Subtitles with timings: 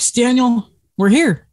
[0.00, 1.46] Alex, Daniel, we're here.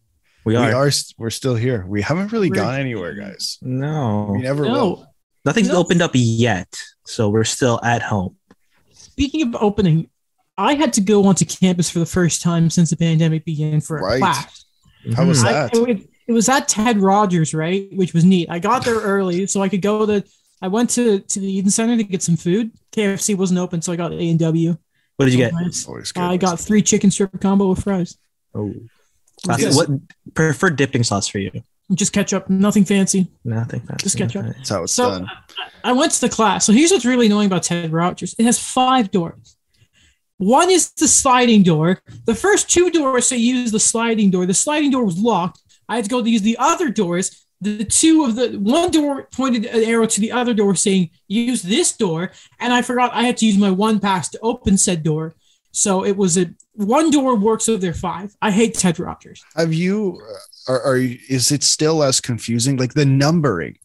[0.45, 0.73] We We are.
[0.73, 0.91] are.
[1.17, 1.85] We're still here.
[1.85, 3.57] We haven't really We're- gone anywhere, guys.
[3.61, 4.29] No.
[4.31, 4.71] We never will.
[4.71, 5.05] No,
[5.43, 5.75] Nothing's No.
[5.75, 6.73] opened up yet.
[7.05, 8.37] So we're still at home.
[8.93, 10.07] speaking of opening,
[10.57, 13.97] I had to go onto campus for the first time since the pandemic began for
[13.97, 14.19] a Right.
[14.19, 14.63] class.
[15.13, 15.45] How was Mhm.
[15.47, 15.75] I- that?
[15.75, 17.89] it, it was at Ted Rogers, right?
[17.97, 18.47] Which was neat.
[18.49, 20.23] I got there early so I could go to.
[20.61, 22.71] I went to to the Eaton Centre to get some food.
[22.93, 24.77] KFC wasn't open, so I got A and W.
[25.17, 25.51] What did you get?
[25.87, 26.13] Always.
[26.15, 28.15] I got three chicken strip combo with fries.
[28.57, 28.73] Oh.
[29.57, 29.75] Yes.
[29.75, 29.89] What
[30.33, 31.51] preferred dipping sauce for you?
[31.93, 33.27] Just ketchup, nothing fancy.
[33.45, 33.79] Nothing.
[33.81, 34.03] fancy.
[34.03, 34.45] Just ketchup.
[34.45, 35.27] That's how it's So done.
[35.83, 36.65] I went to the class.
[36.65, 38.35] So here's what's really annoying about Ted Rogers.
[38.37, 39.55] It has five doors.
[40.37, 42.01] One is the sliding door.
[42.25, 44.45] The first two doors say use the sliding door.
[44.45, 45.61] The sliding door was locked.
[45.87, 47.45] I had to go to use the other doors.
[47.61, 51.61] The two of the one door pointed an arrow to the other door saying use
[51.61, 52.31] this door.
[52.59, 55.35] And I forgot I had to use my one pass to open said door.
[55.77, 58.35] So it was a one door works of their five.
[58.41, 59.43] I hate Ted Rogers.
[59.55, 60.19] Have you?
[60.67, 62.77] uh, Are, are you- is it still as confusing?
[62.77, 63.77] Like the numbering,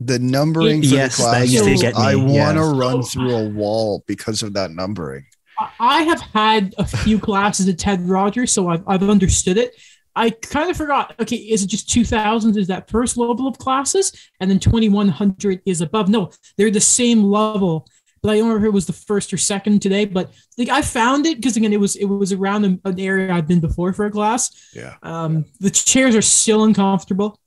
[0.00, 1.50] the numbering for Yes, the that class.
[1.52, 2.74] used to get me, I want to yes.
[2.74, 5.26] run through a wall because of that numbering.
[5.60, 9.74] I- I have had a few classes at Ted Rogers, so I've, I've understood it.
[10.16, 11.14] I kind of forgot.
[11.20, 12.56] Okay, is it just 2000s?
[12.56, 14.10] Is that first level of classes?
[14.40, 16.08] And then 2100 is above?
[16.08, 17.86] No, they're the same level.
[18.22, 20.04] But I don't remember if it was the first or second today.
[20.04, 23.32] But like I found it because again, it was it was around an, an area
[23.32, 24.50] I'd been before for a class.
[24.74, 24.96] Yeah.
[25.02, 27.40] Um, the chairs are still uncomfortable.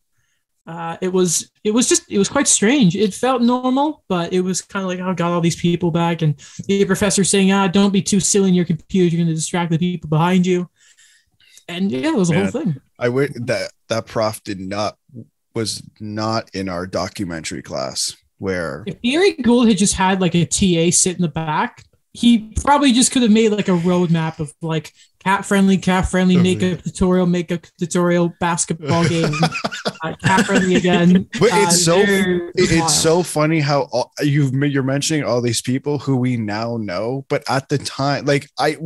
[0.67, 2.95] Uh, it was it was just it was quite strange.
[2.95, 6.22] It felt normal, but it was kind of like oh, got all these people back,
[6.22, 6.36] and
[6.67, 9.09] the professor saying, "Ah, don't be too silly in your computer.
[9.09, 10.69] You're going to distract the people behind you."
[11.67, 12.80] And yeah, it was a whole thing.
[13.00, 14.97] I wish that that prof did not
[15.56, 20.46] was not in our documentary class where If Gary Gould had just had like a
[20.46, 24.52] TA sit in the back, he probably just could have made like a roadmap of
[24.62, 24.91] like
[25.24, 29.31] cat friendly, cat friendly makeup tutorial, makeup tutorial, basketball game,
[30.03, 31.30] uh, cat friendly again.
[31.40, 35.62] But Uh, it's so it- it's so funny how all, you've you're mentioning all these
[35.62, 38.78] people who we now know, but at the time, like I,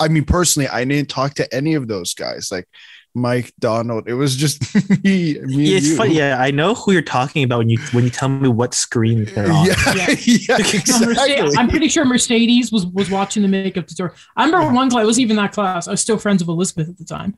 [0.00, 2.66] I mean personally, I didn't talk to any of those guys, like
[3.14, 4.08] Mike Donald.
[4.08, 4.74] It was just
[5.04, 5.96] me, me and it's you.
[5.96, 6.14] funny.
[6.16, 9.24] Yeah, I know who you're talking about when you when you tell me what screen
[9.34, 9.66] they're on.
[9.66, 10.10] Yeah, Yeah.
[10.24, 11.56] yeah, No, Mercedes- exactly.
[11.58, 14.14] I'm pretty sure Mercedes was was watching the makeup tutorial.
[14.36, 15.88] I remember one class, it wasn't even that class.
[15.88, 17.34] I was still friends with Elizabeth at the time.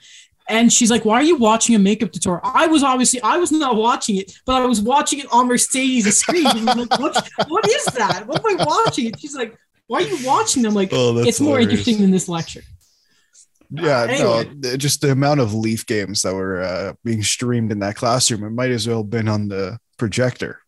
[0.47, 2.43] And she's like, Why are you watching a makeup tutorial?
[2.45, 6.19] I was obviously I was not watching it, but I was watching it on Mercedes'
[6.19, 6.45] screen.
[6.45, 8.25] Like, what, what is that?
[8.27, 9.07] What am I watching?
[9.07, 10.75] And she's like, Why are you watching them?
[10.75, 12.61] Like, Oh, that's it's more interesting than this lecture.
[13.77, 14.51] Yeah, Anyway.
[14.57, 18.45] no, just the amount of Leaf games that were uh, being streamed in that classroom,
[18.45, 20.61] it might as well have been on the projector.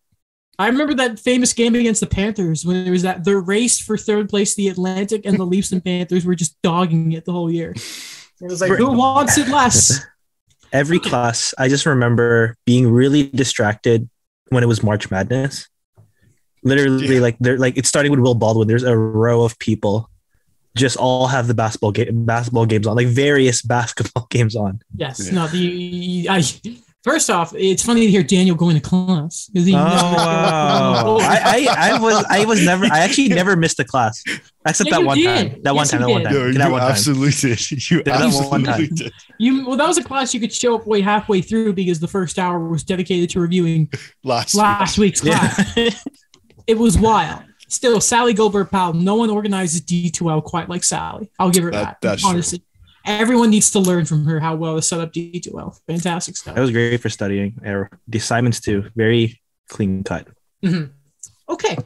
[0.59, 3.95] I remember that famous game against the Panthers when it was that the race for
[3.97, 7.51] third place, the Atlantic and the Leafs and Panthers were just dogging it the whole
[7.51, 7.71] year.
[8.41, 9.99] It was like, who wants it less?
[10.73, 14.09] Every class, I just remember being really distracted
[14.49, 15.67] when it was March Madness.
[16.63, 17.21] Literally, Yeah.
[17.21, 18.67] like they're like it's starting with Will Baldwin.
[18.67, 20.09] There's a row of people,
[20.77, 24.81] just all have the basketball game, basketball games on, like various basketball games on.
[24.95, 25.27] Yes.
[25.27, 25.33] Yeah.
[25.33, 25.47] No.
[25.47, 26.43] The I,
[27.03, 29.73] first off, it's funny to hear Daniel going to class because he.
[29.73, 31.17] Oh wow!
[31.21, 34.23] I, I I was I was never I actually never missed a class
[34.67, 35.61] except Yeah, that one time.
[35.63, 36.01] That one time.
[36.01, 36.33] That one time.
[36.33, 36.91] No, that one time.
[36.91, 37.71] absolutely did.
[37.89, 38.87] You Did that one time.
[38.87, 39.11] did.
[39.39, 42.07] you well, that was a class you could show up way halfway through because the
[42.07, 43.91] first hour was dedicated to reviewing
[44.23, 45.77] Last, last week's class.
[45.77, 45.89] Yeah.
[46.67, 47.43] It was wild.
[47.69, 48.93] Still, Sally Goldberg Powell.
[48.93, 51.29] No one organizes D2L quite like Sally.
[51.39, 52.21] I'll give her That- that.
[52.21, 52.59] that's true.
[53.05, 55.77] Everyone needs to learn from her how well to set up D2L.
[55.87, 56.55] Fantastic stuff.
[56.55, 57.55] That was great for studying.
[57.65, 59.39] Uh, The assignments too, very
[59.69, 60.27] clean cut.
[60.63, 60.89] Mhm.
[61.49, 61.77] Okay.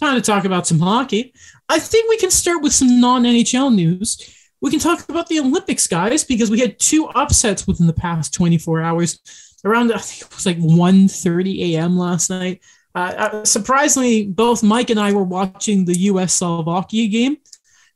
[0.00, 1.32] Time to talk about some hockey.
[1.68, 4.18] I think we can start with some non NHL news.
[4.60, 8.32] We can talk about the Olympics, guys, because we had two upsets within the past
[8.34, 9.18] 24 hours.
[9.64, 11.96] Around, I think it was like 1.30 a.m.
[11.98, 12.60] last night.
[12.96, 16.32] Uh, uh, surprisingly, both Mike and I were watching the U.S.
[16.32, 17.36] Slovakia game.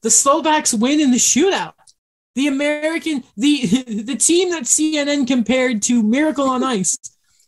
[0.02, 1.73] The Slovaks win in the shootout.
[2.35, 3.67] The American, the
[4.05, 6.99] the team that CNN compared to Miracle on Ice,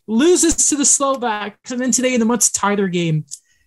[0.06, 3.26] loses to the Slovaks, and then today in a much tighter game,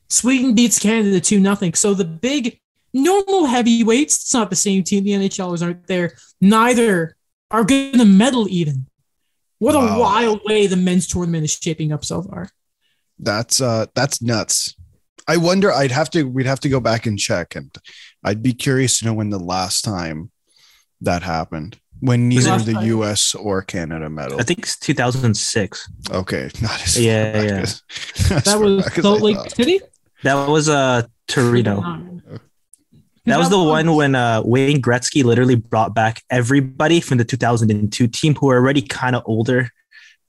[0.10, 1.72] Sweden beats Canada 2 0.
[1.76, 2.60] So the big
[2.92, 5.04] normal heavyweights, it's not the same team.
[5.04, 6.18] The NHLers aren't there.
[6.42, 7.16] Neither
[7.52, 8.88] are going to medal even.
[9.60, 12.50] What a wild way the men's tournament is shaping up so far.
[13.19, 14.75] That's uh that's nuts.
[15.27, 17.73] I wonder I'd have to we'd have to go back and check and
[18.23, 20.31] I'd be curious to know when the last time
[21.01, 21.79] that happened.
[22.01, 22.85] When neither the time.
[22.88, 24.39] US or Canada medal.
[24.39, 25.89] I think it's 2006.
[26.12, 27.51] okay, not as Yeah, far yeah.
[27.62, 27.81] as,
[28.17, 29.51] as That far was back as Salt Lake thought.
[29.56, 29.79] City?
[30.23, 32.12] That was uh Torino.
[33.25, 38.07] That was the one when uh, Wayne Gretzky literally brought back everybody from the 2002
[38.07, 39.71] team who were already kind of older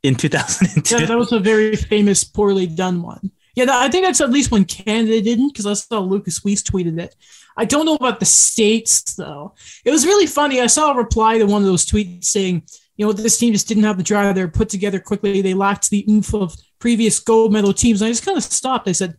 [0.07, 0.99] in 2002.
[0.99, 3.31] Yeah, that was a very famous, poorly done one.
[3.55, 7.01] Yeah, I think that's at least when Canada didn't, because I saw Lucas Weiss tweeted
[7.01, 7.17] it.
[7.57, 9.55] I don't know about the states though.
[9.85, 10.61] It was really funny.
[10.61, 12.65] I saw a reply to one of those tweets saying,
[12.97, 14.35] "You know, this team just didn't have the drive.
[14.35, 15.41] They're put together quickly.
[15.41, 18.89] They lacked the oomph of previous gold medal teams." And I just kind of stopped.
[18.89, 19.17] I said,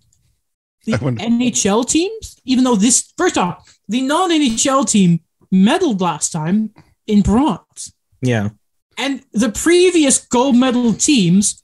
[0.85, 6.75] "The I NHL teams, even though this first off, the non-NHL team medaled last time
[7.07, 7.91] in bronze."
[8.21, 8.49] yeah.
[8.97, 11.61] And the previous gold medal teams,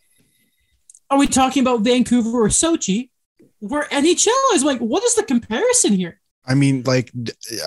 [1.10, 3.10] are we talking about Vancouver or Sochi?
[3.62, 6.20] Were NHL is like, what is the comparison here?
[6.46, 7.12] I mean, like,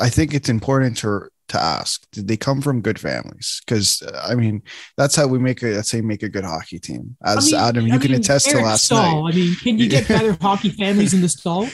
[0.01, 3.63] I think it's important to to ask: Did they come from good families?
[3.65, 4.63] Because uh, I mean,
[4.97, 7.17] that's how we make a let's say make a good hockey team.
[7.25, 9.33] As I mean- Adam, you I can mean, attest to Eric last Staal, night.
[9.33, 11.69] I mean, can you get better hockey families in the Staal?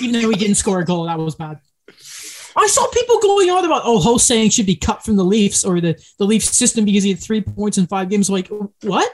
[0.00, 1.58] Even though he didn't score a goal, that was bad.
[2.58, 5.80] I saw people going on about, oh, Ho-Sang should be cut from the Leafs or
[5.80, 8.28] the, the Leafs system because he had three points in five games.
[8.28, 8.50] Like,
[8.82, 9.10] what?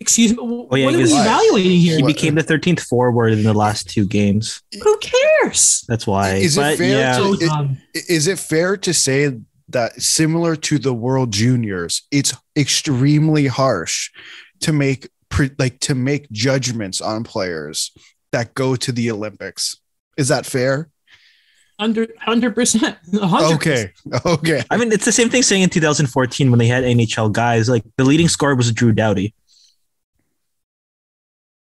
[0.00, 0.38] Excuse me.
[0.40, 1.96] Oh, yeah, what are we evaluating here?
[1.96, 4.62] He became the 13th forward in the last two games.
[4.82, 5.84] Who cares?
[5.88, 6.34] That's why.
[6.34, 7.78] Is it fair yeah, to- So it- dumb.
[7.94, 9.38] Is it fair to say
[9.68, 14.10] that similar to the World Juniors, it's extremely harsh
[14.60, 15.08] to make
[15.58, 17.92] like to make judgments on players
[18.32, 19.78] that go to the Olympics?
[20.16, 20.88] Is that fair?
[21.78, 22.96] Under hundred percent.
[23.54, 23.92] Okay,
[24.24, 24.62] okay.
[24.70, 27.68] I mean, it's the same thing saying in 2014 when they had NHL guys.
[27.68, 29.34] Like the leading scorer was Drew Doughty.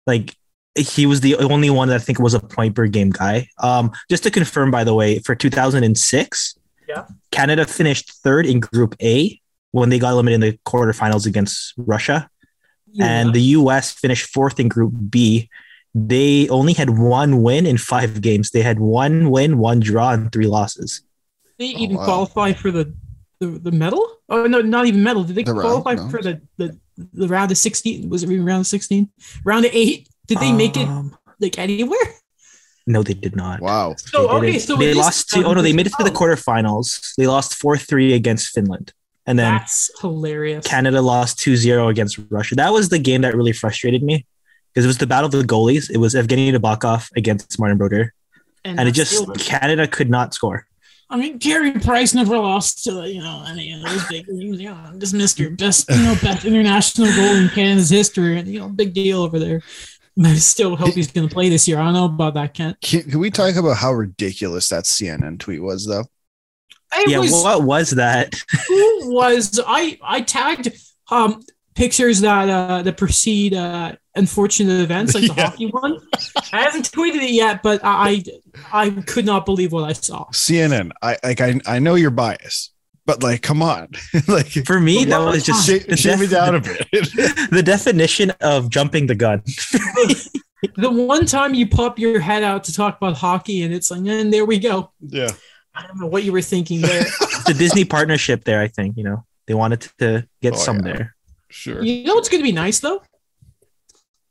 [0.06, 0.34] Like
[0.76, 3.48] he was the only one that I think was a point per game guy.
[3.58, 6.54] Um, just to confirm, by the way, for 2006,
[6.88, 7.06] Yeah.
[7.30, 9.40] Canada finished third in Group A
[9.70, 12.28] when they got eliminated in the quarterfinals against Russia,
[13.00, 13.90] and the U.S.
[13.92, 15.48] finished fourth in Group B.
[15.94, 18.50] They only had one win in five games.
[18.50, 21.02] They had one win, one draw, and three losses.
[21.58, 22.04] they Oh, even wow.
[22.04, 22.92] qualify for the,
[23.40, 24.04] the the medal.
[24.28, 25.22] Oh no, not even medal.
[25.24, 26.08] Did they The round, qualify no.
[26.10, 26.76] for the, the
[27.12, 28.08] the round of sixteen?
[28.08, 29.10] Was it even round of sixteen?
[29.44, 30.08] Round of eight?
[30.26, 31.98] Did they make it Um, like anywhere?
[32.86, 33.60] No, they did not.
[33.60, 33.94] Wow.
[33.96, 35.44] So They okay, so they lost to.
[35.44, 37.14] Oh no, they made it to the Oh, quarterfinals.
[37.16, 38.92] They lost four three against Finland,
[39.26, 40.66] and then That's hilarious.
[40.66, 42.56] Canada lost 2-0 against Russia.
[42.56, 44.26] That was the game that really frustrated me
[44.74, 45.90] because it was the battle of the goalies.
[45.90, 48.12] It was Evgeny Nabokov against Martin Brodeur,
[48.64, 50.66] and it just still- Canada could not score.
[51.10, 54.60] I mean, Carey Price never lost to you know any of those big games.
[54.60, 58.48] You know, just missed your Best, you know, best international goal in Canada's history, and
[58.48, 59.62] you know, big deal over there.
[60.16, 61.78] But I still hope he's going to play this year.
[61.78, 62.80] I don't know about that, Kent.
[62.80, 66.04] Can, can we talk about how ridiculous that CNN tweet was, though?
[66.96, 68.34] It yeah, was, what was that?
[68.68, 69.98] who was I?
[70.02, 70.72] I tagged
[71.10, 71.42] um
[71.74, 75.46] pictures that uh that precede uh unfortunate events like the Yeah.
[75.50, 75.98] hockey one.
[76.52, 78.22] I haven't tweeted it yet, but I
[78.72, 80.26] I could not believe what I saw.
[80.26, 80.92] CNN.
[81.02, 81.40] I like.
[81.40, 82.72] I I know you're biased,
[83.06, 83.88] but like, come on,
[84.28, 86.88] like, For me, that Well, was just shave, the, shave me def- down a bit.
[87.50, 89.42] the definition of jumping the gun.
[90.76, 94.00] The one time you pop your head out to talk about hockey, and it's like,
[94.06, 94.92] and there we go.
[95.00, 95.28] yeah.
[95.74, 97.02] I don't know what you were thinking there.
[97.04, 98.60] It's a Disney partnership there.
[98.62, 100.82] I think you know they wanted to get Oh, some yeah.
[100.92, 101.16] there.
[101.54, 101.82] Sure.
[101.82, 103.00] you know what's going to be nice though?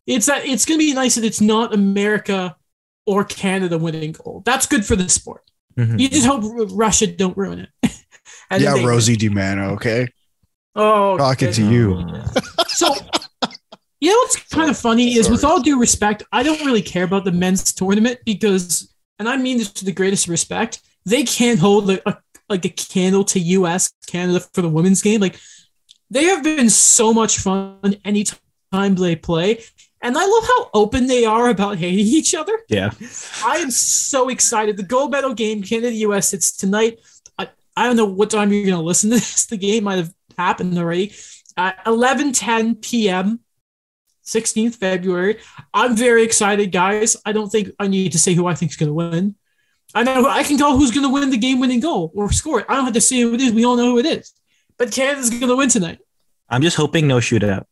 [0.06, 2.56] It's that it's going to be nice that it's not America
[3.06, 4.44] or Canada winning gold.
[4.46, 5.44] That's good for the sport.
[5.78, 6.00] Mhm.
[6.00, 7.70] You just hope Russia don't ruin it.
[8.52, 9.72] Yeah, then they- Rosie DiManno.
[9.74, 10.08] Okay,
[10.76, 11.56] Oh, talking okay.
[11.58, 12.06] to you.
[12.68, 12.94] So,
[14.00, 17.04] you know what's kind of funny is, with all due respect, I don't really care
[17.06, 21.60] about the men's tournament because, and I mean this with the greatest respect, they can't
[21.60, 22.18] hold a, a
[22.50, 23.92] like a candle to U.S.
[24.08, 25.22] Canada for the women's game.
[25.22, 25.40] Like
[26.14, 29.64] they have been so much fun anytime they play,
[30.02, 32.60] and I love how open they are about hating each other.
[32.70, 32.92] Yeah.
[33.44, 34.78] I am so excited.
[34.78, 37.00] The gold medal game, Canada US, it's tonight.
[37.40, 39.48] I, I don't know what time you're going to listen to this.
[39.48, 41.14] The game might have happened already.
[41.58, 43.40] At 11 10 p.m.,
[44.26, 45.40] 16th February.
[45.74, 47.18] I'm very excited, guys.
[47.26, 49.36] I don't think I need to say who I think is going to win.
[49.96, 52.62] I know I can tell who's going to win the game winning goal or score
[52.62, 52.66] it.
[52.70, 53.52] I don't have to say who it is.
[53.52, 54.34] We all know who it is.
[54.78, 56.00] But Canada's going to win tonight.
[56.50, 57.66] I'm just hoping no shootout.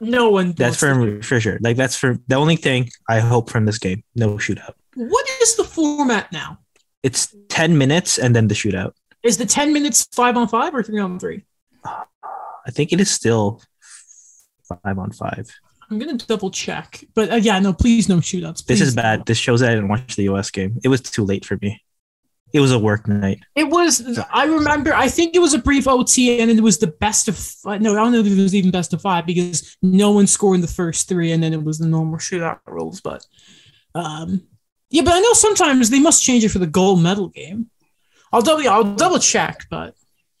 [0.00, 0.52] No one.
[0.52, 1.58] That's for for sure.
[1.60, 4.02] Like that's for the only thing I hope from this game.
[4.14, 4.74] No shootout.
[4.94, 6.58] What is the format now?
[7.02, 8.92] It's 10 minutes and then the shootout.
[9.22, 11.44] Is the 10 minutes five on five or three on three?
[11.84, 13.62] I think it is still
[14.68, 15.50] five on five.
[15.90, 18.64] I'm gonna double check, but uh, yeah, no, please no shootouts.
[18.64, 19.26] This is bad.
[19.26, 20.78] This shows that I didn't watch the US game.
[20.82, 21.83] It was too late for me.
[22.54, 23.40] It was a work night.
[23.56, 24.18] It was.
[24.32, 24.94] I remember.
[24.94, 27.36] I think it was a brief OT, and it was the best of.
[27.36, 30.28] fi- No, I don't know if it was even best of five because no one
[30.28, 33.00] scored in the first three, and then it was the normal shootout rules.
[33.00, 33.26] But,
[33.96, 34.42] um,
[34.90, 37.70] Yeah, but I know sometimes they must change it for the gold medal game.
[38.32, 39.96] I'll double I'll double check, but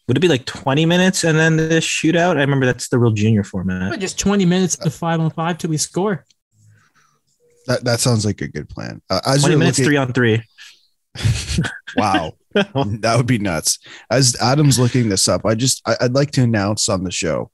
[0.06, 2.36] Would it be like 20 minutes and then the shootout?
[2.36, 3.98] I remember that's the real junior format.
[3.98, 6.24] just 20 minutes to five on five till we score.
[7.66, 9.00] That that sounds like a good plan.
[9.10, 10.42] Uh, as 20 minutes, looking- three on three.
[11.96, 13.78] wow, that would be nuts.
[14.10, 17.50] As Adam's looking this up, I just I, I'd like to announce on the show.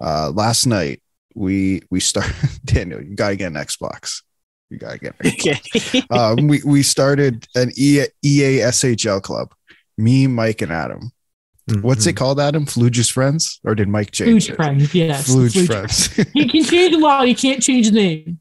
[0.00, 1.02] Uh, last night
[1.34, 2.32] we we start.
[2.64, 4.22] Daniel, you gotta get an Xbox.
[4.70, 5.14] You gotta get.
[5.20, 5.86] An Xbox.
[5.98, 6.02] Okay.
[6.10, 9.52] um, we we started an E, EA, EA SHL club.
[9.98, 11.12] Me, Mike, and Adam.
[11.80, 12.64] What's it called, Adam?
[12.64, 14.56] Fluge's friends, or did Mike change Fluge it?
[14.56, 15.26] friends, yes.
[15.26, 16.14] Fluge Fluge friends.
[16.32, 17.26] He can change a lot.
[17.26, 18.38] He can't change the name.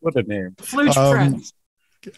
[0.00, 0.54] what a name.
[0.58, 1.52] Fluge Um, friends.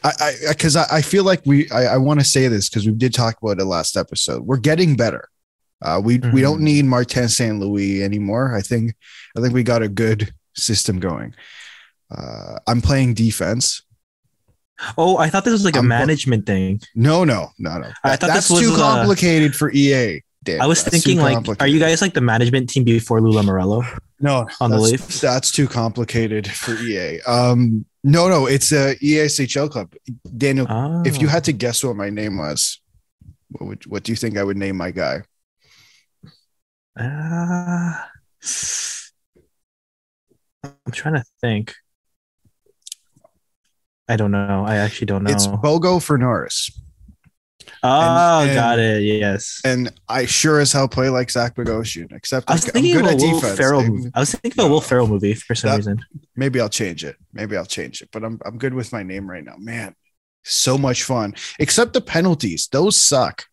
[0.05, 2.87] I I because I, I feel like we I, I want to say this because
[2.87, 4.43] we did talk about it last episode.
[4.45, 5.29] We're getting better.
[5.83, 6.65] Uh, we we don't Mhm.
[6.65, 7.59] need Martin St.
[7.59, 8.55] Louis anymore.
[8.55, 8.95] I think
[9.37, 11.35] I think we got a good system going.
[12.11, 13.83] Uh, I'm playing defense.
[14.97, 16.81] Oh, I thought this was like a I'm- management thing.
[16.95, 17.91] No, no, no, no.
[18.05, 20.23] I thought That's this was, too uh, complicated for EA.
[20.43, 20.61] Dan.
[20.63, 23.85] I was thinking, like, are you guys like the management team before Lou Lamoriello
[24.21, 25.21] no on the Leafs?
[25.21, 27.21] That's too complicated for EA.
[27.23, 29.92] Um, no, no, it's a EASHL club.
[30.37, 31.02] Daniel, Oh.
[31.04, 32.80] if you had to guess what my name was,
[33.50, 35.23] what would what do you think I would name my guy?
[36.99, 37.95] Uh,
[40.64, 41.75] I'm trying to think.
[44.09, 44.64] I don't know.
[44.66, 45.30] I actually don't know.
[45.30, 46.71] It's Bogo for Norris.
[47.83, 47.89] Oh,
[48.43, 49.03] and- ah, got it.
[49.03, 49.61] Yes.
[49.65, 53.05] And I sure as hell play like Zach Bogosian, except I was like, thinking I'm
[53.07, 53.57] of a Will defense.
[53.59, 53.83] Ferrell.
[53.85, 54.11] Movie.
[54.15, 56.05] I was thinking of a Will Ferrell movie for some That- reason.
[56.37, 57.17] Maybe I'll change it.
[57.33, 58.09] Maybe I'll change it.
[58.13, 59.57] But I'm I'm good with my name right now.
[59.59, 59.95] Man,
[60.43, 61.35] so much fun.
[61.59, 62.69] Except the penalties.
[62.73, 63.45] Those suck.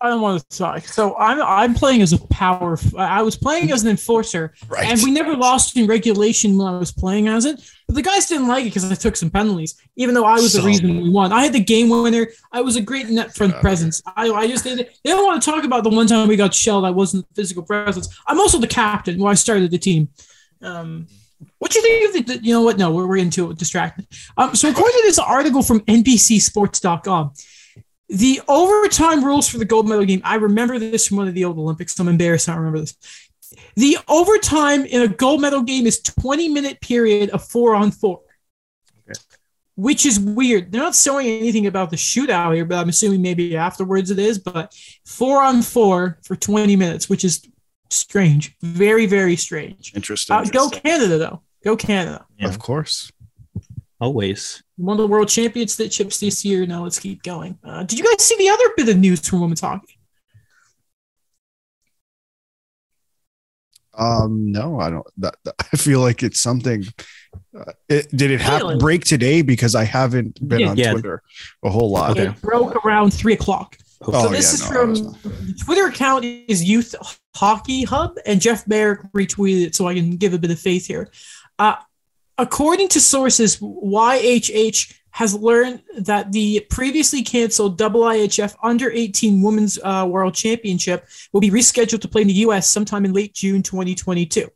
[0.00, 0.82] I don't want to talk.
[0.86, 2.78] So I'm I'm playing as a power.
[2.96, 4.86] I was playing as an enforcer, Right.
[4.86, 7.60] and we never lost in regulation when I was playing as it.
[7.88, 10.52] But the guys didn't like it because I took some penalties, even though I was
[10.52, 11.32] the reason we won.
[11.32, 12.28] I had the game winner.
[12.52, 14.00] I was a great net front presence.
[14.16, 14.78] I, I just did.
[14.78, 16.84] They don't want to talk about the one time we got shelled.
[16.84, 18.08] I wasn't physical presence.
[18.26, 19.18] I'm also the captain.
[19.18, 20.10] When I started the team.
[20.62, 21.08] Um,
[21.58, 22.78] what do you think of the, the- you know what?
[22.78, 24.06] No, we're, we're into it, distracted.
[24.36, 27.32] Um, so according to this article from NBCSports.com,
[28.08, 30.22] the overtime rules for the gold medal game.
[30.24, 31.98] I remember this from one of the old Olympics.
[31.98, 32.48] I'm embarrassed.
[32.48, 32.96] I don't remember this.
[33.76, 38.20] The overtime in a gold medal game is 20 minute period of four on four,
[39.08, 39.18] Okay.
[39.76, 40.70] which is weird.
[40.72, 44.38] They're not showing anything about the shootout here, but I'm assuming maybe afterwards it is.
[44.38, 44.74] But
[45.04, 47.42] four on four for 20 minutes, which is
[47.90, 48.54] strange.
[48.60, 49.92] Very, very strange.
[49.94, 50.36] Interesting.
[50.36, 51.42] Uh, go Canada, though.
[51.64, 52.26] Go Canada.
[52.38, 52.48] Yeah.
[52.48, 53.10] Of course.
[54.00, 54.62] Always.
[54.78, 56.64] Won the world championships this year.
[56.64, 57.58] Now let's keep going.
[57.64, 59.98] Uh, did you guys see the other bit of news from women's hockey?
[63.94, 65.06] Um, no, I don't.
[65.18, 66.84] That, that- I feel like it's something.
[67.58, 68.76] Uh, it, did it have Really?
[68.78, 69.42] break today?
[69.42, 70.70] Because I haven't been Yeah.
[70.70, 70.92] on Yeah.
[70.92, 71.22] Twitter
[71.64, 72.12] a whole lot.
[72.12, 72.28] Okay.
[72.28, 73.76] It broke around three o'clock.
[74.02, 75.22] Oh, so yeah, this is no, from was not.
[75.24, 76.94] the Twitter account is Youth
[77.34, 80.86] Hockey Hub, and Jeff Marek retweeted it, so I can give a bit of faith
[80.86, 81.10] here.
[81.58, 81.74] Uh,
[82.38, 90.06] according to sources, YHH has learned that the previously canceled IIHF Under 18 Women's uh,
[90.08, 92.68] World Championship will be rescheduled to play in the U.S.
[92.68, 94.48] sometime in late June 2022.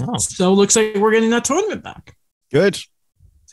[0.00, 2.16] Oh, So it looks like we're getting that tournament back.
[2.52, 2.80] Good.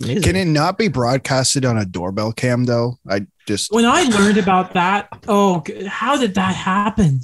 [0.02, 2.98] Can it not be broadcasted on a doorbell cam though?
[3.08, 7.20] I just When I learned about that, oh, how did that happen?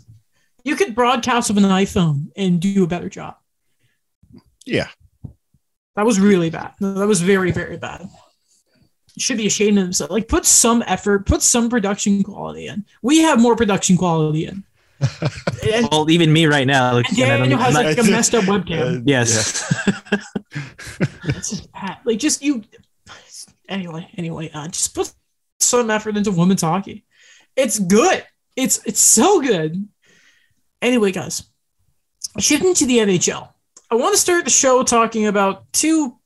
[0.63, 3.35] You could broadcast with an iPhone and do a better job.
[4.65, 4.89] yeah.
[5.97, 6.73] That was really bad.
[6.79, 8.07] That was very, very bad.
[9.17, 10.11] Should be ashamed of themselves.
[10.11, 12.85] Like, put some effort, put some production quality in.
[13.01, 14.63] We have more production quality in.
[15.73, 16.93] and, well, even me right now.
[16.93, 19.03] Like, and and I don't- Daniel has like a messed up webcam.
[19.07, 19.63] yes.
[21.23, 21.97] It's just bad.
[22.05, 22.63] Like, just you.
[23.67, 25.11] Anyway, anyway, uh, just put
[25.59, 27.03] some effort into women's hockey.
[27.55, 28.23] It's good.
[28.55, 29.87] It's it's so good.
[30.81, 31.43] Anyway, guys,
[32.39, 33.49] shifting to the NHL,
[33.89, 36.17] I want to start the show talking about two,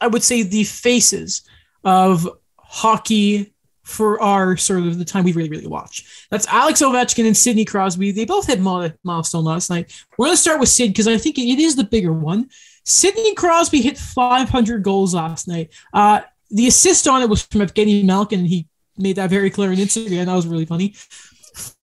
[0.00, 1.42] I would say, the faces
[1.84, 6.26] of hockey for our sort of the time we really, really watch.
[6.30, 8.12] That's Alex Ovechkin and Sidney Crosby.
[8.12, 9.92] They both had milestone last night.
[10.16, 12.50] We're going to start with Sid because I think it is the bigger one.
[12.84, 15.72] Sidney Crosby hit 500 goals last night.
[15.92, 16.20] Uh,
[16.50, 19.76] the assist on it was from Evgeny Malkin, and he made that very clear on
[19.76, 20.26] Instagram.
[20.26, 20.94] That was really funny.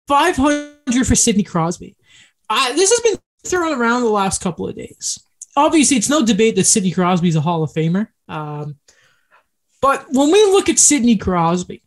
[0.07, 1.95] 500 for Sidney Crosby.
[2.49, 5.19] Uh, this has been thrown around the last couple of days.
[5.55, 8.07] Obviously, it's no debate that Sidney Crosby is a Hall of Famer.
[8.27, 8.77] Um,
[9.81, 11.83] but when we look at Sidney Crosby,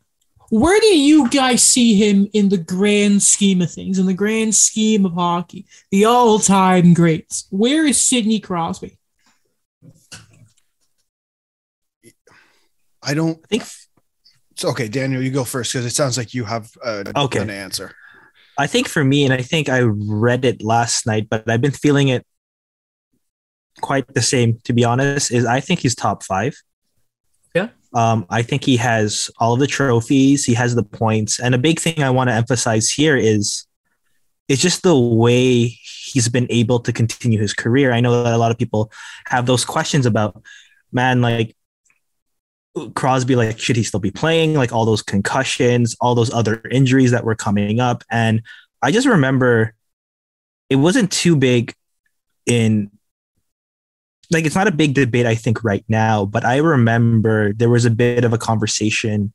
[0.51, 4.55] where do you guys see him in the grand scheme of things, in the grand
[4.55, 7.47] scheme of hockey, the all time greats?
[7.51, 8.99] Where is Sidney Crosby?
[13.03, 13.65] I don't I think
[14.57, 17.41] so, okay, Daniel, you go first because it sounds like you have uh, Okay.
[17.41, 17.95] an answer.
[18.59, 21.73] I think for me, and I think I read it last night, but I've been
[21.73, 22.27] feeling it
[23.81, 26.57] quite the same, to be honest, is I think he's top five.
[27.55, 27.69] Yeah.
[27.93, 31.39] Um, I think he has all of the trophies, he has the points.
[31.39, 33.67] And a big thing I want to emphasize here is
[34.49, 37.93] it's just the way he's been able to continue his career.
[37.93, 38.91] I know that a lot of people
[39.27, 40.43] have those questions about,
[40.93, 41.57] man, like
[42.95, 44.55] Crosby, like, should he still be playing?
[44.55, 48.05] Like all those concussions, all those other injuries that were coming up.
[48.11, 48.43] And
[48.83, 49.75] I just remember
[50.69, 51.75] it wasn't too big
[52.45, 52.91] in
[54.31, 57.85] like it's not a big debate, I think, right now, but I remember there was
[57.85, 59.33] a bit of a conversation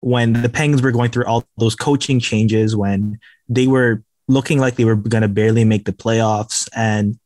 [0.00, 4.76] when the Penguins were going through all those coaching changes when they were looking like
[4.76, 7.18] they were going to barely make the playoffs and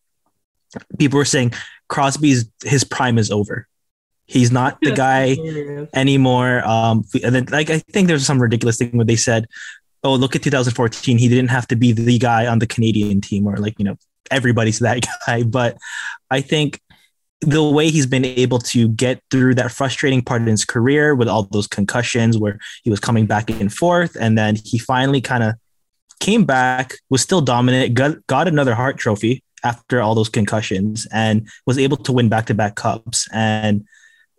[0.99, 1.53] people were saying
[1.89, 3.67] Crosby's his prime is over.
[4.29, 5.39] He's not the guy
[5.95, 6.63] anymore.
[6.69, 9.47] Um, and then like I think there's some ridiculous thing where they said,
[10.05, 11.17] "Oh, look at 2014.
[11.17, 13.97] He didn't have to be the guy on the Canadian team, or like you know
[14.31, 15.79] everybody's that guy." But
[16.31, 16.79] I think
[17.41, 21.29] the way he's been able to get through that frustrating part in his career with
[21.29, 25.43] all those concussions, where he was coming back and forth, and then he finally kind
[25.43, 25.55] of
[26.21, 31.49] came back, was still dominant, got got another Hart Trophy after all those concussions, and
[31.65, 33.87] was able to win back to back cups and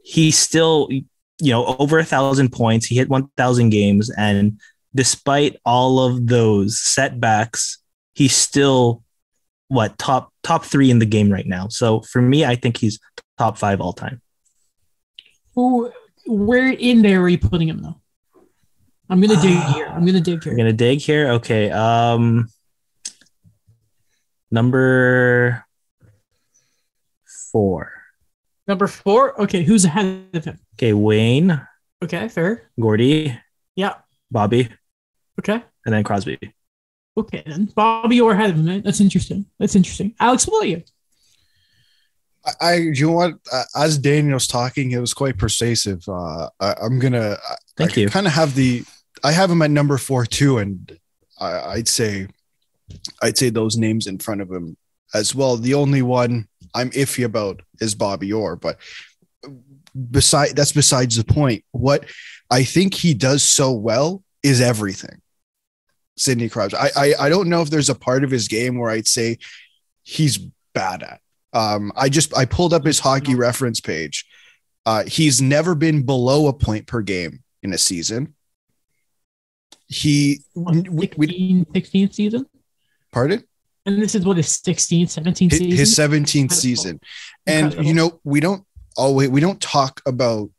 [0.10, 4.60] he's still you know over a thousand points he hit 1000 games and
[4.96, 7.78] despite all of those setbacks
[8.16, 9.04] he's still
[9.68, 13.00] what top top three in the game right now so for me i think he's
[13.38, 14.20] top five all time
[15.54, 15.92] Who,
[16.26, 18.02] where in there are you putting him though?
[19.12, 19.86] I'm gonna dig here.
[19.86, 20.54] I'm gonna dig here.
[20.54, 22.48] I'm gonna dig here okay um
[24.50, 25.64] number
[27.52, 27.99] four
[28.70, 29.42] Number four.
[29.42, 30.60] Okay, who's ahead of him?
[30.76, 31.60] okay wayne
[32.04, 32.70] Okay, fair.
[32.80, 33.36] gordie
[33.76, 33.96] Yeah.
[34.32, 34.70] bobby
[35.40, 35.64] Okay.
[35.86, 36.38] and then crosby
[37.18, 37.66] Okay then.
[37.76, 38.68] Bobby, you're ahead of him.
[38.68, 38.84] Right?
[38.84, 39.46] That's interesting.
[39.60, 40.14] That's interesting.
[40.20, 40.84] Alex, what about you?
[42.46, 43.34] I, I you know what?
[43.52, 46.08] Uh, as Daniel's talking, it was quite persuasive.
[46.08, 47.38] Uh, I, I'm gonna.
[47.76, 48.10] Thank I you.
[48.10, 48.86] Kind of have the.
[49.24, 50.98] I have him at number four too, and
[51.42, 52.28] I, I'd say,
[53.22, 54.78] I'd say those names in front of him
[55.14, 55.58] as well.
[55.58, 58.78] The only one I'm iffy about is Bobby Orr, but
[60.12, 61.64] beside that's besides the point.
[61.72, 62.06] What
[62.50, 65.22] I think he does so well is everything.
[66.18, 66.78] Sidney Crosby.
[66.78, 69.38] I, I I don't know if there's a part of his game where I'd say
[70.04, 70.38] he's
[70.74, 71.22] bad at.
[71.54, 74.26] Um, I just I pulled up his hockey reference page.
[74.86, 78.34] Uh, he's never been below a point per game in a season.
[79.88, 82.46] He, What, we- we- 16, 16th season?
[83.12, 83.44] pardon,
[83.86, 85.78] And this is what his 16th, 17th his, season?
[85.78, 86.56] his 17th Incredible.
[86.56, 87.00] season,
[87.48, 87.86] and Incredible.
[87.86, 88.66] you know we don't
[88.98, 90.50] always we don't talk about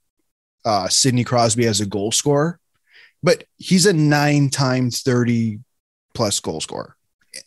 [0.64, 2.58] uh, Sidney Crosby as a goal scorer,
[3.22, 5.60] but he's a nine times thirty
[6.14, 6.96] plus goal scorer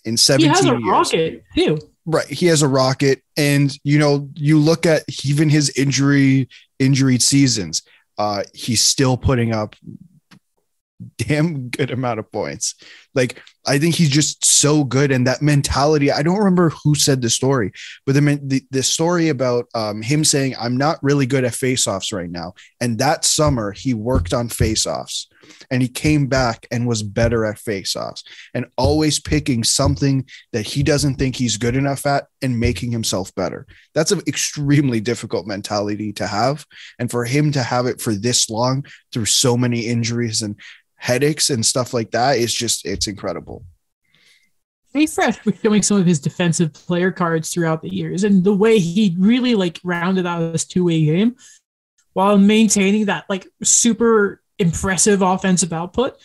[0.06, 0.84] in 17 he has a years.
[0.86, 1.78] rocket too.
[2.06, 2.28] Right.
[2.28, 3.22] He has a rocket.
[3.38, 7.82] And you know, you look at even his injury injured seasons,
[8.18, 9.76] uh, he's still putting up
[11.18, 12.76] damn good amount of points.
[13.14, 16.12] Like I think he's just so good and that mentality.
[16.12, 17.72] I don't remember who said the story,
[18.06, 22.14] but the the, the story about um, him saying I'm not really good at faceoffs
[22.14, 22.54] right now.
[22.82, 25.28] And that summer he worked on faceoffs
[25.70, 28.24] and he came back and was better at faceoffs
[28.54, 33.34] and always picking something that he doesn't think he's good enough at and making himself
[33.36, 33.66] better.
[33.94, 36.66] That's an extremely difficult mentality to have.
[37.00, 40.56] And for him to have it for this long through so many injuries and
[41.04, 43.66] headaches and stuff like that is just, it's incredible.
[44.94, 48.80] Fresh was showing some of his defensive player cards throughout the years and the way
[48.80, 51.36] he really like rounded out his two-way game
[52.14, 56.18] while maintaining that like super impressive offensive output.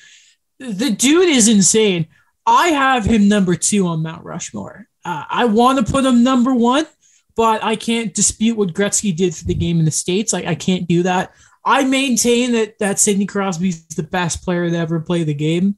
[0.61, 2.07] The dude is insane.
[2.47, 4.87] I have him number two on Mount Rushmore.
[5.05, 6.87] Uh, I want to put him number one,
[7.35, 10.33] but I can't dispute what Gretzky did for the game in the States.
[10.33, 11.33] Like I can't do that.
[11.69, 15.77] I maintain that that Sidney Crosby's the best player to ever play the game.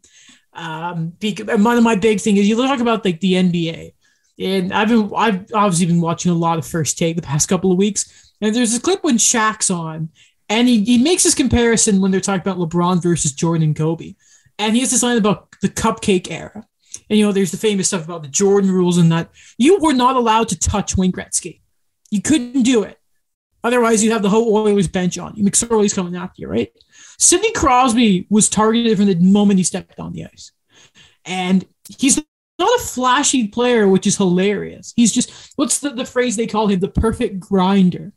[0.52, 3.92] Um, because, and one of my big thing is you talk about like the NBA,
[4.38, 7.72] and I've been I've obviously been watching a lot of First Take the past couple
[7.72, 10.10] of weeks, and there's a clip when Shaq's on,
[10.48, 14.14] and he, he makes this comparison when they're talking about LeBron versus Jordan and Kobe,
[14.60, 16.64] and he has this line about the cupcake era,
[17.08, 19.92] and you know there's the famous stuff about the Jordan rules and that you were
[19.92, 21.62] not allowed to touch Wayne Gretzky,
[22.12, 22.99] you couldn't do it.
[23.62, 25.44] Otherwise, you'd have the whole Oilers bench on you.
[25.44, 26.72] McSorley's coming after you, right?
[27.18, 30.52] Sidney Crosby was targeted from the moment he stepped on the ice.
[31.24, 31.66] And
[31.98, 32.16] he's
[32.58, 34.92] not a flashy player, which is hilarious.
[34.96, 36.80] He's just, what's the, the phrase they call him?
[36.80, 38.12] The perfect grinder.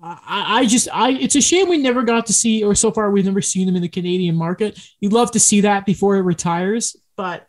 [0.00, 3.10] I, I just I it's a shame we never got to see or so far
[3.10, 4.78] we've never seen him in the Canadian market.
[5.00, 7.48] You'd love to see that before he retires, but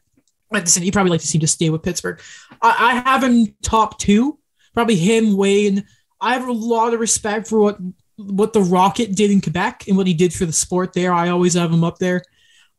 [0.51, 2.19] like you'd probably like to see him just stay with Pittsburgh.
[2.61, 4.39] I, I have him top two,
[4.73, 5.85] probably him, Wayne.
[6.21, 7.77] I have a lot of respect for what
[8.17, 11.13] what the Rocket did in Quebec and what he did for the sport there.
[11.13, 12.21] I always have him up there.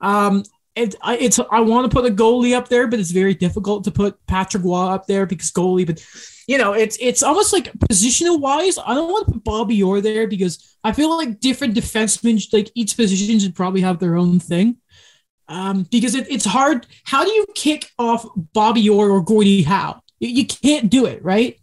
[0.00, 0.44] Um,
[0.76, 3.84] and I, it's I want to put a goalie up there, but it's very difficult
[3.84, 5.86] to put Patrick Roy up there because goalie.
[5.86, 6.04] But
[6.46, 8.78] you know, it's it's almost like positional wise.
[8.78, 12.70] I don't want to put Bobby Orr there because I feel like different defensemen, like
[12.74, 14.76] each position, should probably have their own thing.
[15.48, 16.86] Um, because it, it's hard.
[17.04, 20.00] How do you kick off Bobby Orr or Gordie Howe?
[20.20, 21.59] You, you can't do it, right?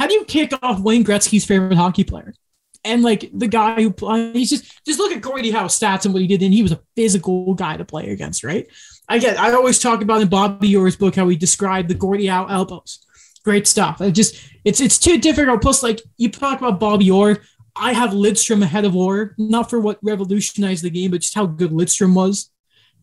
[0.00, 2.34] How do you kick off Wayne Gretzky's favorite hockey player?
[2.82, 3.94] And like the guy who
[4.32, 6.72] he's just just look at Gordie Howe's stats and what he did, and he was
[6.72, 8.66] a physical guy to play against, right?
[9.08, 12.46] Again, I always talk about in Bobby Orr's book how he described the Gordie Howe
[12.46, 13.00] elbows
[13.44, 14.00] great stuff.
[14.00, 15.62] It just it's it's too difficult.
[15.62, 17.38] Plus, like you talk about Bobby Orr,
[17.76, 21.46] I have Lidstrom ahead of Orr, not for what revolutionized the game, but just how
[21.46, 22.50] good Lidstrom was.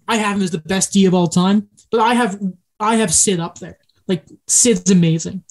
[0.08, 2.40] I have him as the best D of all time, but I have
[2.80, 3.80] I have Sid up there.
[4.08, 5.44] Like Sid's amazing.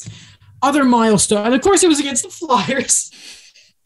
[0.67, 3.13] Other milestone, and of course, it was against the Flyers.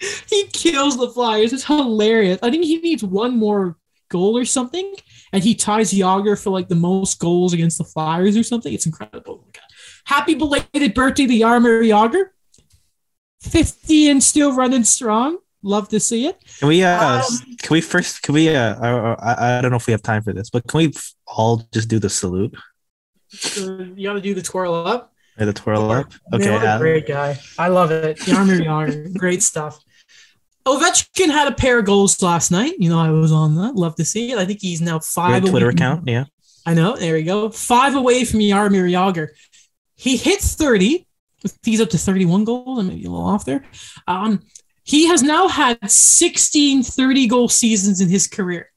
[0.30, 1.52] he kills the Flyers.
[1.52, 2.38] It's hilarious.
[2.42, 3.76] I think he needs one more
[4.08, 4.94] goal or something,
[5.30, 8.72] and he ties Jagr for like the most goals against the Flyers or something.
[8.72, 9.46] It's incredible.
[10.06, 12.30] Happy belated birthday to Jaromir Jagr.
[13.42, 15.36] 50 and still running strong.
[15.62, 16.42] Love to see it.
[16.60, 19.76] Can we uh um, can we first can we uh I, I, I don't know
[19.76, 20.94] if we have time for this, but can we
[21.26, 22.54] all just do the salute?
[23.54, 25.09] You gotta do the twirl up.
[25.40, 26.12] Yeah, the twirl up.
[26.34, 26.50] Okay.
[26.50, 27.38] Man, great guy.
[27.58, 28.18] I love it.
[28.18, 29.14] Jaromir Jagr.
[29.18, 29.80] Great stuff.
[30.66, 32.74] Ovechkin had a pair of goals last night.
[32.78, 33.74] You know, I was on that.
[33.74, 34.38] Love to see it.
[34.38, 35.42] I think he's now five.
[35.46, 36.26] Twitter account, yeah.
[36.66, 36.94] I know.
[36.94, 37.48] There we go.
[37.48, 39.28] Five away from Jaromir Jagr.
[39.96, 41.06] He hits 30.
[41.62, 42.78] He's up to 31 goals.
[42.78, 43.64] I may be a little off there.
[44.06, 44.42] Um,
[44.84, 48.70] he has now had 16 30 goal seasons in his career.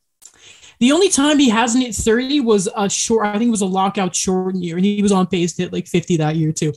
[0.84, 3.65] The only time he hasn't hit 30 was a short, I think it was a
[3.65, 6.74] lockout short year, and he was on pace to hit like 50 that year too.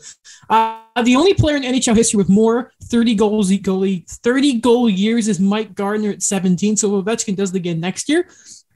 [0.49, 5.27] Uh, the only player in NHL history with more 30 goals goalie 30 goal years
[5.27, 6.77] is Mike Gartner at 17.
[6.77, 8.29] So Ovechkin does it again next year.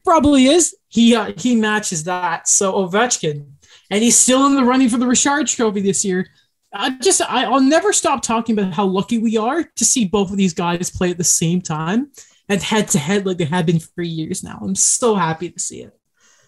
[0.05, 0.75] Probably is.
[0.89, 2.49] He uh, he matches that.
[2.49, 3.47] So Ovechkin
[3.89, 6.27] and he's still in the running for the Richard Trophy this year.
[6.73, 10.33] I just I, I'll never stop talking about how lucky we are to see both
[10.33, 12.11] of these guys play at the same time
[12.51, 14.59] and head to head like they have been for years now.
[14.61, 15.97] I'm so happy to see it.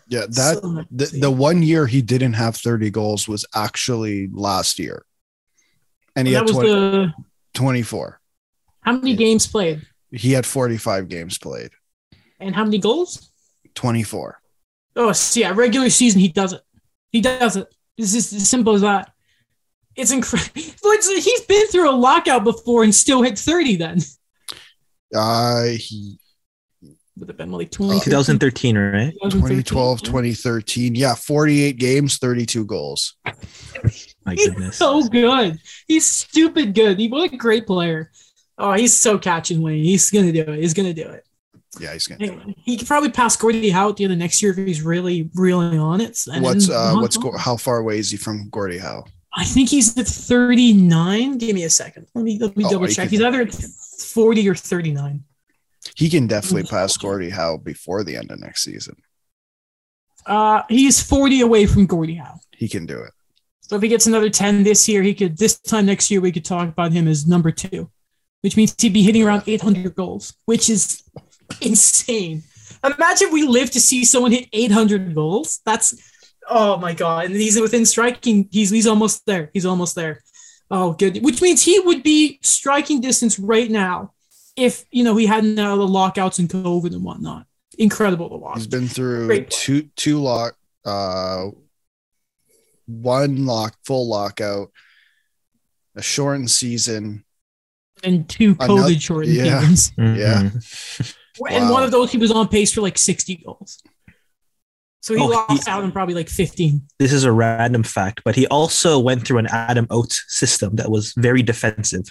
[0.08, 4.80] Yeah, that so the, the one year he didn't have 30 goals was actually last
[4.80, 5.06] year.
[6.16, 7.12] And he well, had 20, the,
[7.54, 8.20] 24.
[8.80, 9.86] How many games played?
[10.10, 11.70] He had 45 games played.
[12.40, 13.30] And how many goals?
[13.76, 14.40] 24.
[14.96, 16.62] Oh, see, yeah, regular season he does it.
[17.12, 17.72] He does it.
[17.96, 19.12] It's just as simple as that.
[19.94, 20.50] It's incredible.
[21.22, 23.98] He's been through a lockout before and still hit 30 then.
[25.14, 26.18] Uh, he
[27.16, 29.12] would have been like 20, 2013, right?
[29.22, 30.94] 2012, 2013.
[30.94, 33.16] Yeah, 48 games, 32 goals.
[34.24, 34.76] My goodness.
[34.76, 35.58] so good.
[35.86, 36.98] He's stupid good.
[36.98, 38.10] He what a great player.
[38.58, 39.84] Oh, he's so catching Wayne.
[39.84, 40.60] He's gonna do it.
[40.60, 41.26] He's gonna do it.
[41.80, 42.24] Yeah, he's gonna.
[42.24, 44.82] Anyway, he could probably pass Gordie Howe at the end of next year if he's
[44.82, 46.18] really reeling on it.
[46.32, 49.04] And what's uh, what's how far away is he from Gordie Howe?
[49.34, 51.38] I think he's at 39.
[51.38, 52.06] Give me a second.
[52.14, 53.08] Let me let me oh, double check.
[53.08, 55.24] Can, he's either at 40 or 39.
[55.96, 58.96] He can definitely pass Gordie Howe before the end of next season.
[60.26, 62.38] Uh, he's 40 away from Gordie Howe.
[62.52, 63.12] He can do it.
[63.62, 66.30] So if he gets another 10 this year, he could this time next year we
[66.30, 67.90] could talk about him as number two,
[68.42, 71.02] which means he'd be hitting around 800 goals, which is
[71.60, 72.42] insane.
[72.84, 75.60] Imagine we live to see someone hit 800 goals.
[75.64, 75.94] That's
[76.48, 77.26] oh my god!
[77.26, 78.48] And he's within striking.
[78.50, 79.50] He's he's almost there.
[79.52, 80.22] He's almost there.
[80.70, 81.22] Oh, good.
[81.22, 84.12] Which means he would be striking distance right now
[84.56, 87.46] if you know he hadn't had the lockouts and COVID and whatnot.
[87.78, 88.56] Incredible to watch.
[88.56, 91.48] He's been through two two lock, uh,
[92.86, 94.70] one lock full lockout,
[95.96, 97.24] a shortened season,
[98.02, 99.92] and two COVID shortened yeah, seasons.
[99.98, 101.50] Mm-hmm.
[101.50, 101.58] Yeah.
[101.58, 103.82] And one of those, he was on pace for like 60 goals.
[105.02, 106.80] So he oh, lost he, out in probably like 15.
[107.00, 110.90] This is a random fact, but he also went through an Adam Oates system that
[110.90, 112.04] was very defensive.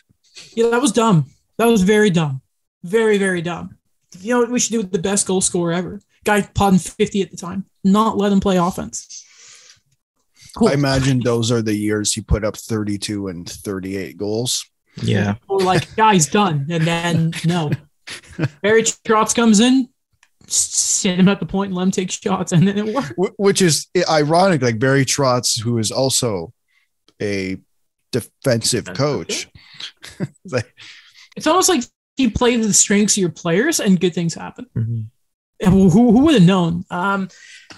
[0.54, 1.28] Yeah, that was dumb.
[1.58, 2.42] That was very dumb.
[2.84, 3.78] Very, very dumb.
[4.20, 6.02] You know what we should do with the best goal scorer ever?
[6.26, 7.66] Guy potting 50 at the time.
[7.84, 9.26] Not let him play offense.
[10.58, 10.68] Cool.
[10.68, 14.66] I imagine those are the years he put up 32 and 38 goals.
[15.02, 15.36] Yeah.
[15.48, 16.68] Like, guy's done.
[16.70, 17.72] And then no.
[18.62, 19.88] Barry Trotz comes in,
[20.52, 23.14] sit him at the point and let him take shots, and then it works.
[23.38, 26.54] Which is ironic, like Barry Trotz, who is also
[27.22, 27.58] a
[28.12, 29.48] defensive coach.
[30.46, 30.74] like,
[31.36, 31.84] it's almost like
[32.18, 34.68] you play to the strengths of your players and good things happen.
[34.76, 35.06] Mhm.
[35.64, 36.86] Who, who would have known?
[36.90, 37.30] Um,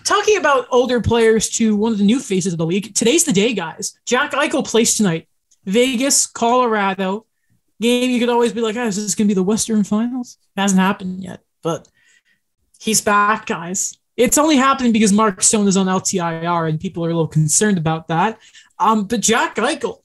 [0.05, 2.95] talking about older players to one of the new faces of the league.
[2.95, 3.99] Today's the day, guys.
[4.05, 5.27] Jack Eichel plays tonight.
[5.65, 7.25] Vegas, Colorado.
[7.81, 10.37] Game you could always be like, oh, is this going to be the Western Finals?
[10.55, 11.89] It hasn't happened yet, but
[12.83, 13.97] he's back, guys.
[14.17, 17.77] It's only happening because Mark Stone is on LTIR and people are a little concerned
[17.77, 18.39] about that.
[18.77, 20.01] Um, but Jack Eichel,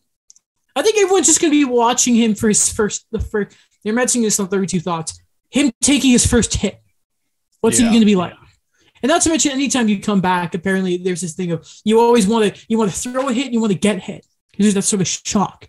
[0.77, 3.95] I think everyone's just going to be watching him for his first, the first, you're
[3.95, 6.81] mentioning this on 32 Thoughts, him taking his first hit.
[7.61, 8.35] What's he going to be like?
[9.03, 12.27] And not to mention, anytime you come back, apparently there's this thing of you always
[12.27, 14.67] want to you want to throw a hit and you want to get hit because
[14.67, 15.69] there's that sort of shock.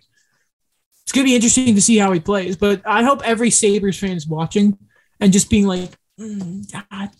[1.02, 4.16] It's gonna be interesting to see how he plays, but I hope every Sabres fan
[4.16, 4.78] is watching
[5.20, 5.90] and just being like,
[6.20, 7.10] mm, God,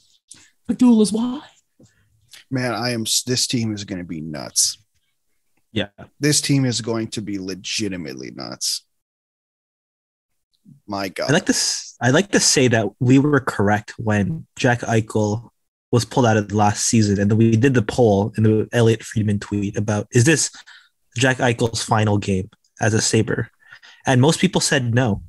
[0.69, 1.43] Pegula is why.
[2.51, 3.05] Man, I am.
[3.27, 4.79] This team is going to be nuts.
[5.73, 5.89] Yeah.
[6.19, 8.85] This team is going to be legitimately nuts.
[10.87, 11.31] My God.
[11.31, 11.97] I like this.
[12.01, 15.51] I like to say that we were correct when Jack Eichel
[15.93, 18.69] was pulled out of the last season, and then we did the poll in the
[18.73, 20.51] Elliotte Friedman tweet about is this
[21.17, 23.51] Jack Eichel's final game as a Saber,
[24.07, 25.23] and most people said no.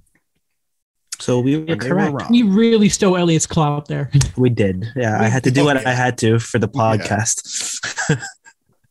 [1.22, 2.14] So we were They were correct.
[2.14, 2.28] wrong.
[2.32, 4.10] We really stole Elliotte's clout there.
[4.38, 4.88] We did.
[4.96, 5.86] Yeah, I had to do what.
[5.86, 7.80] I had to for the podcast.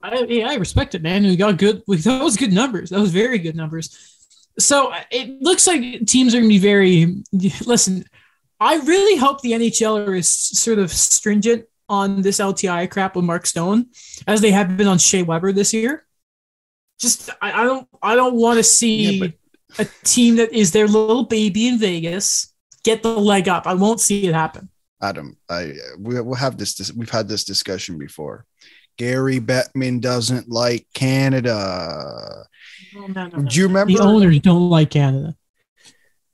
[0.02, 1.24] I, yeah, I respect it, man.
[1.24, 1.82] We got good.
[1.86, 2.90] We, that was good numbers.
[2.90, 3.94] That was very good numbers.
[4.58, 7.22] So uh, it looks like teams are going to be very.
[7.66, 8.04] Listen,
[8.60, 13.46] I really hope the NHL is sort of stringent on this LTI crap with Mark
[13.46, 13.86] Stone,
[14.26, 16.06] as they have been on Shea Weber this year.
[16.98, 19.28] Just I, I don't I don't want to see Yeah,
[19.78, 22.52] a team that is their little baby in Vegas
[22.82, 23.66] get the leg up.
[23.66, 24.68] I won't see it happen.
[25.02, 26.92] Adam, I we, we'll have this, this.
[26.92, 28.44] We've had this discussion before.
[28.98, 32.44] Gary Bettman doesn't like Canada.
[32.94, 33.48] No, no, no, no.
[33.48, 33.92] Do you remember?
[33.94, 35.34] The owners don't like Canada.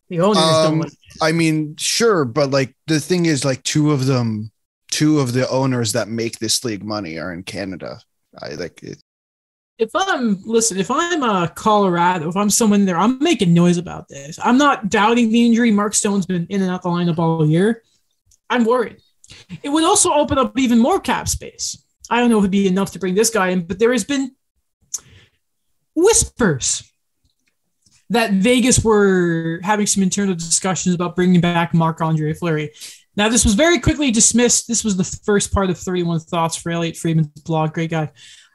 [0.09, 0.93] The owners don't Um, like.
[1.23, 4.51] I mean, sure, but like the thing is, like two of them,
[4.91, 8.01] two of the owners that make this league money are in Canada.
[8.41, 9.01] I like it.
[9.79, 14.09] If I'm listen, if I'm uh Colorado, if I'm someone there, I'm making noise about
[14.09, 14.39] this.
[14.43, 15.71] I'm not doubting the injury.
[15.71, 17.83] Mark Stone's been in and out the lineup all year.
[18.49, 18.97] I'm worried.
[19.63, 21.83] It would also open up even more cap space.
[22.09, 24.05] I don't know if it'd be enough to bring this guy in, but there has
[24.05, 24.35] been
[25.95, 26.91] whispers
[28.11, 32.71] that Vegas were having some internal discussions about bringing back Marc Andre Fleury.
[33.17, 34.69] Now, this was very quickly dismissed.
[34.69, 37.73] This was the first part of 31 Thoughts for Elliotte Friedman's blog.
[37.73, 38.13] Great guy.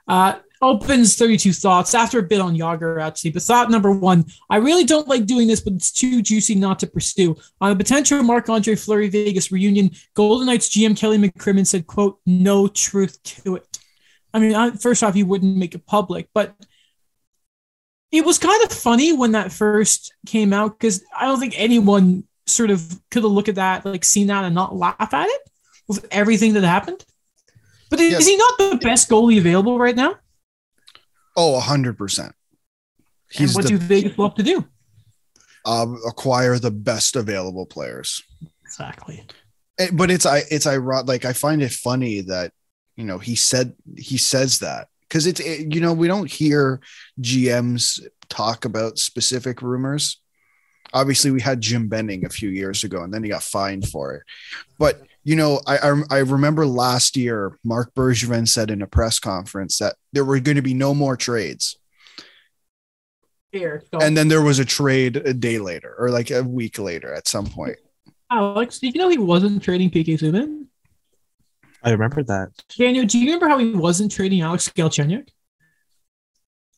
[0.08, 3.32] Uh, opens 32 thoughts after a bit on Jagr, actually.
[3.32, 6.80] But thought number one, I really don't like doing this, but it's too juicy not
[6.80, 7.36] to pursue.
[7.60, 12.20] On a potential Marc Andre Fleury Vegas reunion, Golden Knights GM Kelly McCrimmon said, quote,
[12.26, 13.80] no truth to it.
[14.34, 16.56] I mean, I- first off, he wouldn't make it public, but
[18.12, 22.26] it was kind of funny when that first came out because I don't think anyone
[22.46, 25.42] sort of could have looked at that, like seen that and not laugh at it
[25.88, 27.04] with everything that happened.
[27.90, 30.16] But is he not the best goalie available right now?
[31.36, 32.34] Oh, hundred percent.
[33.30, 34.66] He's and what the do Vegas love to do?
[35.66, 38.24] um, acquire the best available players.
[38.66, 39.24] Exactly.
[39.80, 41.08] Eh, But it's I it's ironic.
[41.08, 42.52] Like I find it funny that
[42.98, 46.82] you know he said he says that because it's it, you know we don't hear
[47.22, 50.18] GMs talk about specific rumors.
[50.94, 54.14] Obviously, we had Jim Benning a few years ago, and then he got fined for
[54.16, 54.24] it.
[54.78, 59.20] But you know, I I, I remember last year Marc Bergevin said in a press
[59.20, 61.78] conference that there were going to be no more trades,
[63.52, 67.14] Here, and then there was a trade a day later or like a week later
[67.14, 67.78] at some point.
[68.32, 70.66] Alex, did you know he wasn't trading PK Subban?
[71.84, 72.50] I remember that.
[72.78, 75.28] Daniel, do you remember how he wasn't trading Alex Galchenyuk?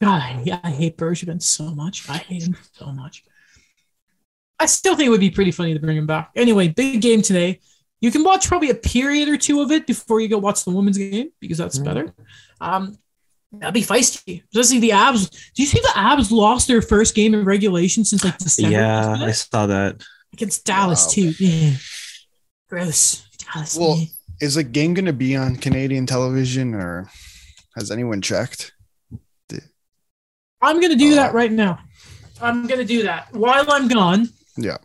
[0.01, 2.10] God, I, I hate Bergevin so much.
[2.10, 3.23] I hate him so much.
[4.60, 6.32] I still think it would be pretty funny to bring him back.
[6.36, 7.60] Anyway, big game today.
[8.03, 10.71] You can watch probably a period or two of it before you go watch the
[10.71, 11.85] women's game because that's Mm.
[11.85, 12.13] better.
[12.59, 12.97] Um,
[13.53, 14.43] that'd be feisty.
[14.53, 15.29] Especially the Abs.
[15.29, 18.71] Do you see the Abs lost their first game in regulation since like December?
[18.71, 19.15] Yeah.
[19.21, 20.03] I saw that.
[20.33, 21.11] against Dallas Wow.
[21.13, 21.33] too.
[21.39, 21.75] Yeah.
[22.69, 23.23] Gross.
[23.53, 23.77] Dallas.
[23.77, 24.05] Well, yeah.
[24.41, 27.07] Is the game going to be on Canadian television or
[27.77, 28.73] has anyone checked?
[30.61, 31.79] I'm gonna do Uh, that right now.
[32.41, 34.29] I'm gonna do that while I'm gone.
[34.57, 34.77] Yeah,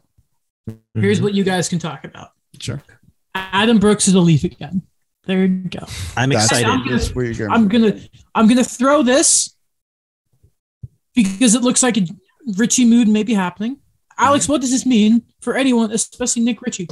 [0.95, 1.23] Here's Mhm.
[1.23, 2.33] what you guys can talk about.
[2.61, 2.83] sure.
[3.53, 4.83] Adam Brooks is a Leaf again.
[5.25, 5.85] There you go.
[6.17, 6.67] I'm That's, excited.
[6.69, 7.51] I'm gonna- that's where you're going.
[7.51, 8.01] I'm gonna
[8.35, 9.55] I'm gonna throw this
[11.15, 12.07] because it looks like a
[12.57, 13.79] Ritchie mood may be happening.
[14.17, 16.89] Alex, what does this mean for anyone, especially Nick Ritchie?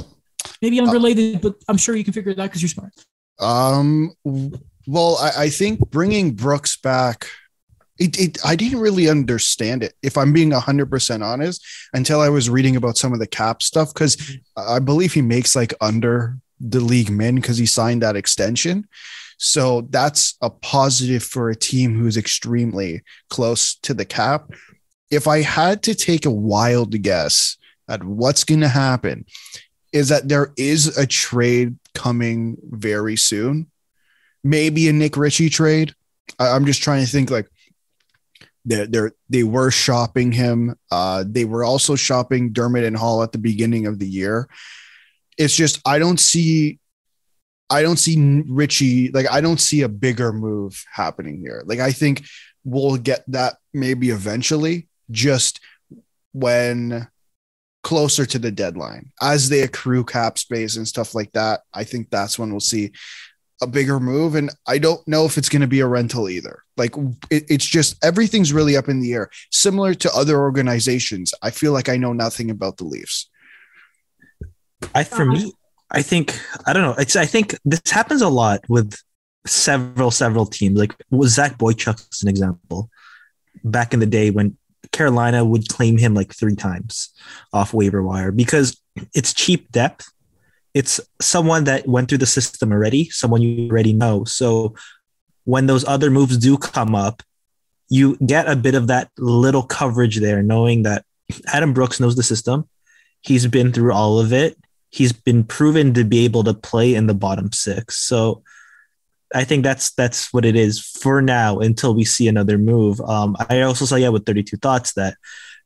[0.61, 2.93] Maybe unrelated, but I'm sure you can figure it out because you're smart.
[3.39, 4.13] Um,
[4.85, 7.27] well, I, I think bringing Brooks back
[7.99, 12.49] it, it I didn't really understand it if I'm being 100% honest until I was
[12.49, 14.61] reading about some of the cap stuff cuz mm-hmm.
[14.75, 18.87] I believe he makes like under the league min cuz he signed that extension.
[19.37, 24.51] So that's a positive for a team who's extremely close to the cap.
[25.11, 27.57] If I had to take a wild guess
[27.87, 29.25] at what's going to happen
[29.93, 33.67] is that there is a trade coming very soon.
[34.43, 35.93] Maybe a Nick Ritchie trade.
[36.39, 37.49] I, am just trying to think like
[38.67, 40.75] they they were shopping him.
[40.91, 44.49] Uh, they were also shopping Dermott and Holl at the beginning of the year.
[45.37, 46.79] It's just I don't see
[47.69, 51.63] I don't see Ritchie like I don't see a bigger move happening here.
[51.65, 52.25] Like I think
[52.63, 55.61] we'll get that maybe eventually, just
[56.33, 57.07] when
[57.83, 61.61] closer to the deadline as they accrue cap space and stuff like that.
[61.73, 62.91] I think that's when we'll see
[63.61, 64.35] a bigger move.
[64.35, 66.63] And I don't know if it's going to be a rental either.
[66.75, 66.95] Like
[67.29, 69.29] it, it's just everything's really up in the air.
[69.51, 73.29] Similar to other organizations, I feel like I know nothing about the Leafs.
[74.93, 75.53] I for me,
[75.89, 76.95] I think I don't know.
[76.97, 78.95] It's I think this happens a lot with
[79.47, 80.77] several several teams.
[80.77, 82.89] Like was Zach Boychuk an example
[83.63, 84.55] back in the day when
[84.91, 87.09] Carolina would claim him like three times
[87.53, 88.79] off waiver wire because
[89.13, 90.07] it's cheap depth
[90.73, 94.23] it's someone that went through the system already, someone you already know.
[94.25, 94.75] So
[95.45, 97.23] when those other moves do come up,
[97.89, 101.05] you get a bit of that little coverage there, knowing that
[101.47, 102.67] Adam Brooks knows the system.
[103.21, 104.57] He's been through all of it.
[104.89, 107.97] He's been proven to be able to play in the bottom six.
[107.97, 108.43] So
[109.33, 113.01] I think that's that's what it is for now until we see another move.
[113.01, 115.17] Um, I also saw yeah with 32 thoughts that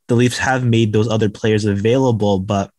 [0.08, 2.72] the Leafs have made those other players available, but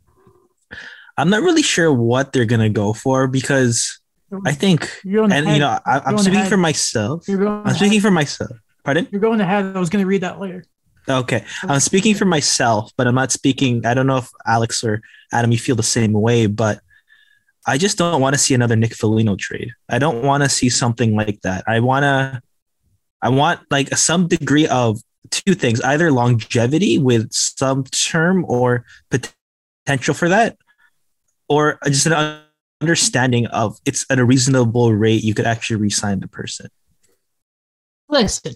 [1.16, 4.00] I'm not really sure what they're gonna go for because
[4.46, 7.28] I think, and you know, I, am speaking for myself.
[7.28, 8.52] I'm speaking for myself.
[8.84, 9.06] Pardon?
[9.10, 9.76] You're going ahead.
[9.76, 10.64] I was gonna read that later.
[11.08, 13.84] Okay, I'm speaking for myself, but I'm not speaking.
[13.84, 16.80] I don't know if Alex or Adam, you feel the same way, but
[17.66, 19.72] I just don't want to see another Nick Foligno trade.
[19.88, 21.64] I don't want to see something like that.
[21.66, 22.42] I want to,
[23.20, 30.14] I want like some degree of two things: either longevity with some term or potential
[30.14, 30.56] for that,
[31.48, 32.40] or just an
[32.80, 36.68] understanding of it's at a reasonable rate you could actually resign the person.
[38.08, 38.54] Listen.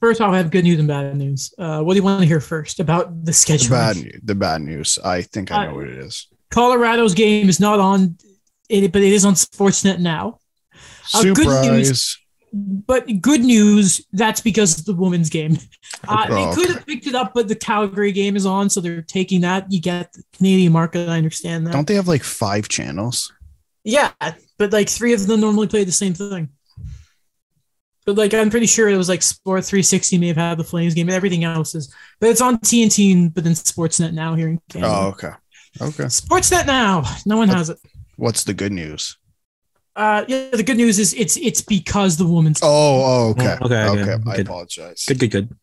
[0.00, 1.54] First off i have good news and bad news.
[1.58, 3.68] Uh, what do you want to hear first about the schedule?
[3.68, 4.98] the bad, news, the bad news.
[5.02, 6.28] I think i know uh, what it is.
[6.50, 8.16] Colorado's game is not on
[8.68, 10.38] it but it is on sportsnet now.
[11.14, 11.66] Uh, Surprise.
[11.66, 12.18] News,
[12.56, 15.58] but good news, that's because of the women's game.
[16.08, 18.80] Uh, oh, they could have picked it up, but the Calgary game is on, so
[18.80, 19.70] they're taking that.
[19.70, 21.08] You get the Canadian market.
[21.08, 21.72] I understand that.
[21.72, 23.32] Don't they have like five channels?
[23.84, 24.12] Yeah,
[24.58, 26.48] but like three of them normally play the same thing.
[28.04, 30.94] But like I'm pretty sure it was like Sport 360 may have had the Flames
[30.94, 31.92] game, and everything else is.
[32.20, 34.92] But it's on TNT, but then Sportsnet now here in Canada.
[34.92, 35.32] Oh, okay,
[35.80, 36.04] okay.
[36.04, 37.02] Sportsnet now.
[37.26, 37.78] No one has it.
[38.16, 39.18] What's the good news?
[39.96, 42.60] Uh, yeah, the good news is it's it's because the woman's.
[42.62, 43.56] Oh, oh okay.
[43.62, 44.12] okay, okay.
[44.12, 44.30] okay.
[44.30, 45.06] I apologize.
[45.06, 45.56] Good, good, good.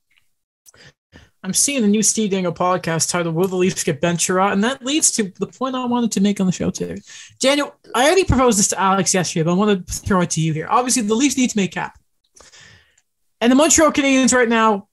[1.43, 4.63] I'm seeing a new Steve Dangle podcast titled "Will the Leafs Get Ben Chiarot?" and
[4.63, 6.99] that leads to the point I wanted to make on the show today.
[7.39, 10.41] Daniel, I already proposed this to Alex yesterday, but I want to throw it to
[10.41, 10.67] you here.
[10.67, 11.99] Obviously, the Leafs need to make cap,
[13.39, 14.87] and the Montreal Canadiens right now.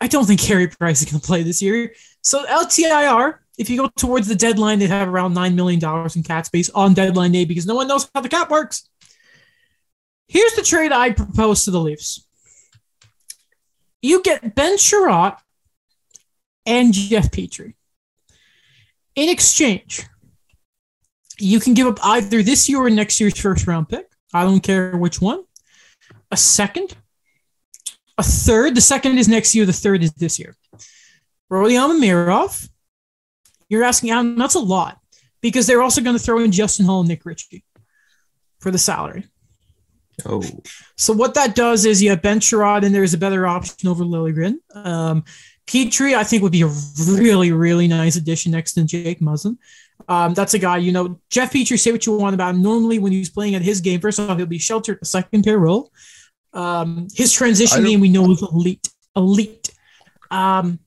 [0.00, 1.92] I don't think Carey Price is going to play this year.
[2.22, 5.80] So LTIR, if you go towards the deadline, they'd have around $9 million
[6.14, 8.88] in cap space on deadline day because no one knows how the cap works.
[10.28, 12.26] Here's the trade I propose to the Leafs.
[14.02, 15.38] You get Ben Chiarot
[16.66, 17.74] and Jeff Petry.
[19.14, 20.04] In exchange,
[21.38, 24.06] you can give up either this year or next year's first round pick.
[24.34, 25.44] I don't care which one.
[26.30, 26.94] A second,
[28.18, 28.74] a third.
[28.74, 29.64] The second is next year.
[29.64, 30.56] The third is this year.
[31.50, 32.68] Rodion Amirov,
[33.68, 34.98] you're asking Adam, that's a lot
[35.40, 37.64] because they're also going to throw in Justin Holl and Nick Ritchie
[38.58, 39.24] for the salary.
[40.24, 40.42] Oh.
[40.96, 44.04] So what that does is you have Ben Chiarot and there's a better option over
[44.04, 44.56] Liljegren.
[44.74, 45.24] Um,
[45.66, 46.70] Petry, I think, would be a
[47.08, 49.58] really, really nice addition next to Jake Muzzin.
[50.08, 52.62] Um, that's a guy, you know, Jeff Petry, say what you want about him.
[52.62, 55.58] Normally, when he's playing at his game, first off, he'll be sheltered the second pair
[55.58, 55.90] role.
[56.52, 58.88] Um, his transition game, we know, is elite.
[59.16, 59.70] Elite.
[60.30, 60.78] Um,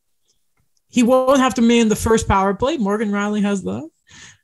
[0.90, 2.78] he won't have to man the first power play.
[2.78, 3.90] Morgan Rielly has that.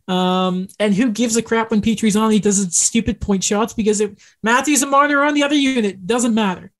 [0.08, 2.32] Um, and who gives a crap when Petry's on?
[2.32, 5.56] He does his stupid point shots because if Matthews and Marner are on the other
[5.56, 6.72] unit, doesn't matter.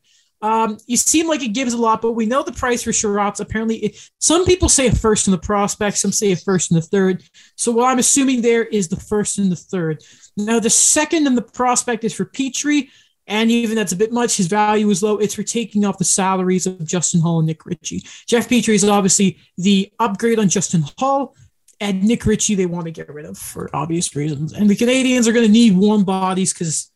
[0.42, 3.40] Um, you seem like it gives a lot, but we know the price for Chiarot's
[3.40, 3.78] apparently.
[3.78, 6.82] It, some people say a first in the prospect, some say a first in the
[6.82, 7.24] third.
[7.56, 10.04] So what I'm assuming there is the first and the third.
[10.38, 12.90] Now the second in the prospect is for Petry.
[13.28, 14.38] And even that's a bit much.
[14.38, 15.18] His value is low.
[15.18, 18.04] It's for taking off the salaries of Justin Holl and Nick Ritchie.
[18.28, 21.36] Jeff Petry is obviously the upgrade on Justin Holl.
[21.82, 24.54] And Nick Ritchie, they want to get rid of for obvious reasons.
[24.54, 26.92] And the Canadians are going to need warm bodies because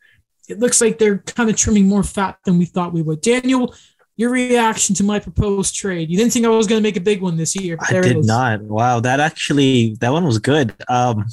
[0.48, 3.22] it looks like they're kind of trimming more fat than we thought we would.
[3.22, 3.76] Daniel,
[4.16, 6.10] your reaction to my proposed trade.
[6.10, 7.78] You didn't think I was going to make a big one this year.
[7.80, 8.62] I did not.
[8.62, 10.74] Wow, that actually that one was good.
[10.88, 11.26] Um,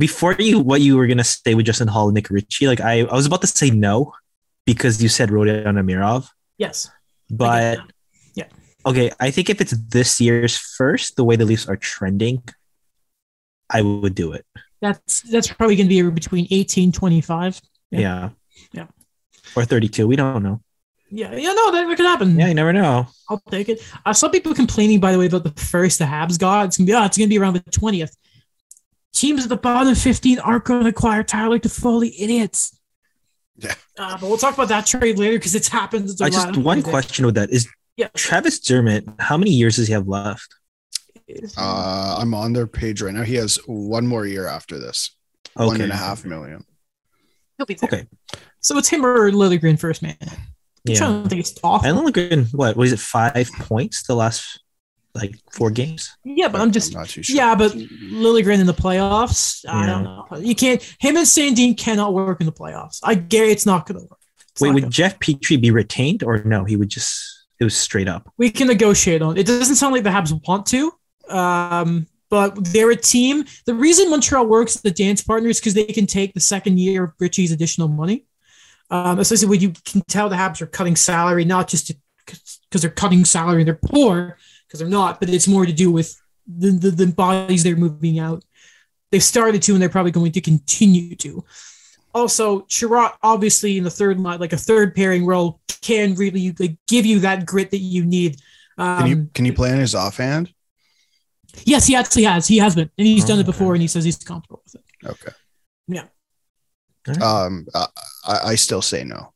[0.00, 2.80] before you, what you were going to say with Justin Holl and Nick Ritchie, like
[2.80, 4.12] I, I was about to say no
[4.64, 6.28] because you said Rodion Amirov.
[6.58, 6.90] Yes,
[7.30, 7.78] but
[8.34, 8.46] yeah,
[8.84, 9.12] okay.
[9.20, 12.42] I think if it's this year's first, the way the Leafs are trending,
[13.70, 14.44] I would do it.
[14.80, 17.60] That's that's probably going to be between 18 25.
[17.90, 18.00] Yeah.
[18.00, 18.28] yeah.
[18.72, 18.86] Yeah.
[19.54, 20.06] Or 32.
[20.06, 20.60] We don't know.
[21.12, 22.38] Yeah, yeah, no, that, that could happen.
[22.38, 23.08] Yeah, you never know.
[23.28, 23.80] I'll take it.
[23.92, 26.66] Uh, I saw people complaining, by the way, about the first the Habs got.
[26.66, 28.16] It's gonna be, oh, it's gonna be around the twentieth.
[29.12, 32.78] Teams at the bottom fifteen aren't going to acquire Tyler Toffoli, idiots.
[33.56, 33.74] Yeah.
[33.98, 36.08] Uh, but we'll talk about that trade later because it's happened.
[36.08, 38.08] It's I just one question with that is yeah.
[38.16, 39.04] Travis Dermott.
[39.18, 40.48] How many years does he have left?
[41.56, 43.22] Uh, I'm on their page right now.
[43.22, 45.16] He has one more year after this.
[45.56, 45.66] Okay.
[45.66, 46.64] One and a half million.
[47.56, 47.88] He'll be there.
[47.88, 48.06] Okay.
[48.60, 50.16] So it's him or Liljegren first, man.
[50.22, 50.28] I'm
[50.84, 50.96] Yeah.
[50.96, 51.88] trying to think it's awful.
[51.88, 52.98] And Lundgren, what was it?
[53.00, 54.60] Five points the last
[55.14, 56.16] like four games.
[56.24, 57.36] Yeah, but I'm just not too sure.
[57.36, 60.26] yeah, but Liljegren in the playoffs, I don't know.
[60.38, 60.82] You can't.
[61.00, 63.00] Him and Sandin cannot work in the playoffs.
[63.02, 64.18] I guarantee it's not going to work.
[64.52, 66.64] It's Wait, would gonna- Jeff Petry be retained or no?
[66.64, 68.32] He would just it was straight up.
[68.38, 69.36] we can negotiate on.
[69.36, 70.92] It doesn't sound like the Habs want to,
[71.28, 73.44] um, but they're a team.
[73.66, 77.04] The reason Montreal works the dance partner is because they can take the second year
[77.04, 78.24] of Ritchie's additional money.
[78.92, 81.92] Um, especially when you can tell the Habs are cutting salary, not just
[82.26, 84.36] because they're cutting salary, and they're poor
[84.70, 86.16] because they're not, but it's more to do with
[86.46, 88.44] the, the, the bodies they're moving out.
[89.10, 91.44] They've started to, and they're probably going to continue to.
[92.14, 96.76] Also, Chiarot, obviously in the third line, like a third pairing role, can really like
[96.86, 98.36] give you that grit that you need.
[98.78, 100.52] Um, Can you can you play on his offhand?
[101.64, 102.46] Yes, he actually has.
[102.46, 104.76] He has been, and he's done Oh, it before, and he says he's comfortable with
[104.76, 105.08] it.
[105.08, 105.32] Okay.
[105.88, 106.04] Yeah.
[107.20, 107.86] Um, I,
[108.24, 109.32] I I still say no.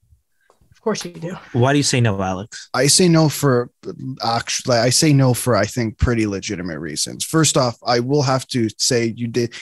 [0.84, 1.34] Of course you do.
[1.54, 2.68] Why do you say no, Alex?
[2.74, 3.70] I say no for
[4.22, 7.24] actually, I say no for I think pretty legitimate reasons.
[7.24, 9.54] First off, I will have to say you did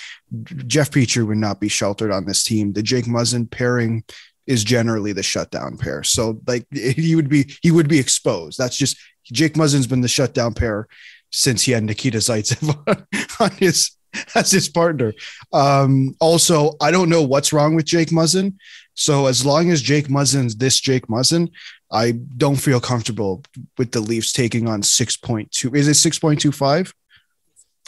[0.66, 2.72] Jeff Petry would not be sheltered on this team.
[2.72, 4.02] The Jake Muzzin pairing
[4.48, 6.02] is generally the shutdown pair.
[6.02, 8.58] So like he would be he would be exposed.
[8.58, 8.96] That's just
[9.26, 10.88] Jake Muzzin's been the shutdown pair
[11.30, 13.06] since he had Nikita Zaitsev on,
[13.38, 13.96] on his
[14.34, 15.12] as his partner.
[15.52, 18.54] Um, also, I don't know what's wrong with Jake Muzzin.
[18.94, 21.50] So as long as Jake Muzzin's this Jake Muzzin,
[21.90, 23.42] I don't feel comfortable
[23.78, 25.74] with the Leafs taking on 6.2.
[25.74, 26.92] Is it 6.25?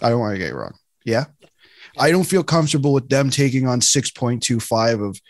[0.03, 0.75] I don't want to get it wrong.
[1.05, 1.27] Yeah.
[1.97, 5.21] I don't feel comfortable with them taking on 6.25 of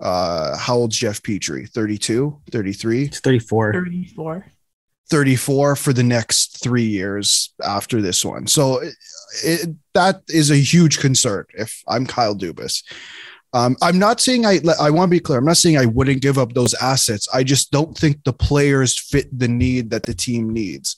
[0.00, 1.68] uh how old's Jeff Petry?
[1.68, 3.72] 32, 33, It's 34.
[3.74, 4.46] 34.
[5.10, 8.46] 34 for the next 3 years after this one.
[8.46, 8.94] So it,
[9.44, 12.82] it, that is a huge concern if I'm Kyle Dubas.
[13.52, 15.38] Um, I'm not saying I I want to be clear.
[15.38, 17.28] I'm not saying I wouldn't give up those assets.
[17.34, 20.96] I just don't think the players fit the need that the team needs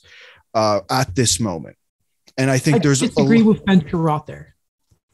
[0.53, 1.77] uh, at this moment.
[2.37, 4.55] And I think I there's a, disagree with Ben Chiarot there.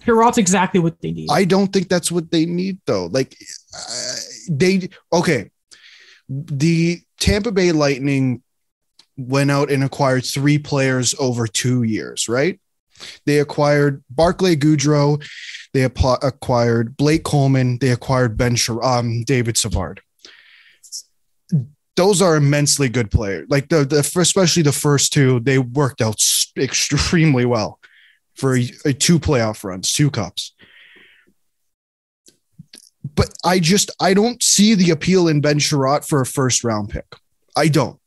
[0.05, 1.29] Chiarot's exactly what they need.
[1.31, 3.07] I don't think that's what they need though.
[3.07, 3.35] Like
[3.75, 4.15] uh,
[4.49, 5.49] they okay.
[6.27, 8.43] The Tampa Bay Lightning
[9.17, 12.59] went out and acquired three players over 2 years, right?
[13.25, 15.23] They acquired Barclay Goodrow,
[15.73, 20.01] they app- acquired Blake Coleman, they acquired Ben Sher- um, David Savard.
[21.95, 23.47] Those are immensely good players.
[23.49, 26.21] Like the, the especially the first two, they worked out
[26.57, 27.79] extremely well
[28.35, 30.53] for a, a two playoff runs, two cups.
[33.15, 36.89] But I just I don't see the appeal in Ben Chiarot for a first round
[36.89, 37.05] pick.
[37.55, 37.99] I don't.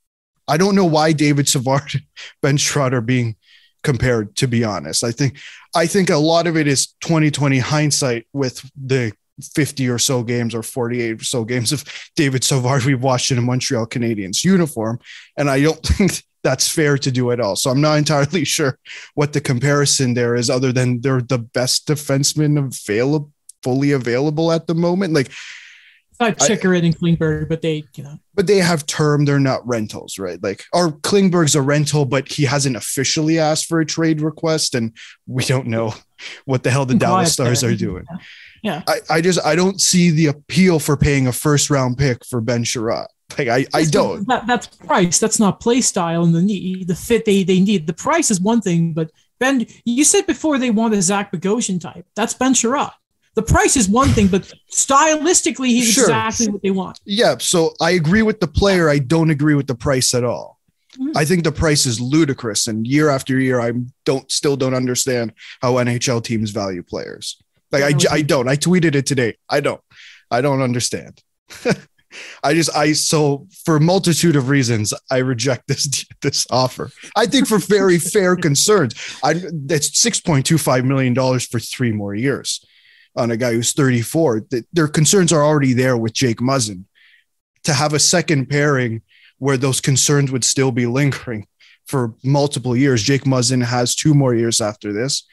[0.48, 2.02] I don't know why David Savard,
[2.42, 3.36] Ben are being
[3.82, 4.34] compared.
[4.36, 5.38] To be honest, I think
[5.74, 10.54] I think a lot of it is 2020 hindsight with the 50 or so games
[10.54, 11.84] or 48 or so games of
[12.16, 15.00] David Savard we've watched in a Montreal Canadiens uniform,
[15.36, 17.56] and I don't think that's fair to do at all.
[17.56, 18.78] So I'm not entirely sure
[19.14, 24.66] what the comparison there is, other than they're the best defenseman available, fully available at
[24.66, 25.14] the moment.
[25.14, 25.30] Like,
[26.22, 30.18] I- Chychrun and Klingberg, but they, you know, but they have term; they're not rentals,
[30.18, 30.42] right?
[30.42, 34.96] Like, or Klingberg's a rental, but he hasn't officially asked for a trade request, and
[35.26, 35.94] we don't know
[36.44, 37.70] what the hell the Dallas Stars there.
[37.70, 38.06] are doing.
[38.62, 38.82] Yeah.
[38.86, 42.40] I, I just I don't see the appeal for paying a first round pick for
[42.40, 43.06] Ben Chiarot.
[43.36, 44.26] Like I, I don't.
[44.28, 45.18] That, that's price.
[45.18, 47.86] That's not play style and the need, the fit they, they need.
[47.86, 49.10] The price is one thing, but
[49.40, 52.06] Ben, you said before they want a Zach Bogosian type.
[52.14, 52.92] That's Ben Chiarot.
[53.34, 56.04] The price is one thing, but stylistically, he's Sure.
[56.04, 57.00] exactly what they want.
[57.06, 58.90] Yeah, so I agree with the player.
[58.90, 60.58] I don't agree with the price at all.
[60.98, 61.12] Mhm.
[61.16, 63.72] I think the price is ludicrous, and year after year, I
[64.04, 67.38] don't still don't understand how NHL teams value players.
[67.70, 68.48] Like I, I don't.
[68.48, 69.38] I tweeted it today.
[69.48, 69.80] I don't.
[70.30, 71.22] I don't understand.
[72.44, 76.90] I just I so for a multitude of reasons I reject this this offer.
[77.16, 78.94] I think for very fair concerns.
[79.24, 82.62] I that's six point two five million dollars for three more years
[83.16, 84.40] on a guy who's thirty four.
[84.40, 86.84] Th- Their concerns are already there with Jake Muzzin.
[87.64, 89.02] To have a second pairing
[89.38, 91.46] where those concerns would still be lingering
[91.86, 93.02] for multiple years.
[93.02, 95.24] Jake Muzzin has two more years after this.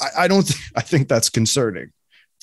[0.00, 0.46] I, I don't.
[0.46, 1.92] Th- I think that's concerning,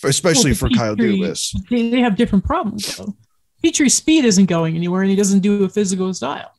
[0.03, 1.55] especially Well, for Kyle Dubas.
[1.69, 3.15] They, have different problems though.
[3.63, 6.51] Petry's speed isn't going anywhere, and he doesn't do a physical style.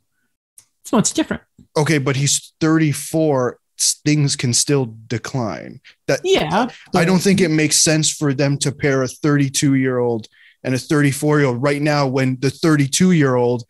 [0.56, 1.42] So it's much different.
[1.76, 3.58] Okay, but he's 34.
[3.78, 5.80] Things can still decline.
[6.06, 9.98] That Yeah, I don't think it makes sense for them to pair a 32 year
[9.98, 10.28] old
[10.64, 13.64] and a 34 year old right now when the 32 year old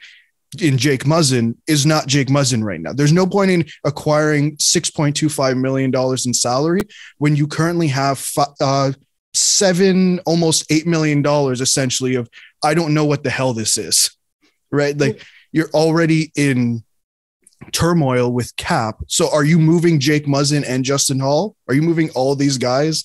[0.61, 2.93] in Jake Muzzin is not Jake Muzzin right now.
[2.93, 6.81] There's no point in acquiring $6.25 million in salary
[7.19, 8.27] when you currently have
[8.61, 8.93] uh,
[9.35, 12.29] seven, almost $8 million essentially of,
[12.63, 14.11] I don't know what the hell this is,
[14.71, 14.97] right?
[14.97, 16.85] Like you're already in
[17.73, 18.97] turmoil with cap.
[19.09, 21.57] So are you moving Jake Muzzin and Justin Holl?
[21.69, 23.05] Are you moving all these guys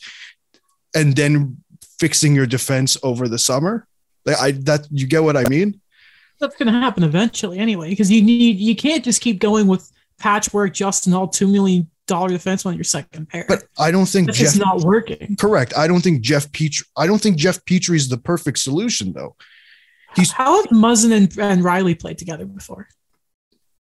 [0.96, 1.58] and then
[2.00, 3.88] fixing your defense over the summer?
[4.26, 5.80] Like I that you get what I mean?
[6.40, 9.92] that's going to happen eventually anyway, because you need you can't just keep going with
[10.18, 13.46] patchwork Justin Holl two million dollar defense on your second pair.
[13.48, 15.36] But I don't think it's not working.
[15.40, 15.74] correct.
[15.78, 19.36] I don't think Jeff Petry I don't think Jeff Petry is the perfect solution though.
[20.16, 22.88] He's- How have Muzzin and, and Rielly played together before?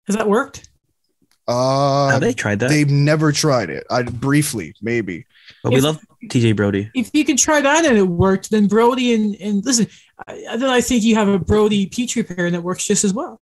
[0.07, 0.67] Has that worked?
[1.47, 2.69] Uh Have they tried that?
[2.69, 3.85] they've never tried it.
[3.89, 5.25] I briefly, maybe.
[5.63, 6.91] but we if- love TJ Brodie.
[6.93, 9.87] If you can try that and it worked, then Brodie and, and listen,
[10.27, 13.41] I, then I think you have a Brodie Petry pair that works just as well.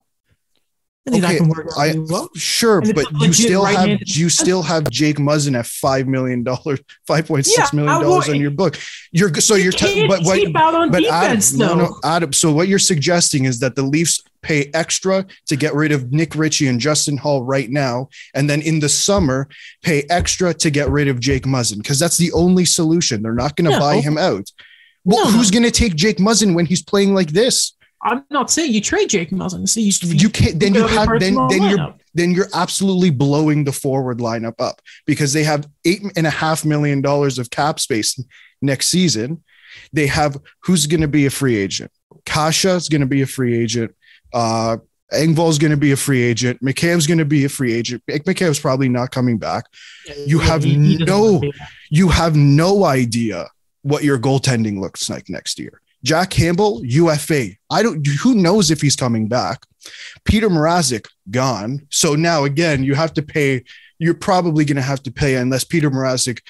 [1.06, 2.28] I think Okay, that can work I well.
[2.34, 6.80] sure, but you still have right-handed you still have Jake Muzzin at five million dollars,
[7.06, 8.76] five point six Yeah, million dollars on your book.
[9.10, 11.74] You're so you you're te- but what keep out on but defense Adam, though.
[11.76, 12.32] no, no, Adam.
[12.34, 16.34] So what you're suggesting is that the Leafs pay extra to get rid of Nick
[16.34, 19.48] Ritchie and Justin Holl right now, and then in the summer
[19.82, 23.22] pay extra to get rid of Jake Muzzin because that's the only solution.
[23.22, 23.80] They're not going to No.
[23.80, 24.50] buy him out.
[25.04, 27.72] Well, No, who's going to take Jake Muzzin when he's playing like this?
[28.02, 29.68] I'm not saying you trade Jake Muzzin.
[29.68, 30.60] So you, You can't.
[30.60, 31.08] Then you put have.
[31.20, 35.68] Then then the you're then you're absolutely blowing the forward lineup up because they have
[35.84, 38.18] eight and a half million dollars of cap space
[38.62, 39.42] next season.
[39.92, 41.90] They have who's going to be a free agent.
[42.24, 43.94] Kase is going to be a free agent.
[44.32, 44.78] Uh,
[45.10, 46.62] is going to be a free agent.
[46.62, 48.02] Mikheyev's going to be a free agent.
[48.06, 49.64] Mikheyev's probably not coming back.
[50.26, 51.70] You have He- he no- want to be back.
[51.90, 53.46] You have no idea
[53.82, 55.80] what your goaltending looks like next year.
[56.02, 57.50] Jack Campbell, UFA.
[57.70, 58.06] I don't.
[58.22, 59.64] Who knows if he's coming back?
[60.24, 61.86] Peter Mrazek gone.
[61.90, 63.64] So now again, you have to pay.
[63.98, 66.40] You're probably going to have to pay unless Peter Mrazek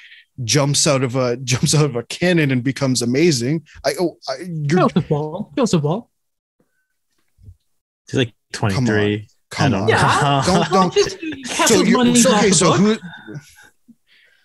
[0.44, 3.66] jumps out of a jumps out of a cannon and becomes amazing.
[3.84, 5.52] I oh, I, you're Joseph Woll.
[5.56, 6.10] Joseph Woll.
[8.10, 9.28] He's like 23.
[9.50, 9.88] come I don't on.
[9.88, 10.42] Yeah.
[10.46, 10.94] Don't don't.
[10.94, 11.20] Just
[11.50, 12.50] have So those you monies so, okay.
[12.50, 12.96] So who?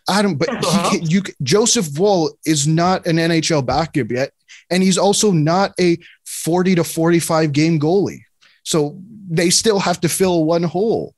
[0.09, 4.31] Adam, but he can, you Joseph Woll is not an NHL backup yet,
[4.73, 8.21] and he's also not a forty to forty-five game goalie.
[8.63, 8.99] So
[9.29, 11.13] they still have to fill one hole.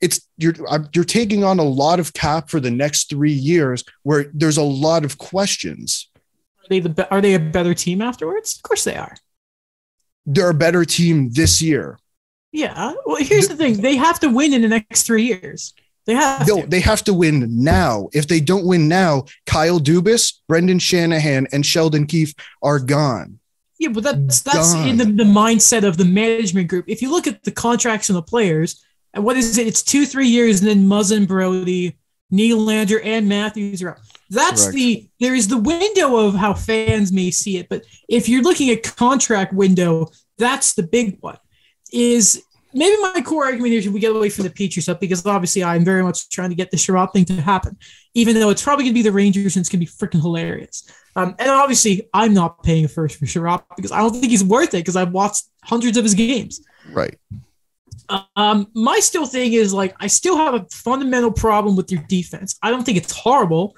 [0.00, 0.54] It's you're
[0.94, 4.62] you're taking on a lot of cap for the next three years, where there's a
[4.62, 6.10] lot of questions.
[6.58, 8.56] Are they the are they a better team afterwards?
[8.56, 9.16] Of course they are.
[10.26, 11.98] They're a better team this year.
[12.52, 12.94] Yeah.
[13.06, 15.74] Well, here's the thing: they have to win in the next three years.
[16.06, 16.66] They have No, to.
[16.66, 18.08] they have to win now.
[18.12, 23.38] If they don't win now, Kyle Dubas, Brendan Shanahan, and Sheldon Keefe are gone.
[23.78, 24.88] Yeah, but that's that's Done.
[24.88, 26.84] in the, the mindset of the management group.
[26.88, 28.84] If you look at the contracts and the players,
[29.14, 29.66] and what is it?
[29.66, 31.96] It's two, three years, and then Muzzin, Brodie,
[32.32, 33.98] Nylander, and Matthews are out.
[34.30, 34.74] That's Correct.
[34.76, 37.68] the there is the window of how fans may see it.
[37.68, 41.36] But if you're looking at contract window, that's the big one.
[41.92, 42.42] Is
[42.74, 45.84] maybe my core argument should we get away from the Petry stuff because obviously I'm
[45.84, 47.76] very much trying to get the Chiarot thing to happen,
[48.14, 50.88] even though it's probably gonna be the Rangers and it's gonna be freaking hilarious.
[51.14, 54.74] Um, and obviously, I'm not paying first for Chiarot because I don't think he's worth
[54.74, 56.64] it because I've watched hundreds of his games.
[56.90, 57.18] Right.
[58.36, 62.58] Um, my still thing is like I still have a fundamental problem with your defense.
[62.62, 63.76] I don't think it's horrible.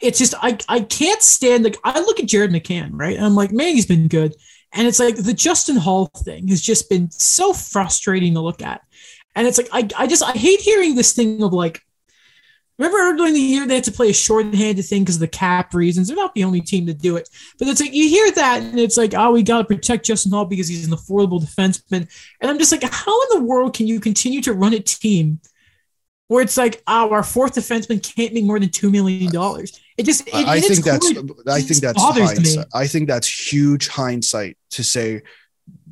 [0.00, 3.34] It's just I I can't stand like I look at Jared McCann right, and I'm
[3.34, 4.34] like man he's been good,
[4.74, 8.82] and it's like the Justin Holl thing has just been so frustrating to look at,
[9.34, 11.80] and it's like I I just I hate hearing this thing of like
[12.78, 15.74] Remember in the year they had to play a short-handed thing because of the cap
[15.74, 16.08] reasons.
[16.08, 18.80] They're not the only team to do it, but it's like you hear that and
[18.80, 22.08] it's like, oh, we got to protect Justin Holl because he's an affordable defenseman,
[22.40, 25.40] and I'm just like, how in the world can you continue to run a team
[26.26, 29.80] where it's like, oh, our fourth defenseman can't make more than two million dollars?
[29.96, 31.06] It just, it, I think that's.
[31.46, 32.34] I think that's bothers me.
[32.34, 32.66] hindsight.
[32.74, 35.22] I think that's huge hindsight to say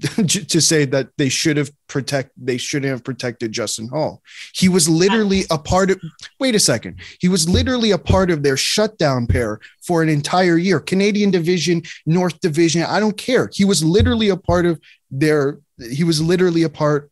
[0.27, 4.21] to say that they should have protect they shouldn't have protected Justin Holl.
[4.53, 6.01] He was literally a part of
[6.41, 7.01] wait a second.
[7.21, 10.81] He was literally a part of their shutdown pair for an entire year.
[10.81, 13.49] Canadian division, North division, I don't care.
[13.53, 14.81] He was literally a part of
[15.11, 17.12] their he was literally a part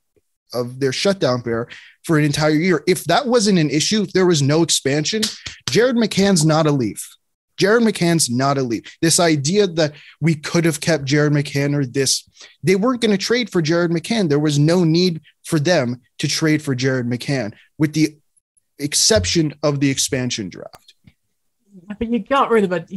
[0.53, 1.69] of their shutdown pair
[2.05, 2.83] for an entire year.
[2.87, 5.23] If that wasn't an issue, if there was no expansion,
[5.69, 7.17] Jared McCann's not a leaf.
[7.61, 8.85] Jared McCann's not a leaf.
[9.03, 12.27] This idea that we could have kept Jared McCann or this,
[12.63, 14.31] they weren't going to trade for Jared McCann.
[14.31, 18.17] There was no need for them to trade for Jared McCann, with the
[18.79, 20.95] exception of the expansion draft.
[21.99, 22.89] but you got rid of it.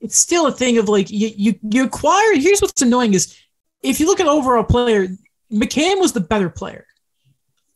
[0.00, 2.34] It's still a thing of like you you you acquire.
[2.34, 3.38] Here's what's annoying is
[3.82, 5.06] if you look at overall player,
[5.52, 6.86] McCann was the better player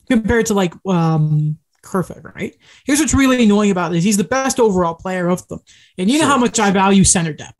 [0.08, 2.54] compared to like um Kerfoot, right?
[2.84, 5.60] Here's what's really annoying about this: he's the best overall player of them,
[5.96, 6.32] and you know Sure.
[6.32, 7.54] how much I value center depth.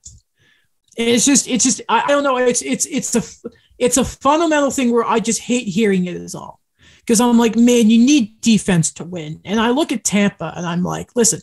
[0.96, 2.36] It's just, it's just, I, I don't know.
[2.36, 6.34] It's, it's, it's a, it's a fundamental thing where I just hate hearing it is
[6.34, 6.60] all,
[6.98, 9.40] because I'm like, man, you need defense to win.
[9.46, 11.40] And I look at Tampa and I'm like, listen,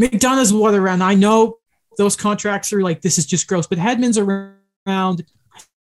[0.00, 1.02] McDonagh's what around.
[1.02, 1.58] I know
[1.98, 5.24] those contracts are like this is just gross, but Hedman's around.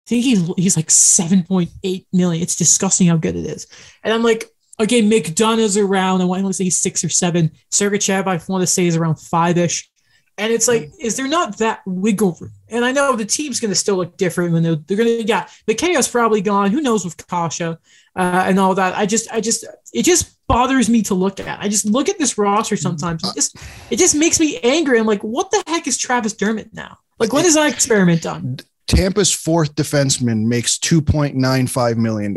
[0.07, 2.43] I think he's he's like seven point eight million.
[2.43, 3.67] It's disgusting how good it is.
[4.03, 6.21] And I'm like, okay, McDonagh's around.
[6.21, 7.53] I want to say he's six or seven.
[7.71, 9.91] Sergachev, I want to say is around five ish.
[10.37, 12.51] And it's like, is there not that wiggle room?
[12.69, 15.25] And I know the team's going to still look different when they're, they're going to,
[15.25, 16.73] yeah, Mikheyev's probably gone.
[16.73, 17.77] Who knows with Kase uh,
[18.17, 18.99] and all that.
[18.99, 21.61] I just, I just, it just bothers me to look at.
[21.61, 23.23] I just look at this roster sometimes.
[23.23, 23.57] It just,
[23.91, 24.99] it just makes me angry.
[24.99, 26.99] I'm like, what the heck is Travis Dermott now?
[27.21, 28.59] Like, when is that experiment done?
[28.95, 32.37] Tampa's fourth defenseman makes $2.95 million.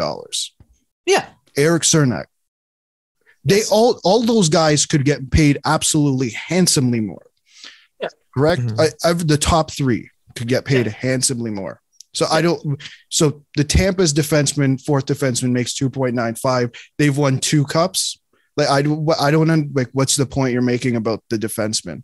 [1.06, 1.28] Yeah.
[1.56, 2.26] Erik Cernak.
[3.44, 3.72] They Yes.
[3.72, 7.28] all all those guys could get paid absolutely handsomely more.
[8.02, 8.10] Yeah.
[8.36, 8.62] Correct?
[8.62, 8.80] Mhm.
[8.80, 11.80] I, I've the top three could get paid handsomely more.
[12.14, 16.76] So I don't so the Tampa's defenseman, fourth defenseman makes 2.95.
[16.98, 18.20] They've won two cups.
[18.58, 22.04] Like I do I don't un- like what's the point you're making about the defenseman?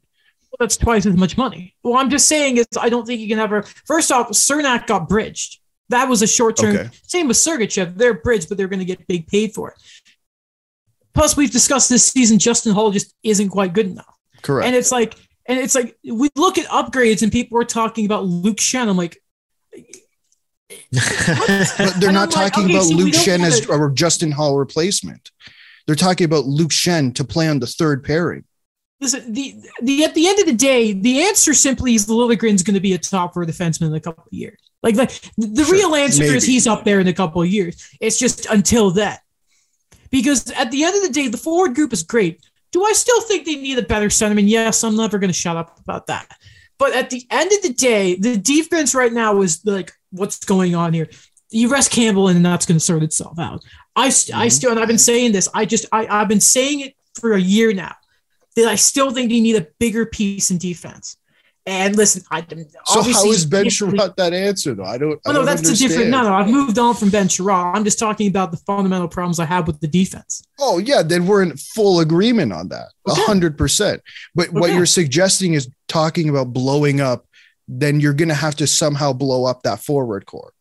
[0.59, 1.75] That's twice as much money.
[1.83, 3.63] Well, I'm just saying is I don't think you can ever.
[3.85, 5.59] first off, Cernak got bridged.
[5.89, 6.75] That was a short term.
[6.75, 6.89] Okay.
[7.03, 7.97] Same with Sergachev.
[7.97, 9.75] They're bridged, but they're going to get big paid for it.
[11.13, 12.39] Plus, we've discussed this season.
[12.39, 14.65] Justin Holl just isn't quite good enough, Correct.
[14.65, 18.25] and it's like, and it's like we look at upgrades, and people are talking about
[18.25, 18.87] Luke Schenn.
[18.87, 19.21] I'm like,
[20.91, 25.29] but they're not like, talking okay, about so Luke Schenn as a Justin Holl replacement.
[25.85, 28.45] They're talking about Luke Schenn to play on the third pairing.
[29.03, 32.75] Listen, the the at the end of the day, the answer simply is Liljegren's going
[32.75, 34.57] to be a top four defenseman in a couple of years.
[34.81, 35.05] Like the,
[35.37, 37.89] the Sure, real answer is he's up there in a couple of years.
[37.99, 39.19] It's just until that.
[40.09, 42.41] Because at the end of the day, the forward group is great.
[42.71, 44.47] Do I still think they need a better centerman?
[44.47, 46.27] Yes, I'm never going to shut up about that.
[46.77, 50.75] But at the end of the day, the defense right now is like, what's going
[50.75, 51.09] on here?
[51.49, 53.63] You rest Campbell, and that's going to sort itself out.
[53.95, 54.49] I, st- I mm-hmm.
[54.49, 55.49] still, and I've been saying this.
[55.53, 57.95] I just, I, I've been saying it for a year now
[58.55, 61.17] that I still think they need a bigger piece in defense.
[61.65, 62.45] And listen, I
[62.85, 64.83] So how is Ben Chiarot that answer though?
[64.83, 65.13] I don't.
[65.25, 66.09] I Oh, no, don't that's a different.
[66.09, 67.73] No, no, I've moved on from Ben Chiarot.
[67.73, 70.43] I'm just talking about the fundamental problems I have with the defense.
[70.59, 73.21] Oh yeah, then we're in full agreement on that, a Okay.
[73.23, 74.01] hundred percent.
[74.35, 77.25] But what you're suggesting is talking about blowing up.
[77.69, 80.51] Then you're gonna have to somehow blow up that forward core.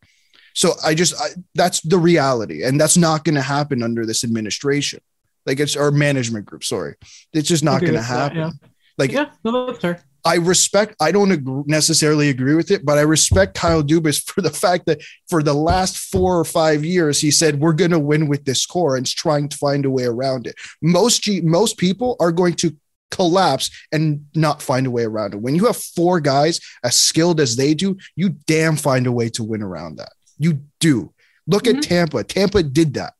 [0.53, 5.01] So I just I, that's the reality, and that's not gonna happen under this administration.
[5.45, 6.63] Like it's our management group.
[6.63, 6.95] Sorry,
[7.33, 8.37] it's just not gonna with that, happen.
[8.37, 8.49] yeah.
[8.97, 10.03] Like Yeah, no, that's fair.
[10.25, 14.41] I respect, I don't agree, necessarily agree with it, but I respect Kyle Dubas for
[14.41, 17.99] the fact that for the last four or five years, he said, we're going to
[17.99, 20.55] win with this core and is trying to find a way around it.
[20.81, 22.73] Most, G, most people are going to
[23.11, 25.41] collapse and not find a way around it.
[25.41, 29.27] When you have four guys as skilled as they do, you damn find a way
[29.31, 30.13] to win around that.
[30.39, 31.13] You do.
[31.47, 31.77] Look Mhm.
[31.77, 32.23] at Tampa.
[32.23, 33.13] Tampa did that.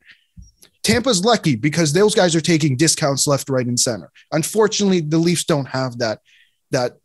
[0.83, 4.11] Tampa's lucky because those guys are taking discounts left, right, and center.
[4.31, 6.19] Unfortunately, the Leafs don't have that
[6.71, 6.97] that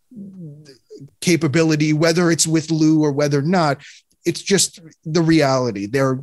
[1.20, 3.82] capability, whether it's with Lou or whether not.
[4.24, 5.86] It's just the reality.
[5.86, 6.20] They're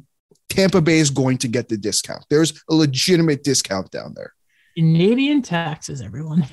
[0.50, 2.26] Tampa Bay is going to get the discount.
[2.30, 4.34] There's a legitimate discount down there.
[4.78, 6.46] Canadian taxes, everyone.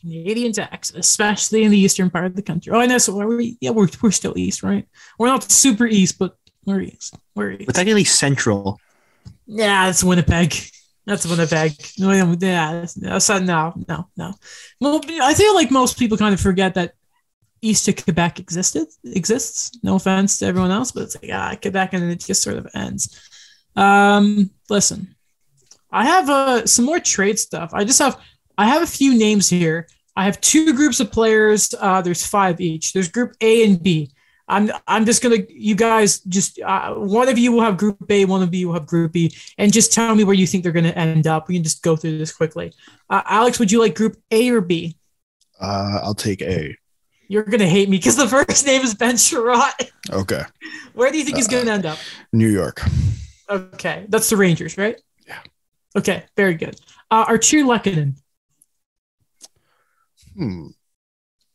[0.00, 2.72] Canadian taxes, especially in the eastern part of the country.
[2.72, 2.98] Oh, I know.
[2.98, 3.56] So are we?
[3.60, 4.86] Yeah, we're, we're still east, right?
[5.18, 6.36] We're not super east, but
[6.66, 7.16] we're east.
[7.34, 7.66] We're east.
[7.66, 8.78] But technically central.
[9.46, 10.54] Yeah, it's Winnipeg.
[11.06, 11.72] That's Winnipeg.
[11.96, 14.32] Yeah, so no, no, no.
[14.80, 16.94] Well, I feel like most people kind of forget that
[17.60, 19.78] east of Quebec existed exists.
[19.82, 22.68] No offense to everyone else, but it's like ah, Quebec, and it just sort of
[22.74, 23.20] ends.
[23.76, 25.14] Um, listen,
[25.90, 27.70] I have uh, some more trade stuff.
[27.74, 28.18] I just have
[28.56, 29.88] I have a few names here.
[30.16, 31.74] I have two groups of players.
[31.78, 32.92] Uh, there's five each.
[32.92, 34.10] There's group A and B.
[34.46, 38.24] I'm I'm just gonna you guys just uh, one of you will have group A,
[38.26, 40.72] one of you will have group B, and just tell me where you think they're
[40.72, 41.48] gonna end up.
[41.48, 42.72] We can just go through this quickly.
[43.08, 44.96] Uh, Alex, would you like group A or B?
[45.60, 46.76] Uh, I'll take A.
[47.28, 49.90] You're gonna hate me because the first name is Ben Chiarot.
[50.10, 50.42] Okay.
[50.92, 51.98] Where do you think he's gonna Uh, end up?
[52.32, 52.82] New York.
[53.48, 55.00] Okay, that's the Rangers, right?
[55.26, 55.38] Yeah.
[55.96, 56.78] Okay, very good.
[57.10, 58.16] Uh, Archie Lehkonen.
[60.36, 60.68] Hmm.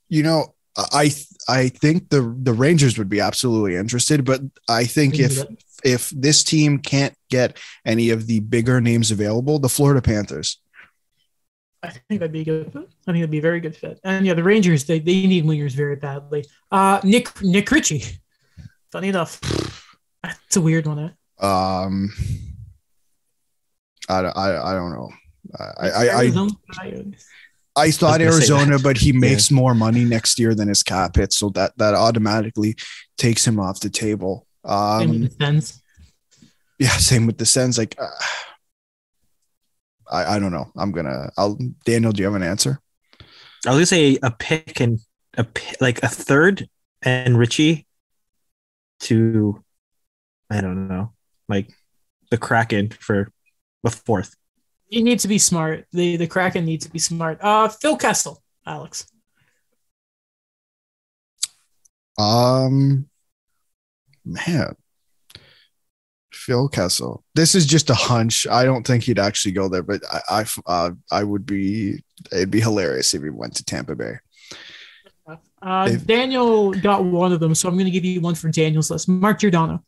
[0.07, 1.11] You know, I
[1.49, 5.43] I think the the Rangers would be absolutely interested, but I think if
[5.83, 10.61] if this team can't get any of the bigger names available, the Florida Panthers.
[11.81, 12.73] I think that'd be a good.
[12.73, 12.89] Fit.
[13.07, 13.99] I think that'd be a very good fit.
[14.03, 16.45] And yeah, the Rangers they, they need wingers very badly.
[16.71, 18.03] Uh, Nick Nick Ritchie.
[18.91, 19.39] Funny enough,
[20.21, 20.99] that's a weird one.
[20.99, 21.45] Eh?
[21.45, 22.11] Um,
[24.09, 25.09] I, I, I don't know.
[25.57, 26.51] I I, I, Arizona?
[27.79, 30.67] I thought I was gonna say Arizona, but he makes more money next year than
[30.67, 32.75] his cap hit, so that that automatically
[33.17, 34.45] takes him off the table.
[34.67, 35.83] Same with Um, the Sens.
[36.79, 37.77] yeah, same with the Sens.
[37.77, 38.07] Like, uh,
[40.11, 40.71] I I don't know.
[40.77, 41.31] I'm gonna.
[41.37, 42.11] I'll Daniel.
[42.11, 42.79] Do you have an answer?
[43.65, 44.99] I was gonna say a pick and
[45.37, 45.45] a
[45.81, 46.67] like a third
[47.01, 47.85] and Ritchie
[49.01, 49.63] to
[50.49, 51.13] I don't know,
[51.47, 51.69] like
[52.31, 53.31] the Kraken for
[53.85, 54.35] a fourth.
[54.89, 55.85] You need to be smart.
[55.91, 57.37] The the Kraken needs to be smart.
[57.41, 59.05] Uh, Phil Kessel, Alex.
[62.17, 63.07] Um,
[64.25, 64.75] man,
[66.33, 67.23] Phil Kessel.
[67.35, 68.45] This is just a hunch.
[68.47, 72.03] I don't think he'd actually go there, but I, I, uh, I would be.
[72.31, 74.15] It'd be hilarious if he went to Tampa Bay.
[75.61, 78.49] Uh, They've- Daniel got one of them, so I'm going to give you one for
[78.49, 79.07] Daniel's list.
[79.07, 79.83] Mark Giordano.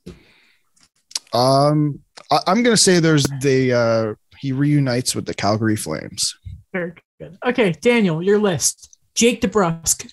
[1.33, 1.99] Um,
[2.29, 6.35] I, I'm gonna say there's the uh, he reunites with the Calgary Flames.
[6.73, 7.37] Very good.
[7.45, 8.97] Okay, Daniel, your list.
[9.13, 10.11] Jake DeBrusk.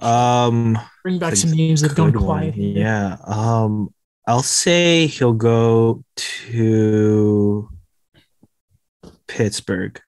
[0.00, 2.52] Um, Bring back some names that have gone good one.
[2.54, 3.16] Yeah.
[3.24, 3.94] Um,
[4.26, 7.68] I'll say he'll go to
[9.28, 10.00] Pittsburgh.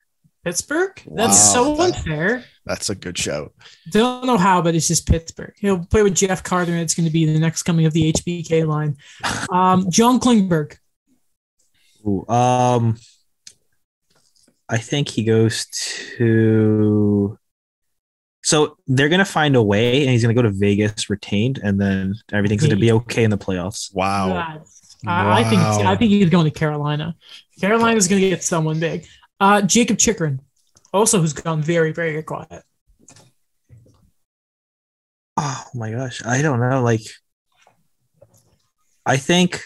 [0.45, 1.03] Pittsburgh?
[1.07, 1.75] That's Wow.
[1.77, 2.45] so unfair.
[2.65, 3.53] That's a good shout.
[3.91, 5.53] Don't know how, but it's just Pittsburgh.
[5.59, 8.13] He'll play with Jeff Carter, and it's going to be the next coming of the
[8.13, 8.97] HBK line.
[9.53, 10.77] Um, John Klingberg.
[12.07, 12.97] Ooh, um,
[14.69, 15.67] I think he goes
[16.19, 17.39] to.
[18.43, 22.15] So they're gonna find a way, and he's gonna go to Vegas retained, and then
[22.33, 23.93] everything's gonna be okay in the playoffs.
[23.95, 24.29] Wow.
[24.29, 24.73] That's-
[25.07, 25.83] I, I think Wow.
[25.93, 27.15] I think he's going to Carolina.
[27.61, 29.07] Carolina's going to get someone big.
[29.39, 30.41] Uh, Jacob Chychrun,
[30.93, 32.63] also who's gone very very quiet.
[35.37, 36.83] Oh my gosh, I don't know.
[36.83, 37.03] Like,
[39.05, 39.63] I think,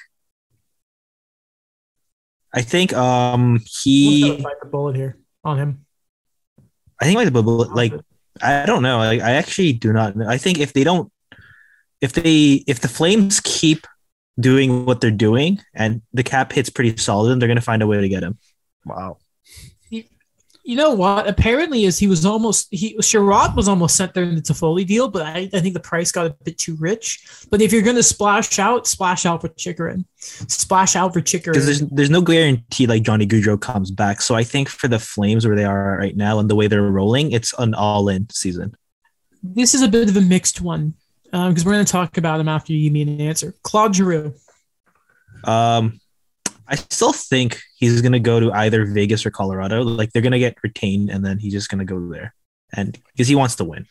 [2.53, 5.87] I think, um, We'll he, bite the bullet here on him.
[7.01, 7.73] I think like, bullet.
[7.75, 7.93] like,
[8.43, 8.99] I don't know.
[8.99, 10.29] Like, I actually do not know.
[10.29, 11.11] I think if they don't,
[12.01, 13.87] if they, if the Flames keep
[14.39, 17.87] doing what they're doing and the cap hits pretty solid, then they're gonna find a
[17.87, 18.39] way to get him.
[18.85, 19.19] Wow.
[20.71, 21.27] You know what?
[21.27, 25.09] Apparently, is he was almost he Chiarot was almost sent there in the Toffoli deal,
[25.09, 27.27] but I, I think the price got a bit too rich.
[27.51, 31.33] But if you're going to splash out, splash out for Chychrun, splash out for because
[31.33, 31.65] Chychrun.
[31.67, 34.23] there's there's no guarantee like Johnny Gaudreau comes back.
[34.23, 36.83] So I think for the Flames where they are right now and the way they're
[36.83, 38.77] rolling, it's an all-in season.
[39.43, 40.95] This is a bit of a mixed one
[41.25, 43.57] because we're going to talk about him after you give me an answer.
[43.65, 44.35] Claude Giroux.
[45.43, 46.01] Um,
[46.71, 49.83] I still think he's gonna go to either Vegas or Colorado.
[49.83, 52.35] Like they're gonna get retained, and then he's just gonna go there,
[52.73, 53.87] and because he wants to win.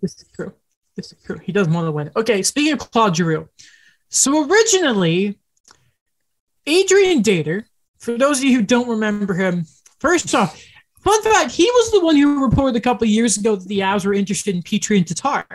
[0.00, 0.54] This is true.
[0.96, 1.38] This is true.
[1.42, 2.10] He doesn't want to win.
[2.16, 3.48] Okay, speaking of Claude Giroux.
[4.08, 5.38] So originally,
[6.66, 7.64] Adrian Dater,
[7.98, 9.66] for those of you who don't remember him,
[10.00, 10.62] first off,
[11.00, 14.06] fun fact, he was the one who reported a couple years ago that the Avs
[14.06, 15.46] were interested in Petry and Tatar.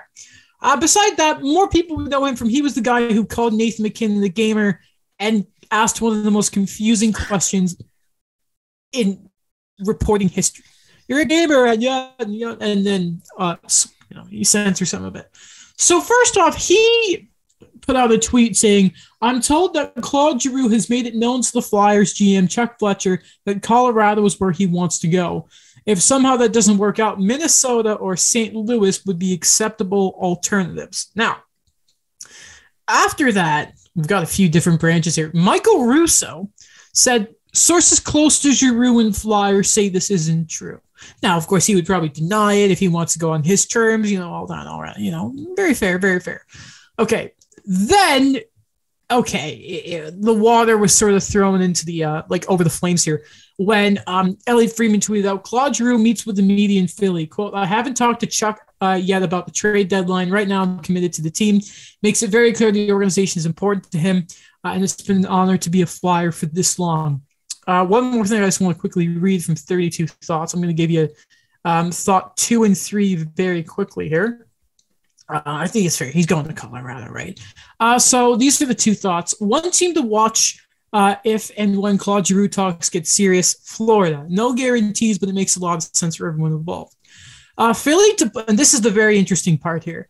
[0.62, 3.54] Uh, beside that, more people would know him from he was the guy who called
[3.54, 4.80] Nathan MacKinnon the gamer
[5.18, 7.82] and asked one of the most confusing questions
[8.92, 9.30] in
[9.80, 10.66] reporting history.
[11.08, 13.56] You're a gamer, and yeah, and, yeah, and then uh,
[14.10, 15.30] you know, you censor some of it.
[15.78, 17.30] So first off, he
[17.82, 21.52] put out a tweet saying, "I'm told that Claude Giroux has made it known to
[21.52, 25.48] the Flyers GM Chuck Fletcher that Colorado is where he wants to go.
[25.86, 28.54] If somehow that doesn't work out, Minnesota or St.
[28.54, 31.38] Louis would be acceptable alternatives." Now,
[32.88, 35.32] after that, we've got a few different branches here.
[35.34, 36.50] Michael Russo
[36.94, 40.80] said sources close to Giroux and Flyer say this isn't true.
[41.24, 43.66] Now, of course, he would probably deny it if he wants to go on his
[43.66, 46.46] terms, you know, all that, all right, you know, very fair, very fair.
[47.00, 47.34] Okay,
[47.66, 48.38] then,
[49.12, 52.70] okay, it, it, the water was sort of thrown into the, uh, like over the
[52.70, 53.24] flames here
[53.64, 57.28] when um, Elliotte Friedman tweeted out, Claude Giroux meets with the media in Philly.
[57.28, 60.32] Quote, I haven't talked to Chuck uh, yet about the trade deadline.
[60.32, 61.62] Right now, I'm committed to the team.
[62.02, 64.26] Makes it very clear the organization is important to him,
[64.66, 67.22] uh, and it's been an honor to be a flyer for this long.
[67.68, 70.56] Uh, one more thing I just want to quickly read from 32 Thoughts.
[70.56, 71.10] I'm going to give you
[71.64, 74.48] um, thought two and three very quickly here.
[75.32, 76.10] Uh, I think it's fair.
[76.10, 77.40] He's going to Colorado, right?
[77.80, 79.34] Uh, so these are the two thoughts.
[79.40, 80.60] One team to watch
[80.94, 84.26] uh, if and when Claude Giroux talks get serious, Florida.
[84.30, 86.96] No guarantees, but it makes a lot of sense for everyone involved.
[87.58, 90.10] Uh, Philly, to, and this is the very interesting part here.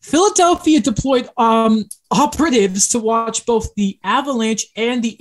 [0.00, 5.16] Philadelphia deployed um, operatives to watch both the Avalanche and the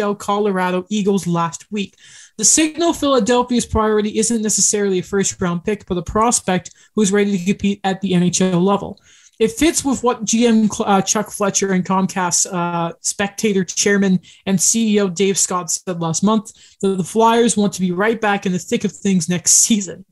[0.00, 1.94] AHL Colorado Eagles last week.
[2.38, 7.36] The signal Philadelphia's priority isn't necessarily a first round pick, but a prospect who's ready
[7.38, 9.00] to compete at the NHL level.
[9.38, 15.12] It fits with what GM uh, Chuck Fletcher and Comcast uh, spectator chairman and CEO
[15.12, 18.58] Dave Scott said last month that the Flyers want to be right back in the
[18.58, 20.04] thick of things next season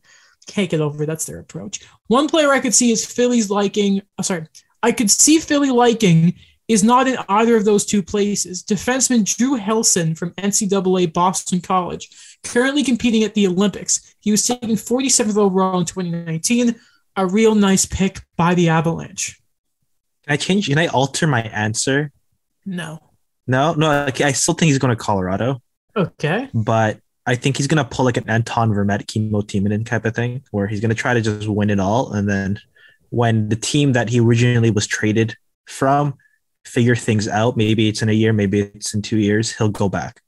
[0.51, 1.07] can't get over.
[1.07, 1.81] That's their approach.
[2.09, 4.03] One player I could see is Philly's liking.
[4.19, 4.47] Oh, sorry,
[4.83, 6.35] I could see Philly liking
[6.71, 8.63] is not in either of those two places.
[8.63, 12.09] Defenseman Drew Helleson from NCAA Boston College,
[12.45, 14.15] currently competing at the Olympics.
[14.21, 16.77] He was taken 47th overall in 2019.
[17.17, 19.41] A real nice pick by the Avalanche.
[20.25, 20.69] Can I change?
[20.69, 22.13] Can I alter my answer?
[22.65, 23.01] No.
[23.49, 23.91] No, no.
[23.91, 25.61] I still think he's going to Colorado.
[25.97, 26.49] Okay.
[26.55, 30.67] But I think he's gonna pull like an Anton Vermette Timonen type of thing, where
[30.67, 32.59] he's gonna try to just win it all, and then
[33.11, 36.15] when the team that he originally was traded from
[36.65, 39.89] figure things out, maybe it's in a year, maybe it's in two years, he'll go
[39.89, 40.23] back.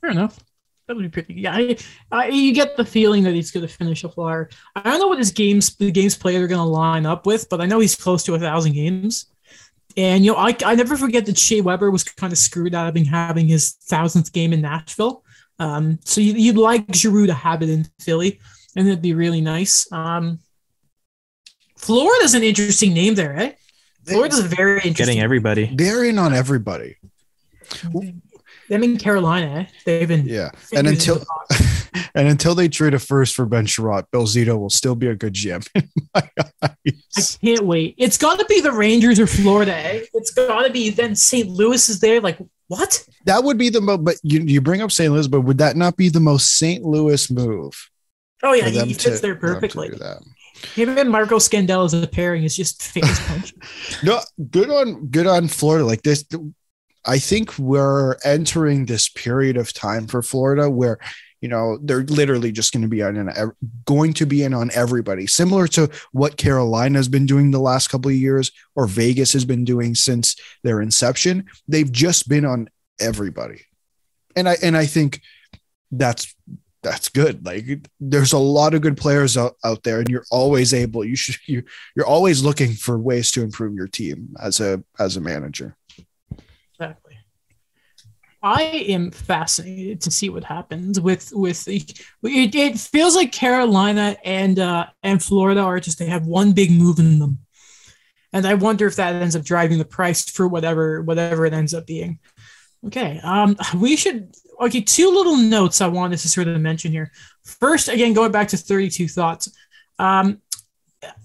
[0.00, 0.38] Fair enough.
[0.86, 1.34] That would be pretty.
[1.34, 1.76] Yeah, I,
[2.12, 4.48] I, you get the feeling that he's going to finish a flyer.
[4.76, 7.48] I don't know what his games, the games played are going to line up with,
[7.48, 9.26] but I know he's close to a thousand games.
[9.96, 12.94] And you know, I, I never forget that Shea Weber was kind of screwed out
[12.94, 15.24] of having his thousandth game in Nashville.
[15.58, 18.40] Um, so you, would like Giroux to have it in Philly,
[18.76, 19.90] and it'd be really nice.
[19.90, 20.38] Um,
[21.76, 23.52] Florida's an interesting name there, eh?
[24.06, 25.06] Florida's a very interesting.
[25.06, 25.70] Getting everybody.
[25.74, 26.96] They're in on everybody.
[28.68, 30.50] Them in Carolina, they've been yeah.
[30.74, 31.24] And until
[32.14, 35.14] and until they trade a first for Ben Chiarot, Bill Zito will still be a
[35.14, 35.66] good GM.
[36.14, 36.28] I
[37.40, 37.94] can't wait.
[37.96, 39.74] It's got to be the Rangers or Florida.
[39.74, 40.04] Eh?
[40.14, 41.48] It's got to be then St.
[41.48, 42.20] Louis is there.
[42.20, 42.38] Like
[42.68, 43.06] what?
[43.26, 45.12] That would be the most, but you, you bring up St.
[45.12, 46.84] Louis, but would that not be the most St.
[46.84, 47.90] Louis move?
[48.42, 49.90] Oh, yeah, he fits to, there perfectly.
[50.74, 53.54] Him and Marco Scandella as a pairing is just face punch.
[54.02, 55.84] no, good on good on Florida.
[55.84, 56.24] Like this,
[57.04, 60.98] I think we're entering this period of time for Florida where
[61.40, 63.52] you know they're literally just going to be on an,
[63.84, 67.88] going to be in on everybody similar to what carolina has been doing the last
[67.88, 72.68] couple of years or vegas has been doing since their inception they've just been on
[72.98, 73.60] everybody
[74.34, 75.20] and i and i think
[75.92, 76.34] that's
[76.86, 77.66] that's good like
[77.98, 81.36] there's a lot of good players out, out there and you're always able you should
[81.46, 81.62] you,
[81.96, 85.76] you're always looking for ways to improve your team as a as a manager
[86.72, 87.16] exactly
[88.42, 92.00] I am fascinated to see what happens with with it.
[92.22, 97.00] It feels like Carolina and uh, and Florida are just they have one big move
[97.00, 97.38] in them,
[98.32, 101.74] and I wonder if that ends up driving the price for whatever whatever it ends
[101.74, 102.20] up being.
[102.86, 104.80] Okay, um, we should okay.
[104.80, 107.12] Two little notes I wanted to sort of mention here.
[107.44, 109.52] First, again, going back to thirty two thoughts.
[109.98, 110.40] Um,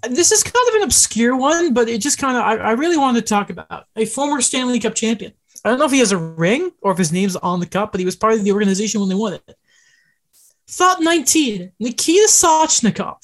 [0.10, 2.98] this is kind of an obscure one, but it just kind of I, I really
[2.98, 5.34] wanted to talk about a former Stanley Cup champion.
[5.64, 7.92] I don't know if he has a ring or if his name's on the cup,
[7.92, 9.58] but he was part of the organization when they won it.
[10.68, 13.18] Thought 19, Nikita Soshnikov,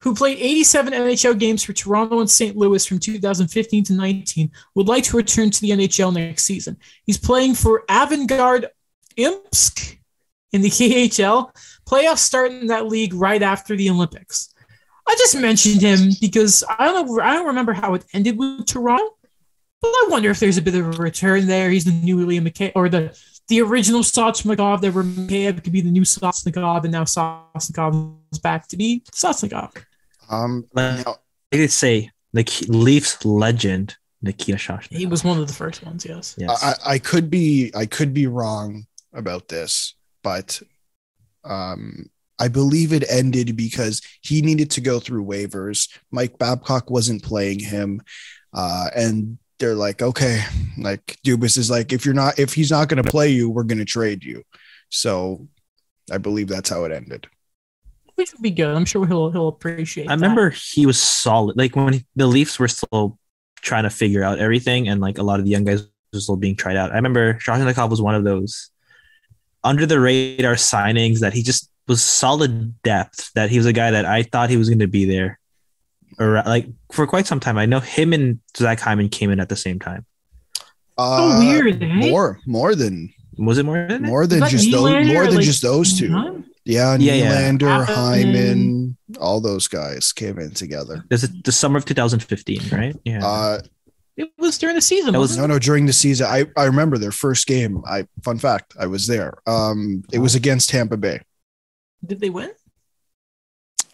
[0.00, 2.56] who played 87 NHL games for Toronto and St.
[2.56, 6.78] Louis from 2015 to 19, would like to return to the NHL next season.
[7.04, 8.68] He's playing for Avangard
[9.18, 9.98] Omsk
[10.52, 11.50] in the KHL.
[11.86, 14.54] Playoffs start in that league right after the Olympics.
[15.06, 17.20] I just mentioned him because I don't know.
[17.20, 19.16] I don't remember how it ended with Toronto,
[19.82, 21.70] but I wonder if there's a bit of a return there.
[21.70, 25.82] He's the new William McKay or the the original Soshnikov that were Mikheyev could be
[25.82, 29.76] the new Soshnikov, and now Soshnikov is back to be Soshnikov.
[30.30, 31.16] Um, now,
[31.52, 34.96] I did say the Leafs legend Nikita Soshnikov.
[34.96, 36.06] He was one of the first ones.
[36.06, 36.34] Yes.
[36.38, 36.62] Yes.
[36.62, 40.60] I, I could be I could be wrong about this, but
[41.44, 42.06] um,
[42.38, 45.88] I believe it ended because he needed to go through waivers.
[46.10, 48.00] Mike Babcock wasn't playing him,
[48.52, 50.42] uh, and they're like, okay,
[50.78, 53.62] like Dubas is like, if you're not, if he's not going to play you, we're
[53.62, 54.42] going to trade you.
[54.90, 55.48] So
[56.10, 57.26] I believe that's how it ended.
[58.16, 58.74] Which would be good.
[58.74, 60.08] I'm sure he'll he'll appreciate.
[60.08, 60.22] I that.
[60.22, 61.56] remember he was solid.
[61.56, 63.18] Like when he- the Leafs were still
[63.56, 66.36] trying to figure out everything, and like a lot of the young guys were still
[66.36, 66.92] being tried out.
[66.92, 68.70] I remember Soshnikov was one of those
[69.64, 73.32] under the radar signings that he just was solid depth.
[73.34, 75.40] That he was a guy that I thought he was going to be there,
[76.18, 77.58] or like for quite some time.
[77.58, 80.06] I know him and Zach Hyman came in at the same time.
[80.96, 82.10] Uh, weird, eh?
[82.10, 85.44] More, more than, Was it more than more than that just those, more than like,
[85.44, 86.12] just those two.
[86.12, 86.34] Huh?
[86.64, 87.50] Yeah, Yeah, yeah.
[87.50, 88.34] Nylander, Hyman.
[88.34, 91.04] Hyman, all those guys came in together.
[91.10, 92.96] This is the summer of 2015, right?
[93.04, 93.26] Yeah.
[93.26, 93.60] Uh,
[94.16, 95.12] It was during the season.
[95.12, 97.82] That was- no, no, during the season, I, I remember their first game.
[97.86, 99.34] I fun fact, I was there.
[99.46, 101.20] Um, it was against Tampa Bay.
[102.04, 102.50] Did they win?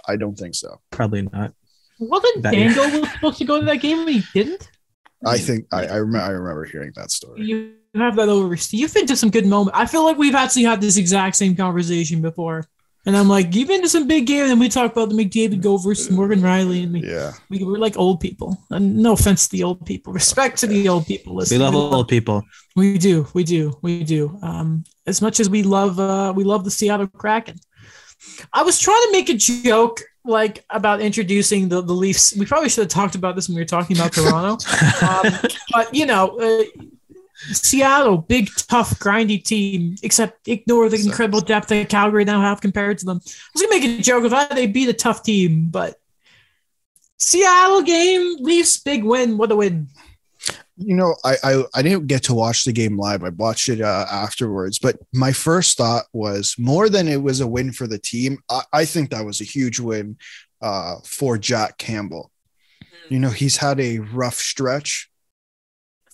[0.09, 0.81] I don't think so.
[0.91, 1.55] Probably not.
[1.99, 2.68] Wasn't That year.
[2.77, 4.71] Was supposed to go to that game and he didn't?
[5.25, 7.43] I think I I, rem- I remember hearing that story.
[7.43, 8.57] You have that over.
[8.71, 9.79] You've been to some good moments.
[9.79, 12.64] I feel like we've actually had this exact same conversation before.
[13.07, 15.62] And I'm like, you've been to some big games, and we talk about the McDavid
[15.62, 18.62] go versus Morgan Rielly, and we, Yeah, we we're like old people.
[18.70, 21.34] And no offense to the old people, respect to the old people.
[21.34, 21.61] We listening.
[21.61, 22.42] love old people.
[22.76, 24.38] We do, we do, we do.
[24.42, 27.57] Um, as much as we love, uh, we love the Seattle Kraken.
[28.53, 32.36] I was trying to make a joke like about introducing the the Leafs.
[32.36, 34.62] We probably should have talked about this when we were talking about Toronto.
[35.07, 35.32] um,
[35.72, 36.64] but you know, uh,
[37.53, 39.97] Seattle, big, tough, grindy team.
[40.03, 43.20] Except ignore the So- incredible depth that Calgary now have compared to them.
[43.24, 45.99] I was gonna make a joke of how they beat a tough team, but
[47.18, 49.36] Seattle game, Leafs big win.
[49.38, 49.88] What a win!
[50.82, 53.22] you know, I, I I didn't get to watch the game live.
[53.22, 57.47] I watched it uh, afterwards, but my first thought was more than it was a
[57.47, 58.38] win for the team.
[58.49, 60.16] I, I think that was a huge win
[60.62, 62.32] uh, for Jack Campbell.
[63.11, 65.10] You know, he's had a rough stretch.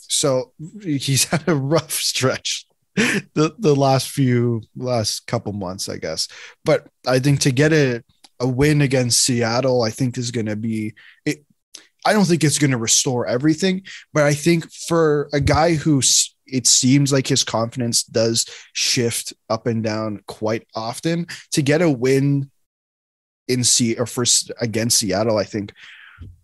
[0.08, 0.52] So
[0.82, 6.28] he's had a rough stretch the the last few last couple months, I guess.
[6.64, 8.02] But I think to get a
[8.40, 10.94] a win against Seattle, I think is going to be
[11.24, 11.44] it.
[12.04, 13.82] I don't think it's going to restore everything,
[14.12, 16.00] but I think for a guy who
[16.46, 21.90] it seems like his confidence does shift up and down quite often to get a
[21.90, 22.50] win
[23.48, 25.72] in C or first against Seattle, I think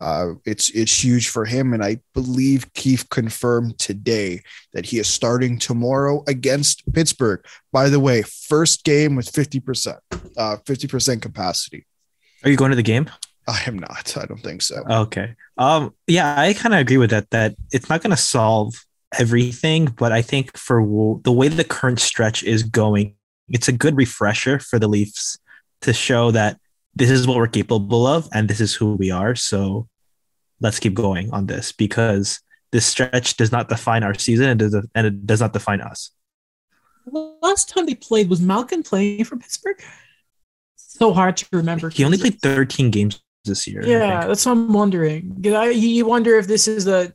[0.00, 4.42] uh, it's it's huge for him, and I believe Keith confirmed today
[4.72, 7.44] that he is starting tomorrow against Pittsburgh.
[7.72, 9.98] By the way, first game with fifty percent,
[10.36, 11.86] uh, fifty percent capacity.
[12.44, 13.08] Are you going to the game?
[13.48, 14.16] I am not.
[14.16, 14.82] I don't think so.
[14.88, 15.34] Okay.
[15.58, 15.94] Um.
[16.06, 17.30] Yeah, I kind of agree with that.
[17.30, 18.74] That it's not going to solve
[19.18, 23.14] everything, but I think for w- the way the current stretch is going,
[23.48, 25.38] it's a good refresher for the Leafs
[25.82, 26.58] to show that
[26.94, 29.34] this is what we're capable of and this is who we are.
[29.34, 29.88] So
[30.60, 32.40] let's keep going on this because
[32.70, 36.10] this stretch does not define our season and, does, and it does not define us.
[37.06, 39.82] Last time they played was Malkin playing for Pittsburgh.
[40.76, 41.88] So hard to remember.
[41.88, 43.84] He only played 13 games this year.
[43.84, 45.36] Yeah, that's what I'm wondering.
[45.42, 47.12] you wonder if this is a,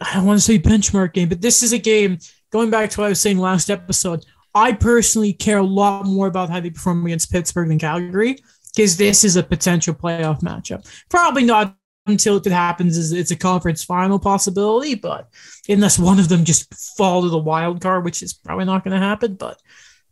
[0.00, 2.18] I don't want to say benchmark game, but this is a game.
[2.50, 4.24] Going back to what I was saying last episode,
[4.54, 8.38] I personally care a lot more about how they perform against Pittsburgh than Calgary
[8.74, 10.86] because this is a potential playoff matchup.
[11.08, 15.28] Probably not until if it happens is it's a conference final possibility, but
[15.68, 18.98] unless one of them just fall to the wild card, which is probably not going
[18.98, 19.34] to happen.
[19.34, 19.60] But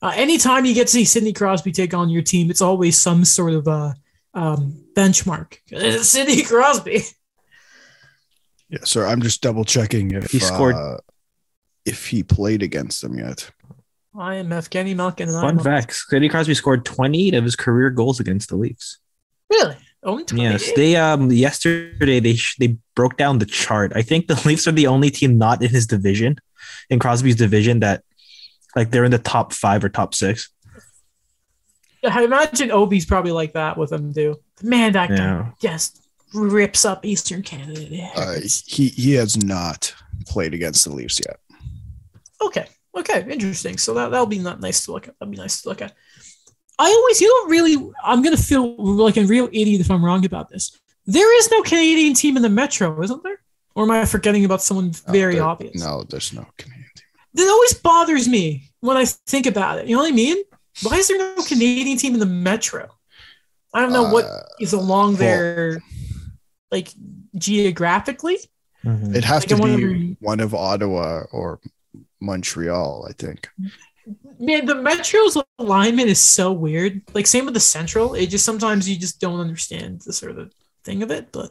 [0.03, 3.25] uh, anytime you get to see Sidney Crosby take on your team, it's always some
[3.25, 3.93] sort of uh,
[4.35, 5.57] um, benchmark.
[5.71, 7.03] It's Sidney Crosby.
[8.69, 9.07] Yeah, sir.
[9.07, 10.99] I'm just double checking if He scored- uh,
[11.85, 13.51] if he played against them yet.
[14.19, 15.29] I am Evgeny Malkin.
[15.29, 18.99] And Fun I'm fact: Sidney Crosby scored 28 of his career goals against the Leafs.
[19.51, 19.77] Really?
[20.03, 20.51] Only 28?
[20.51, 23.93] Yes, they um yesterday they sh- they broke down the chart.
[23.95, 26.37] I think the Leafs are the only team not in his division,
[26.91, 28.05] in Crosby's division that
[28.77, 30.51] like they're in the top five or top six.
[32.09, 34.37] I imagine Ovi's probably like that with him too.
[34.63, 38.11] Man, that guy just rips up Eastern Canada.
[38.15, 39.95] Uh, he he has not
[40.27, 41.41] played against the Leafs yet.
[42.41, 42.67] okay,
[42.99, 43.79] okay, interesting.
[43.79, 45.15] So that that'll be not nice to look at.
[45.19, 45.95] That'll be nice to look at.
[46.79, 47.91] I always, you don't really.
[48.05, 50.79] I'm gonna feel like a real idiot if I'm wrong about this.
[51.07, 53.41] There is no Canadian team in the Metro, isn't there?
[53.75, 55.81] Or am I forgetting about someone No, very there- obvious?
[55.83, 57.05] No, there's no Canadian team.
[57.35, 59.87] That always bothers me when I think about it.
[59.87, 60.37] You know what I mean?
[60.83, 62.89] Why is there no Canadian team in the Metro?
[63.75, 65.83] I don't know what Uh, is along well- there,
[66.71, 66.89] like
[67.37, 68.39] geographically.
[68.85, 69.15] Mhm.
[69.15, 71.59] it has Like, to I'm be wondering- one of Ottawa or
[72.21, 73.49] Montreal, I think.
[74.39, 77.03] Man, the Metro's alignment is so weird.
[77.15, 78.15] Like same with the Central.
[78.15, 80.53] It just sometimes you just don't understand the sort of
[80.85, 81.31] thing of it.
[81.33, 81.51] But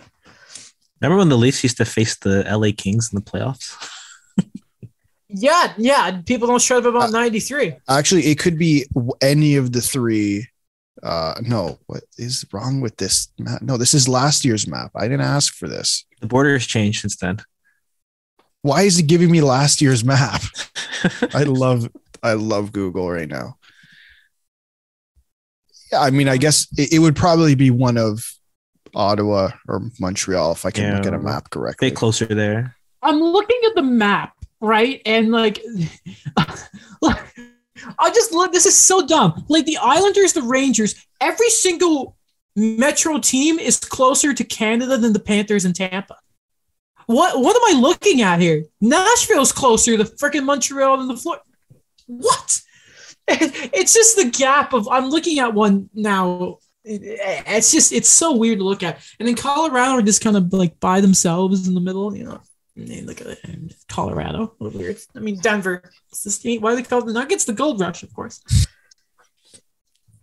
[1.00, 3.76] Remember when the Leafs used to face the LA Kings in the playoffs?
[5.30, 6.22] Yeah, yeah.
[6.26, 7.76] People don't shut up about Uh, 93.
[7.90, 8.86] Actually, it could be
[9.22, 10.48] any of the three.
[11.04, 13.62] Uh, no, what is wrong with this map?
[13.62, 14.90] No, this is last year's map.
[14.96, 16.06] I didn't ask for this.
[16.22, 17.40] The border has changed since then.
[18.68, 20.42] Why is it giving me last year's map?
[21.34, 21.90] I love,
[22.22, 23.58] I love Google right now.
[25.92, 28.30] Yeah, I mean, I guess it, it would probably be one of
[28.94, 31.22] Ottawa or Montreal if I can look at a Yeah.
[31.24, 31.88] map correctly.
[31.88, 32.76] Stay closer there.
[33.02, 35.02] I'm looking at the map, right?
[35.06, 35.64] And like,
[36.36, 39.46] I just look, this is so dumb.
[39.48, 42.18] Like the Islanders, the Rangers, every single
[42.56, 46.18] Metro team is closer to Canada than the Panthers and Tampa.
[47.08, 48.66] What what am I looking at here?
[48.82, 51.44] Nashville's closer to freaking Montreal than the Florida.
[52.06, 52.62] What?
[53.30, 56.60] It's just the gap of I'm looking at one now.
[56.86, 59.02] It's just it's so weird to look at.
[59.20, 62.42] And then Colorado are just kind of like by themselves in the middle, you know.
[62.78, 64.56] Look at it, Colorado.
[64.60, 64.98] A little weird.
[65.14, 65.84] I mean Denver.
[66.10, 66.62] It's the state.
[66.62, 67.44] Why do they call it the Nuggets?
[67.44, 68.42] The Gold Rush, of course.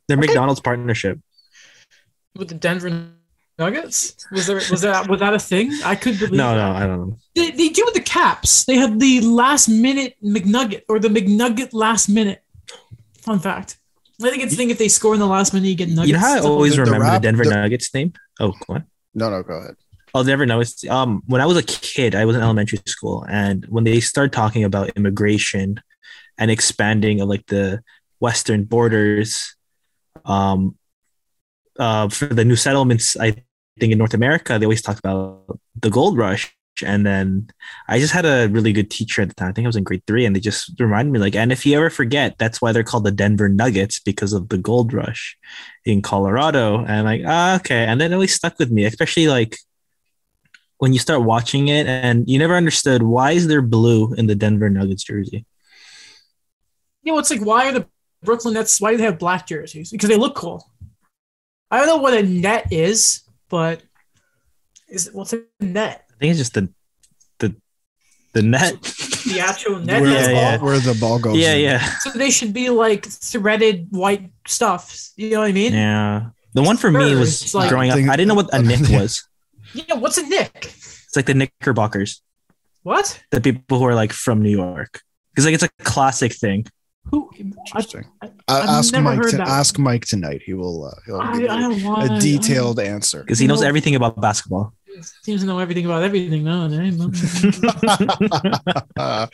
[0.09, 0.17] Their.
[0.17, 1.19] McDonald's partnership.
[2.37, 3.11] With the Denver
[3.59, 4.17] Nuggets?
[4.33, 5.71] Was there was that was that a thing?
[5.85, 6.73] I could believe No, that.
[6.73, 7.17] no, I don't know.
[7.37, 8.65] They, they do with the caps.
[8.65, 12.43] They have the last minute McNugget or the McNugget last minute.
[13.19, 13.79] Fun fact.
[14.23, 16.09] I think it's a thing if they score in the last minute, you get nuggets.
[16.09, 17.95] You know how I Stuff like always the- the remember the rap- Denver the- Nuggets
[17.95, 18.13] name?
[18.41, 18.83] Oh, what?
[19.15, 19.77] No, no, go ahead.
[20.15, 20.61] I'll never know.
[20.61, 24.01] It's um when I was a kid, I was in elementary school, and when they
[24.01, 25.81] started talking about immigration
[26.39, 27.83] and expanding of like the
[28.21, 29.55] western borders,
[30.25, 30.77] um,
[31.79, 33.33] uh, for the new settlements, I
[33.79, 36.55] think in North America, they always talk about the gold rush.
[36.85, 37.49] And then
[37.87, 39.49] I just had a really good teacher at the time.
[39.49, 41.65] I think I was in grade three, and they just reminded me like, and if
[41.65, 45.39] you ever forget, that's why they're called the Denver Nuggets because of the gold rush
[45.85, 46.85] in Colorado.
[46.85, 47.85] And like, ah, okay.
[47.85, 49.57] And then it always stuck with me, especially like
[50.79, 54.35] when you start watching it and you never understood why is there blue in the
[54.35, 55.47] Denver Nuggets jersey?
[57.03, 57.87] You know, it's like why are the
[58.25, 58.81] Brooklyn Nets?
[58.81, 59.91] Why do they have black jerseys?
[59.91, 60.69] Because they look cool.
[61.75, 63.83] I don't know what a net is, but
[64.89, 66.05] is what's a net?
[66.11, 66.69] I think it's just the
[67.39, 67.55] the
[68.33, 68.75] the net.
[69.25, 70.03] The actual net.
[70.03, 70.63] Where, has the Yeah, ball, yeah.
[70.63, 71.37] where the ball goes.
[71.39, 71.61] yeah, in.
[71.63, 74.85] yeah, So they should be like threaded white stuff.
[75.17, 75.73] You know what I mean?
[75.73, 76.29] yeah.
[76.53, 77.97] The one for me was like- growing up.
[77.97, 79.27] I didn't know what a nick was.
[79.73, 79.95] Yeah.
[79.95, 80.53] What's a nick?
[80.67, 82.21] It's like the Knickerbockers,
[82.83, 83.19] What?
[83.31, 85.01] the people who are like from New York,
[85.33, 86.67] because like it's a classic thing.
[87.11, 87.31] Who?
[87.35, 88.05] I, Interesting.
[88.23, 89.17] I, I've ask never Mike.
[89.19, 89.49] heard To, that.
[89.49, 90.43] ask Mike tonight.
[90.45, 90.87] He will.
[90.87, 93.21] Uh, he'll I, give you I don't a detailed answer.
[93.23, 93.69] Because he knows No.
[93.69, 94.73] everything about basketball.
[95.25, 97.01] Seems to know everything about everything nowadays.
[97.01, 97.09] Uh,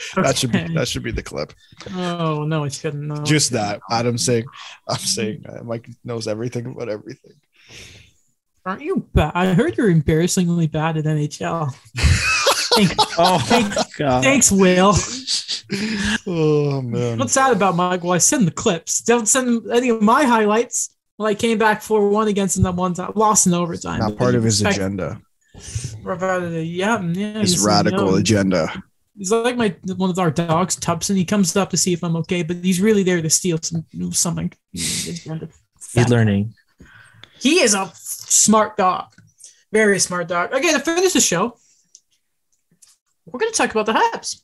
[0.17, 1.53] that should be that should be the clip.
[1.95, 3.03] oh no, it shouldn't.
[3.05, 3.17] No.
[3.25, 3.81] Just that.
[3.91, 4.45] Adam saying,
[4.89, 7.33] I'm saying uh, Mike knows everything about everything.
[8.65, 9.33] Aren't you bad?
[9.35, 11.75] I heard you're embarrassingly bad at NHL.
[12.75, 14.23] Thanks, Oh Thanks- god.
[14.23, 14.95] thanks, Will.
[16.27, 17.19] Oh man.
[17.19, 18.03] What's sad about Mike?
[18.03, 19.01] Well, I send the clips.
[19.03, 20.97] Don't send any of my highlights.
[21.19, 24.01] Well, I came back 4 1 against him that one time, lost in overtime.
[24.01, 25.21] Not part of his Respect- agenda.
[25.55, 27.39] Yeah, yeah.
[27.41, 28.83] His radical you know, agenda.
[29.19, 31.17] He's like my one of our dogs, Tubson.
[31.17, 33.85] He comes up to see if I'm okay, but he's really there to steal some
[34.13, 34.51] something.
[34.73, 35.27] He's
[36.09, 36.55] learning.
[37.41, 39.13] He is a smart dog,
[39.73, 40.53] very smart dog.
[40.55, 41.57] Okay, to finish the show,
[43.33, 44.43] we're going to talk about the Habs.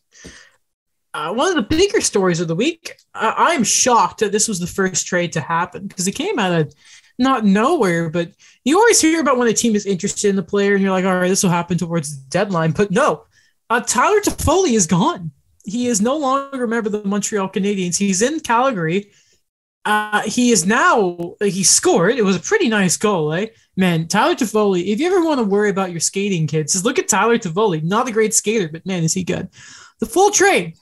[1.14, 2.94] Uh, one of the bigger stories of the week.
[3.14, 6.60] Uh, I'm shocked that this was the first trade to happen because it came out
[6.60, 6.74] of
[7.18, 8.10] not nowhere.
[8.10, 8.32] But
[8.64, 11.04] you always hear about when a team is interested in the player, and you're like,
[11.04, 12.72] all right, this will happen towards the deadline.
[12.72, 13.24] But no,
[13.70, 15.30] uh, Tyler Toffoli is gone.
[15.64, 17.96] He is no longer a member of the Montreal Canadiens.
[17.96, 19.10] He's in Calgary.
[19.86, 22.16] Uh, he is now he scored.
[22.16, 23.46] It was a pretty nice goal, eh?
[23.76, 24.88] Man, Tyler Toffoli.
[24.88, 27.84] If you ever want to worry about your skating, kids, just look at Tyler Toffoli.
[27.84, 29.48] Not a great skater, but man, is he good?
[30.00, 30.74] The full trade.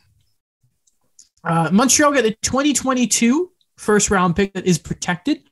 [1.44, 5.42] Uh, Montreal got a 2022 first round pick that is protected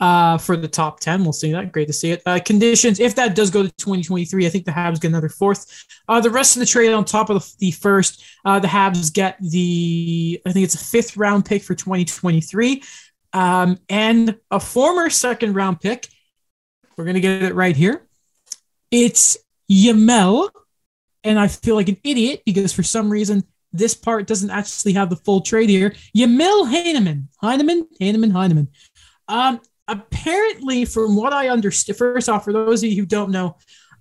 [0.00, 1.22] uh, for the top 10.
[1.22, 1.72] We'll see that.
[1.72, 2.22] Great to see it.
[2.26, 5.84] Uh, conditions, if that does go to 2023, I think the Habs get another fourth.
[6.08, 9.12] Uh, the rest of the trade on top of the, the first, uh, the Habs
[9.12, 12.82] get the, I think it's a fifth round pick for 2023
[13.32, 16.08] um, and a former second round pick.
[16.96, 18.06] We're going to get it right here.
[18.90, 19.36] It's
[19.70, 20.50] Yamel.
[21.24, 23.42] And I feel like an idiot because for some reason,
[23.72, 25.94] this part doesn't actually have the full trade here.
[26.16, 27.28] Yamil Heineman.
[27.42, 27.88] Heineman?
[28.00, 28.68] Heineman, Heineman.
[29.28, 33.56] Um, apparently, from what I understand, first off, for those of you who don't know,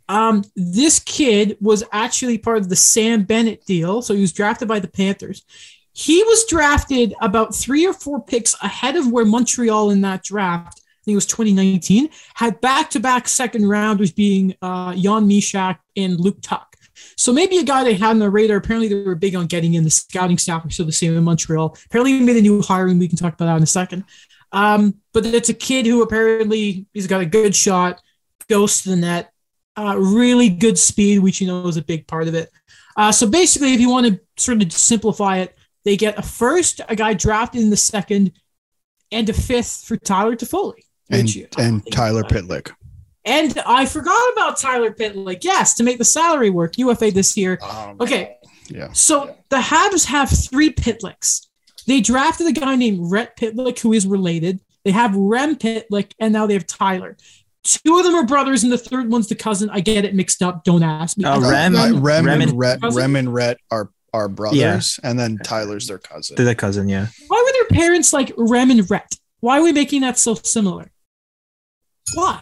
[0.07, 4.01] um, this kid was actually part of the Sam Bennett deal.
[4.01, 5.43] So he was drafted by the Panthers.
[5.93, 10.81] He was drafted about three or four picks ahead of where Montreal in that draft
[10.81, 15.77] I think it was 2019, had back to back second rounders being uh, Jan Mysak
[15.95, 16.65] and Luke Tuch.
[17.15, 18.57] So maybe a guy they had on the radar.
[18.57, 19.83] Apparently, they were big on getting in.
[19.83, 21.77] The scouting staff are still the same in Montreal.
[21.85, 22.97] Apparently, made a new hiring.
[22.97, 24.03] We can talk about that in a second.
[24.55, 28.01] Um, but it's a kid who apparently he's got a good shot,
[28.47, 29.33] goes to the net,
[29.77, 32.49] uh, really good speed, which you know is a big part of it.
[32.95, 36.79] Uh, so basically, if you want to sort of simplify it, they get a first,
[36.87, 38.31] a guy drafted in the second,
[39.11, 40.85] and a fifth for Tyler Toffoli.
[41.09, 42.71] And, and Tyler Pitlick.
[43.25, 45.43] And I forgot about Tyler Pitlick.
[45.43, 47.59] Yes, to make the salary work, UFA this year.
[47.61, 48.37] Um, okay.
[48.69, 48.91] Yeah.
[48.93, 51.47] So the Habs have three Pitlicks.
[51.87, 54.59] They drafted a guy named Rhett Pitlick, who is related.
[54.83, 57.17] They have Rem Pitlick, and now they have Tyler.
[57.63, 59.69] Two of them are brothers, and the third one's the cousin.
[59.71, 60.63] I get it mixed up.
[60.63, 61.25] Don't ask me.
[61.25, 65.09] Oh, Rem, Rem, Rem, Rem, and Rhett, Rem and Rhett are are brothers, yeah.
[65.09, 66.35] and then Tyler's their cousin.
[66.35, 67.07] They're the cousin, yeah.
[67.27, 69.15] Why were their parents like Rem and Rhett?
[69.41, 70.89] Why are we making that so similar?
[72.13, 72.41] Why?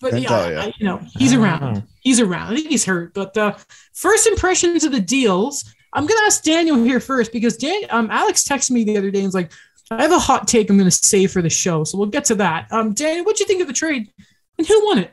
[0.00, 0.56] But yeah, you.
[0.58, 1.84] I, you know, he's around.
[2.00, 2.52] He's around.
[2.52, 3.14] I think he's hurt.
[3.14, 3.56] But uh,
[3.94, 5.64] first impressions of the deals.
[5.92, 9.18] I'm gonna ask Daniel here first because Dan, um, Alex texted me the other day
[9.18, 9.52] and was like,
[9.90, 12.34] "I have a hot take I'm gonna save for the show." So we'll get to
[12.36, 12.66] that.
[12.70, 14.10] Um, Daniel, what do you think of the trade,
[14.58, 15.12] and who won it?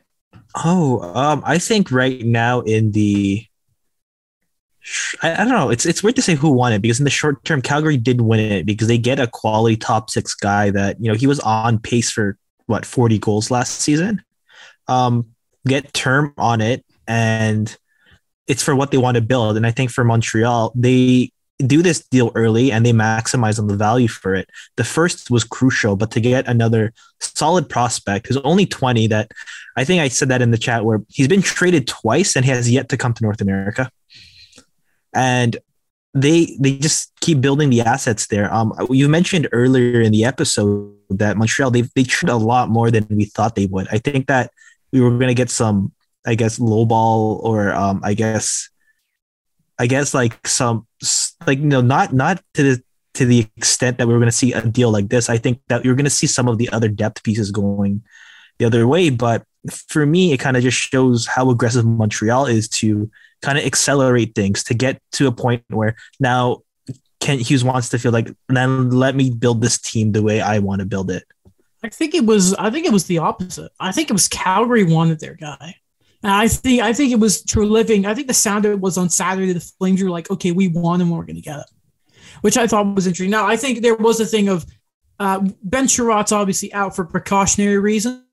[0.55, 3.45] Oh, um, I think right now in the
[5.21, 5.69] I, I, don't know.
[5.69, 8.21] It's it's weird to say who won it because in the short term, Calgary did
[8.21, 11.39] win it because they get a quality top six guy that you know he was
[11.41, 14.23] on pace for what forty goals last season
[14.89, 15.27] um,
[15.67, 17.77] get term on it and
[18.49, 19.55] it's for what they want to build.
[19.55, 21.31] And I think for Montreal, they
[21.65, 24.49] do this deal early and they maximize on the value for it.
[24.77, 29.31] The first was crucial, but to get another solid prospect who's only 20 that
[29.77, 32.51] I think I said that in the chat where he's been traded twice and he
[32.51, 33.91] has yet to come to North America.
[35.13, 35.57] And
[36.13, 38.51] they they just keep building the assets there.
[38.53, 42.89] Um, you mentioned earlier in the episode that Montreal they they traded a lot more
[42.89, 43.87] than we thought they would.
[43.91, 44.51] I think that
[44.91, 45.91] we were gonna get some,
[46.29, 48.69] I guess, lowball or um, I guess,
[49.79, 50.87] I guess like some
[51.47, 52.83] like you know not not to the
[53.15, 55.29] to the extent that we're gonna see a deal like this.
[55.29, 58.03] I think that you're gonna see some of the other depth pieces going
[58.59, 59.43] the other way, but
[59.87, 63.09] for me, it kind of just shows how aggressive Montreal is to
[63.41, 66.61] kind of accelerate things to get to a point where now
[67.19, 70.59] Kent Hughes wants to feel like then let me build this team the way I
[70.59, 71.23] want to build it.
[71.83, 72.53] I think it was.
[72.55, 73.71] I think it was the opposite.
[73.79, 75.75] I think it was Calgary wanted their guy.
[76.23, 76.81] And I think.
[76.81, 78.05] I think it was True Living.
[78.05, 79.53] I think the sound of it was on Saturday.
[79.53, 81.65] The Flames were like, "Okay, we won, and we're going to get it,"
[82.41, 83.31] which I thought was interesting.
[83.31, 84.65] Now, I think there was a thing of
[85.19, 88.23] uh, Ben Chiarot's obviously out for precautionary reasons,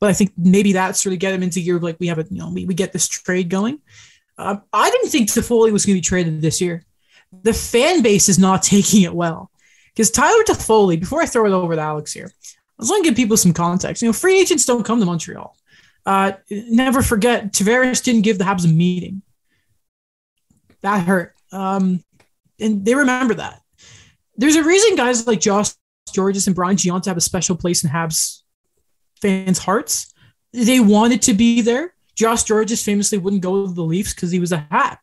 [0.00, 1.76] but I think maybe that's sort of get him into gear.
[1.76, 3.80] Of like we have a, you know, we, we get this trade going.
[4.36, 6.84] Uh, I didn't think Toffoli was going to be traded this year.
[7.42, 9.50] The fan base is not taking it well
[9.94, 10.98] because Tyler Toffoli.
[10.98, 13.52] Before I throw it over to Alex here, I was going to give people some
[13.52, 14.02] context.
[14.02, 15.56] You know, free agents don't come to Montreal.
[16.06, 19.22] Uh, never forget, Tavares didn't give the Habs a meeting.
[20.82, 21.34] That hurt.
[21.50, 22.02] Um,
[22.60, 23.60] and they remember that.
[24.36, 25.70] There's a reason guys like Josh
[26.14, 28.42] Gorges and Brian Gionta have a special place in Habs
[29.20, 30.12] fans' hearts.
[30.52, 31.94] They wanted to be there.
[32.14, 35.00] Josh Gorges famously wouldn't go to the Leafs because he was a hat.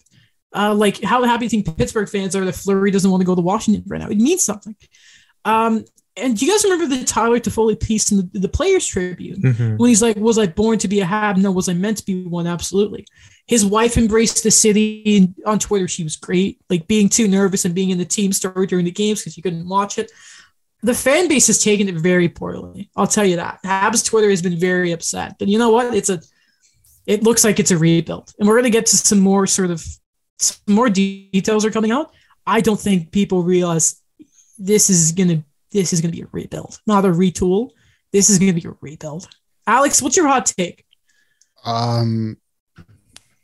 [0.56, 3.26] Uh, like, how the happy you think Pittsburgh fans are that Fleury doesn't want to
[3.26, 4.08] go to Washington right now?
[4.08, 4.76] It means something.
[5.46, 5.84] Um,
[6.16, 9.78] and do you guys remember the Tyler Toffoli piece in the, the Players Tribune mm-hmm.
[9.78, 11.38] when he's like, "Was I born to be a Hab?
[11.38, 12.46] No, was I meant to be one?
[12.46, 13.08] Absolutely."
[13.48, 15.88] His wife embraced the city and on Twitter.
[15.88, 18.92] She was great, like being too nervous and being in the team story during the
[18.92, 20.12] games because you couldn't watch it.
[20.84, 22.90] The fan base has taken it very poorly.
[22.96, 23.60] I'll tell you that.
[23.64, 25.96] Habs Twitter has been very upset, but you know what?
[25.96, 26.22] It's a,
[27.08, 29.84] it looks like it's a rebuild, and we're gonna get to some more sort of,
[30.38, 32.14] some more details are coming out.
[32.46, 34.00] I don't think people realize
[34.60, 37.72] this is gonna this is going to be a rebuild, not a retool.
[38.12, 39.28] This is going to be a rebuild.
[39.66, 40.86] Alex, what's your hot take?
[41.66, 42.38] Um,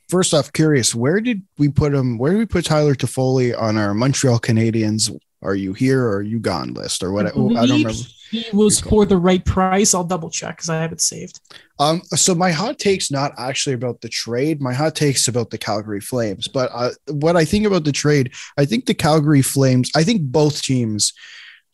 [0.09, 2.17] first off, curious, where did we put him?
[2.17, 5.13] Where did we put Tyler Toffoli on our Montreal Canadiens?
[5.41, 7.25] Are you here or are you gone list or what?
[7.25, 7.93] I, I don't remember.
[8.29, 9.95] He was for the right price.
[9.95, 11.39] I'll double check because I have it saved.
[11.79, 14.61] Um, so my hot take's not actually about the trade.
[14.61, 16.47] My hot take's about the Calgary Flames.
[16.47, 19.89] But uh, what I think about the trade, I think the Calgary Flames.
[19.95, 21.13] I think both teams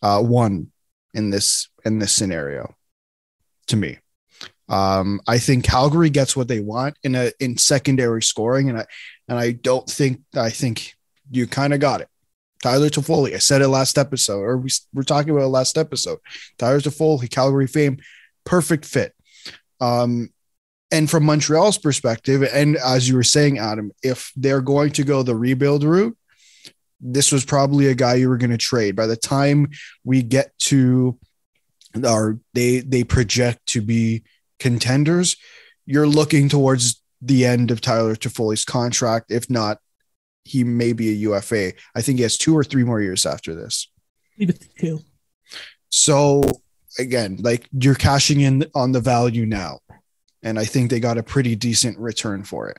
[0.06, 0.72] uh, won
[1.16, 2.76] in this in this scenario.
[3.68, 3.98] To me,
[4.70, 8.86] um, I think Calgary gets what they want in a in secondary scoring, and I
[9.28, 10.94] and I don't think I think
[11.32, 12.08] you kind of got it.
[12.62, 16.20] Tyler Toffoli, I said it last episode, or we were talking about last episode.
[16.60, 17.98] Tyler Toffoli, Calgary fame,
[18.44, 19.14] perfect fit.
[19.82, 20.30] Um,
[20.92, 25.24] and from Montreal's perspective, and as you were saying, Adam, if they're going to go
[25.24, 26.16] the rebuild route,
[27.00, 28.96] this was probably a guy you were going to trade.
[28.96, 29.70] By the time
[30.04, 31.18] we get to
[32.06, 34.24] are they they project to be
[34.60, 35.38] contenders,
[35.86, 39.32] you're looking towards the end of Tyler Toffoli's contract.
[39.32, 39.80] If not,
[40.44, 41.74] he may be a UFA.
[41.96, 43.90] I think he has two or three more years after this.
[44.38, 45.00] Leave it two.
[45.90, 46.44] So
[47.00, 49.80] again, like you're cashing in on the value now.
[50.44, 52.78] And I think they got a pretty decent return for it.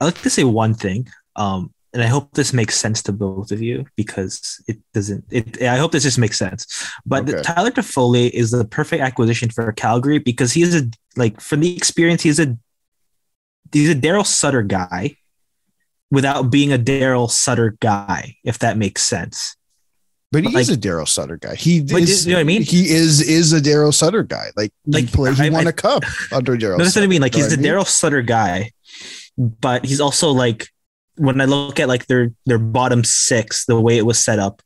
[0.00, 1.08] I'd like to say one thing.
[1.36, 5.24] Um, and I hope this makes sense to both of you because it doesn't.
[5.30, 6.66] It I hope this just makes sense.
[7.06, 7.40] But Okay.
[7.42, 11.76] Tyler Toffoli is the perfect acquisition for Calgary because he is a like from the
[11.76, 12.58] experience he's a
[13.72, 15.16] he's a Daryl Sutter guy
[16.10, 19.56] without being a Daryl Sutter guy, if that makes sense.
[20.32, 21.54] But he Like- is a Daryl Sutter guy.
[21.54, 22.62] He is, you know what I mean?
[22.62, 24.50] He is is a Daryl Sutter guy.
[24.56, 26.02] Like, Like, he, play, he I- won I- a cup
[26.32, 26.76] under Daryl.
[26.78, 27.22] No, that's what I mean.
[27.22, 27.72] Like he's the what I mean?
[27.72, 28.72] Daryl Sutter guy,
[29.38, 30.68] but he's also like
[31.16, 34.62] when I look at like their their bottom six, the way it was set up,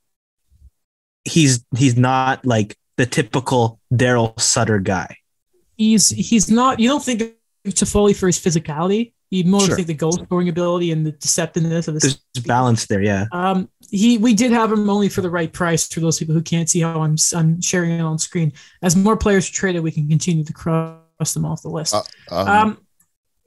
[1.25, 5.17] he's he's not like the typical Daryl Sutter guy.
[5.77, 6.81] He's he's not.
[6.81, 7.35] You don't think of
[7.75, 9.13] Toffoli for his physicality.
[9.31, 9.77] You more Sure.
[9.77, 12.19] think the goal scoring ability and the deceptiveness of this.
[12.35, 13.27] There's balance there, yeah.
[13.31, 16.41] Um, he we did have him only for the right price for those people who
[16.43, 18.55] can't see how I'm I'm sharing it on screen.
[18.83, 21.95] As more players are traded, we can continue to cross them off the list.
[21.95, 22.79] Uh, Um, Um,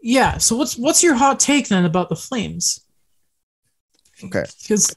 [0.04, 0.38] yeah.
[0.38, 2.86] So what's what's your hot take then about the Flames?
[4.24, 4.44] Okay.
[4.62, 4.96] Because,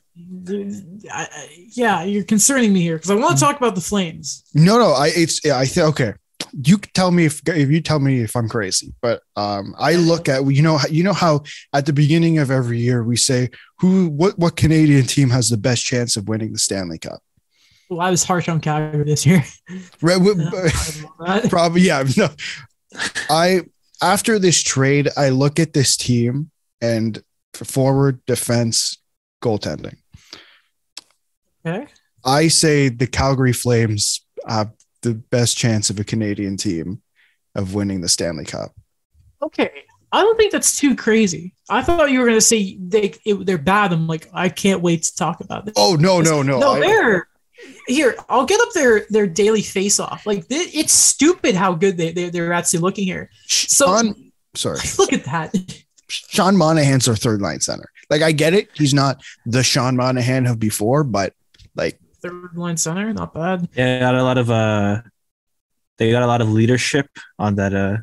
[1.75, 4.45] yeah, you're concerning me here because I want to talk about the Flames.
[4.55, 4.93] no, no.
[4.93, 6.15] I it's yeah, I think okay.
[6.53, 10.29] You tell me if if you tell me if I'm crazy, but um, I look
[10.29, 11.43] at you know you know how
[11.73, 15.57] at the beginning of every year we say who what what Canadian team has the
[15.57, 17.21] best chance of winning the Stanley Cup.
[17.91, 19.45] Well, I was harsh on Calgary this year.
[20.01, 20.21] Right,
[21.49, 22.05] Probably, yeah.
[22.17, 22.29] No,
[23.31, 23.63] I
[24.03, 27.23] after this trade, I look at this team and
[27.55, 28.99] forward, defense,
[29.45, 29.97] goaltending.
[31.67, 31.87] okay.
[32.25, 34.73] I say the Calgary Flames have
[35.03, 37.03] the best chance of a Canadian team
[37.55, 38.73] of winning the Stanley Cup.
[39.43, 39.71] Okay.
[40.11, 41.55] I don't think that's too crazy.
[41.69, 43.93] I thought you were going to say they it, they're bad.
[43.93, 45.75] I'm like, I can't wait to talk about this.
[45.77, 46.61] Oh no, no, no!
[46.61, 47.29] no, they're
[47.89, 48.15] here.
[48.29, 50.25] I'll get up their their daily face off.
[50.25, 53.29] Like they, it's stupid how good they they they're actually looking here.
[53.49, 55.53] So Sean, sorry, look at that.
[56.09, 57.91] Sean Monahan's our third line center.
[58.11, 61.35] Like I get it, he's not the Sean Monahan of before, but
[61.75, 63.69] like Third line center, not bad.
[63.77, 65.03] Yeah, got a lot of uh
[65.99, 67.07] they got a lot of leadership
[67.39, 67.99] on that uh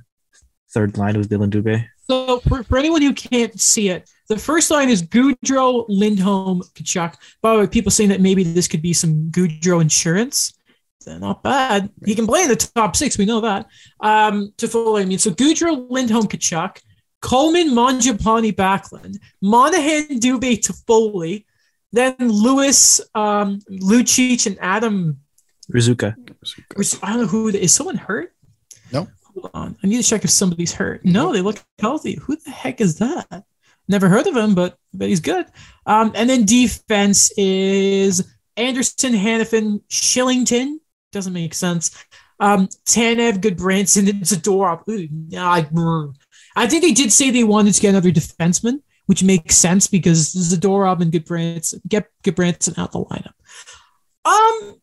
[0.73, 1.87] third line with Dylan Dubé.
[2.07, 7.15] So for, for anyone who can't see it, the first line is Gaudreau, Lindholm, Tkachuk.
[7.41, 10.53] By the way, people saying that maybe this could be some Gaudreau insurance.
[11.05, 11.89] They're not bad.
[12.05, 13.17] He can play in the top six.
[13.17, 13.67] We know that.
[14.01, 16.81] Um, to follow, I mean, so Gaudreau, Lindholm, Tkachuk,
[17.21, 21.45] Coleman, Mangiapane, Backlund, Monahan, Dubé, Toffoli,
[21.91, 25.19] then Lewis, um, Lucic, and Adam.
[25.71, 26.15] Ruzicka.
[26.75, 28.33] Which I don't know who is someone hurt.
[28.91, 29.07] No.
[29.33, 31.05] Hold on, I need to check if somebody's hurt.
[31.05, 32.15] No, they look healthy.
[32.15, 33.43] Who the heck is that?
[33.87, 35.45] Never heard of him, but but he's good.
[35.85, 38.27] Um, and then defense is
[38.57, 40.77] Andersson, Hanifin, Kylington.
[41.11, 41.91] Doesn't make sense.
[42.39, 44.87] Um, Tanev, Gudbranson, and Zadorov.
[44.89, 45.61] Ooh, nah,
[46.55, 50.33] I, think they did say they wanted to get another defenseman, which makes sense because
[50.33, 53.33] Zadorov and Gudbranson get Gudbranson out the lineup.
[54.23, 54.81] Um,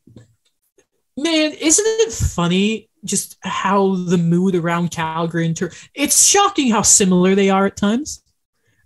[1.16, 6.82] man, isn't it funny just how the mood around Calgary and Tur- it's shocking how
[6.82, 8.22] similar they are at times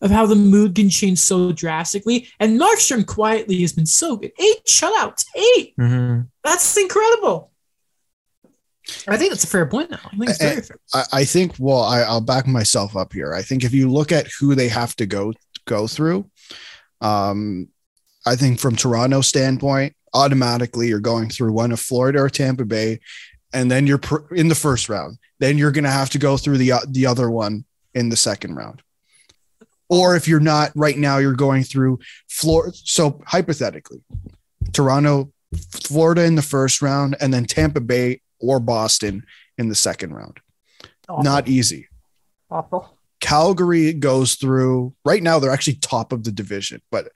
[0.02, 2.28] of how the mood can change so drastically.
[2.40, 4.32] And Markstrom quietly has been so good.
[4.38, 6.20] Eight shutouts, 8 Mm-hmm.
[6.44, 7.51] That's incredible.
[9.06, 10.00] I think that's a fair point now.
[10.04, 10.76] I think it's very fair.
[10.94, 13.32] I, I think well, I, I'll back myself up here.
[13.32, 15.32] I think if you look at who they have to go
[15.66, 16.28] go through,
[17.00, 17.68] um,
[18.26, 23.00] I think from Toronto standpoint, automatically you're going through one of Florida or Tampa Bay,
[23.52, 25.18] and then you're pr- in the first round.
[25.38, 27.64] Then you're going to have to go through the uh, the other one
[27.94, 28.82] in the second round.
[29.88, 31.98] Or if you're not right now, you're going through
[32.28, 32.74] Florida.
[32.74, 34.02] So hypothetically,
[34.72, 35.32] Toronto,
[35.70, 39.24] Florida in the first round, and then Tampa Bay or Boston
[39.56, 40.40] in the second round.
[41.08, 41.88] Not easy.
[42.50, 42.98] awful.
[43.20, 45.38] Calgary goes through right now.
[45.38, 47.08] They're actually top of the division, but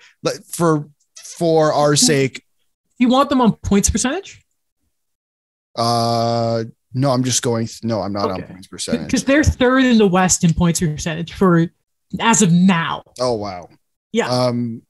[0.48, 2.44] for for our sake,
[2.98, 4.40] You want them on points percentage?
[5.76, 7.68] uh, no, I'm just going.
[7.82, 9.06] No, I'm not on points percentage.
[9.06, 11.66] Because they're third in the West in points percentage for
[12.20, 13.02] as of now.
[13.20, 13.68] Oh wow.
[14.12, 14.28] Yeah.
[14.28, 14.82] Um,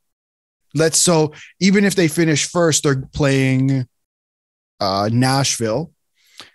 [0.74, 3.88] let's so even if they finish first, they're playing
[4.78, 5.90] uh Nashville,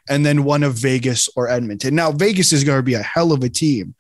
[0.10, 1.96] and then one of Vegas or Edmonton.
[1.96, 3.96] Now Vegas is going to be a hell of a team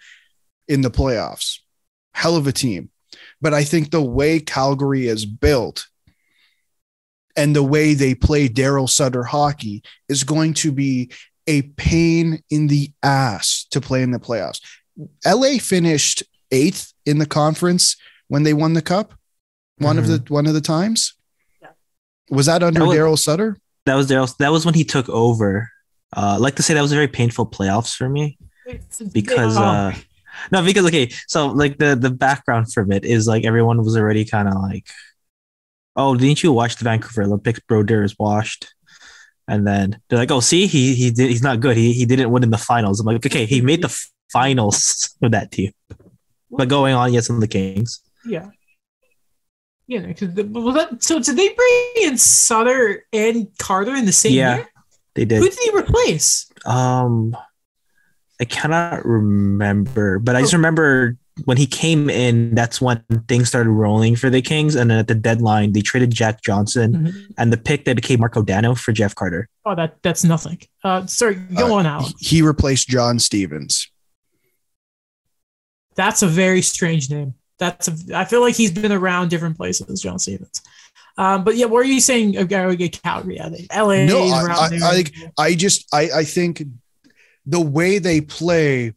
[0.68, 1.60] in the playoffs,
[2.14, 2.90] hell of a team.
[3.42, 5.88] But I think the way Calgary is built,
[7.36, 11.12] and the way they play Daryl Sutter hockey is going to be
[11.48, 14.60] a pain in the ass to play in the playoffs.
[15.26, 17.96] LA finished eighth in the conference
[18.28, 19.14] when they won the cup.
[19.78, 20.12] One mm-hmm.
[20.12, 21.16] of the one of the times.
[21.62, 21.70] Yeah.
[22.30, 23.58] Was that under Daryl Sutter?
[23.86, 24.36] That was Daryl.
[24.38, 25.70] That was when he took over.
[26.16, 28.38] Uh, like to say that was a very painful playoffs for me
[29.14, 29.94] because uh,
[30.52, 34.26] no, because okay, so like the the background from it is like everyone was already
[34.26, 34.88] kind of like,
[35.96, 37.60] oh, didn't you watch the Vancouver Olympics?
[37.62, 38.74] Brodeur is washed,
[39.48, 41.78] and then they're like, oh, see, he he did he's not good.
[41.78, 43.00] He he didn't win in the finals.
[43.00, 45.72] I'm like, okay, he made the finals with that team,
[46.50, 48.02] but going on, yes, on the Kings.
[48.26, 48.50] Yeah.
[49.88, 51.20] Yeah, because was that so?
[51.20, 54.71] Did they bring in Sutter and Carter in the same yeah, year?
[55.16, 55.40] They did.
[55.40, 56.50] Who did he replace?
[56.66, 57.36] Um,
[58.40, 63.70] I cannot remember, but I just remember when he came in, that's when things started
[63.70, 64.76] rolling for the Kings.
[64.76, 67.20] And then at the deadline, they traded Jack Johnson mm-hmm.
[67.38, 69.48] and the pick that became Marko Dano for Jeff Carter.
[69.66, 70.60] Oh, that that's nothing.
[70.84, 72.12] Uh, sorry, go uh, on out.
[72.20, 73.90] He replaced John Stevens.
[75.96, 77.36] That's a very strange name.
[77.60, 80.62] That's a, I feel like he's been around different places, John Stevens.
[81.18, 82.34] Um, but yeah, what are you saying?
[82.90, 84.06] Calgary, I think LA.
[84.06, 85.04] No, I, I, I,
[85.38, 86.64] I just I, I think
[87.46, 88.94] the way they play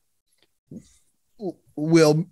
[1.76, 2.26] will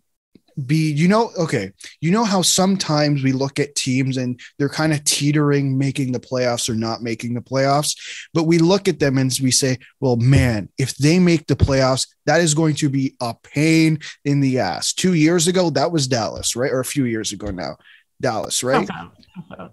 [0.66, 4.92] be you know okay you know how sometimes we look at teams and they're kind
[4.92, 7.96] of teetering making the playoffs or not making the playoffs
[8.34, 12.06] but we look at them and we say well man if they make the playoffs
[12.26, 16.06] that is going to be a pain in the ass 2 years ago that was
[16.06, 17.76] Dallas right or a few years ago now
[18.20, 18.88] Dallas right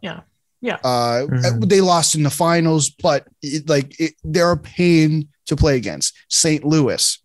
[0.01, 0.21] yeah
[0.61, 1.59] yeah uh mm-hmm.
[1.61, 6.15] they lost in the finals but it, like it, they're a pain to play against.
[6.29, 6.63] St.
[6.63, 7.19] Louis,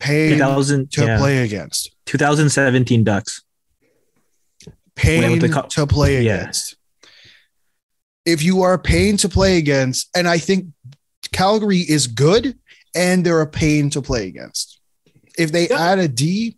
[0.00, 1.18] pain to yeah.
[1.18, 1.94] play against.
[2.06, 3.42] 2017 Ducks.
[4.94, 6.34] Pain co- to play yeah.
[6.36, 6.76] against.
[8.24, 10.68] If you are a pain to play against, and I think
[11.32, 12.58] Calgary is good
[12.94, 14.80] and they're a pain to play against.
[15.36, 15.80] If they yeah.
[15.80, 16.56] add a D,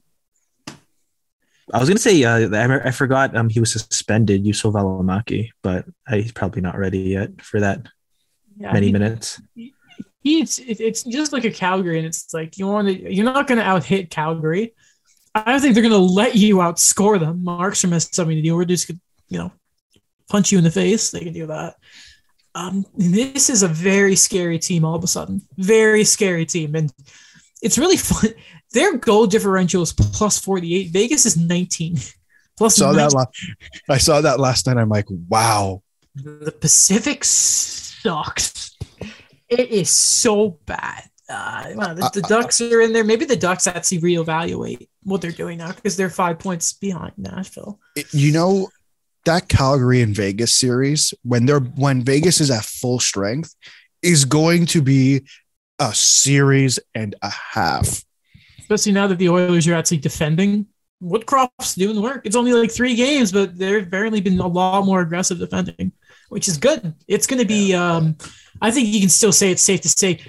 [1.72, 5.84] I was gonna say uh, I, I forgot um, he was suspended, Juuso Valimaki, but
[6.09, 7.86] he's probably not ready yet for that
[8.56, 9.40] yeah, many he, minutes
[10.26, 13.59] he's it's just like a Calgary, and it's like you want to you're not going
[13.59, 14.74] to out hit Calgary.
[15.34, 17.44] I don't think they're going to let you outscore them.
[17.44, 18.56] Markstrom has something to do.
[18.56, 19.52] We're just could, you know
[20.28, 21.12] punch you in the face.
[21.12, 21.76] They can do that.
[22.56, 25.43] Um, this is a very scary team all of a sudden.
[25.56, 26.93] Very scary team, and
[27.62, 28.30] it's really fun.
[28.77, 30.90] Their goal differential is plus forty eight.
[30.90, 31.97] Vegas is nineteen.
[32.59, 32.97] Plus saw 19.
[32.97, 33.15] that.
[33.15, 34.78] La- I saw that last night.
[34.78, 35.82] I'm like, wow.
[36.15, 38.74] The Pacific sucks.
[39.51, 41.05] It is so bad.
[41.28, 43.05] Uh, well, the, the, Ducks are in there.
[43.05, 47.78] Maybe the Ducks actually reevaluate what they're doing now because they're five points behind Nashville.
[48.12, 48.69] You know
[49.27, 53.55] that Calgary and Vegas series when they're when Vegas is at full strength
[54.03, 55.27] is going to be
[55.78, 58.05] a series and a half.
[58.66, 60.66] Especially now that the Oilers are actually defending.
[61.01, 62.22] Woodcroft's doing the work.
[62.26, 65.93] It's only like three games, but they've apparently been a lot more aggressive defending,
[66.30, 66.93] which is good.
[67.06, 67.74] It's going to be.
[67.74, 68.16] Um,
[68.60, 70.20] I think you can still say it's safe to say.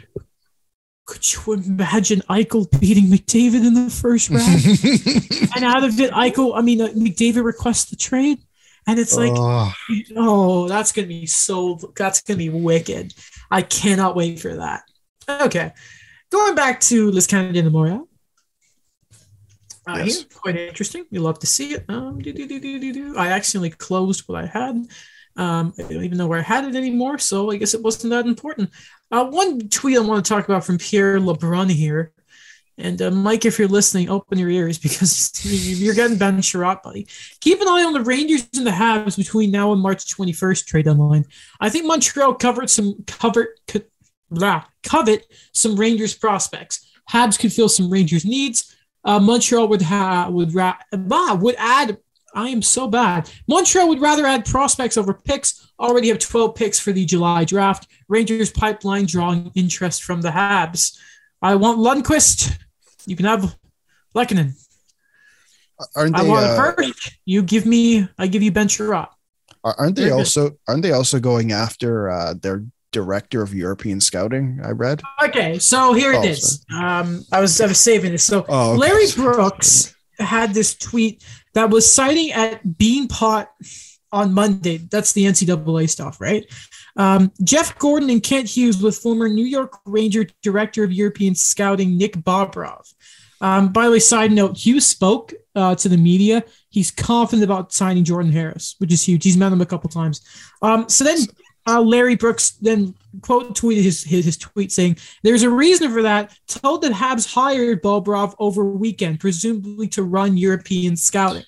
[1.07, 4.45] Could you imagine Eichel beating McDavid in the first round?
[5.55, 8.38] and out of it, Eichel, I mean, uh, McDavid requests the trade.
[8.85, 9.73] And it's like, oh.
[10.15, 13.14] oh, that's going to be so, that's going to be wicked.
[13.49, 14.84] I cannot wait for that.
[15.27, 15.72] Okay.
[16.30, 18.06] Going back to Les Canadiens de Montréal.
[19.88, 20.18] Uh, yes.
[20.18, 21.05] Here, quite interesting.
[21.09, 21.85] You love to see it.
[21.88, 24.88] Um, do, do, do, I accidentally closed what I had.
[25.38, 28.11] Um, I don't even know where I had it anymore, so I guess it wasn't
[28.11, 28.72] that important.
[29.11, 32.11] Uh, one tweet I want to talk about from Pierre LeBrun here.
[32.80, 35.31] And uh, Mike, if you're listening, open your ears because
[35.80, 37.07] you're getting Ben Chiarot, buddy.
[37.39, 40.85] Keep an eye on the Rangers and the Habs between now and March 21st trade
[40.85, 41.26] deadline.
[41.59, 43.81] I think Montreal covered some covered co-
[44.30, 46.88] blah, covet some Rangers prospects.
[47.09, 48.76] Habs could fill some Rangers needs.
[49.03, 51.98] Uh, Montreal would have would ra- would add
[52.38, 53.32] I am so bad.
[53.48, 55.72] Montreal would rather add prospects over picks.
[55.80, 57.88] Already have 12 picks for the July draft.
[58.07, 60.98] Rangers pipeline drawing interest from the Habs.
[61.41, 62.60] I want Lundkvist.
[63.07, 63.57] You can have
[64.15, 64.53] Lehkonen.
[65.95, 67.18] Aren't they, I want uh, first.
[67.26, 68.07] You give me.
[68.18, 69.10] I give you Ben Chiarot.
[69.64, 70.49] Aren't they They're also?
[70.49, 70.60] Good.
[70.68, 72.65] Aren't they also going after uh, their
[72.98, 74.60] director of European scouting?
[74.64, 75.02] I read.
[75.24, 76.65] Okay, so here oh, it is.
[76.74, 78.24] Um, I was I was saving this.
[78.24, 78.80] So oh, okay.
[78.80, 83.48] Larry Brooks had this tweet that was citing at Beanpot
[84.11, 84.78] on Monday.
[84.78, 86.52] That's the NCAA stuff, right?
[86.95, 91.98] Um, Jeff Gorton and Kent Hughes with former New York Ranger Director of European Scouting
[91.98, 92.91] Nick Bobrov.
[93.40, 96.44] Um, by the way, side note, Hughes spoke uh, to the media.
[96.69, 99.24] He's confident about signing Jordan Harris, which is huge.
[99.24, 100.22] He's met him a couple times.
[100.64, 101.19] Um, so then
[101.68, 106.02] uh, Larry Brooks then quote tweeted his, his, his tweet saying, "There's a reason for
[106.03, 106.34] that.
[106.48, 111.44] Told that Habs hired Bobrov over weekend, presumably to run European scouting."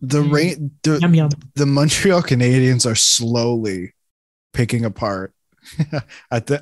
[0.00, 0.32] The Mm.
[0.32, 1.30] rain, the, Yum yum.
[1.56, 3.94] the Montreal Canadiens are slowly
[4.52, 5.34] picking apart
[6.30, 6.60] at the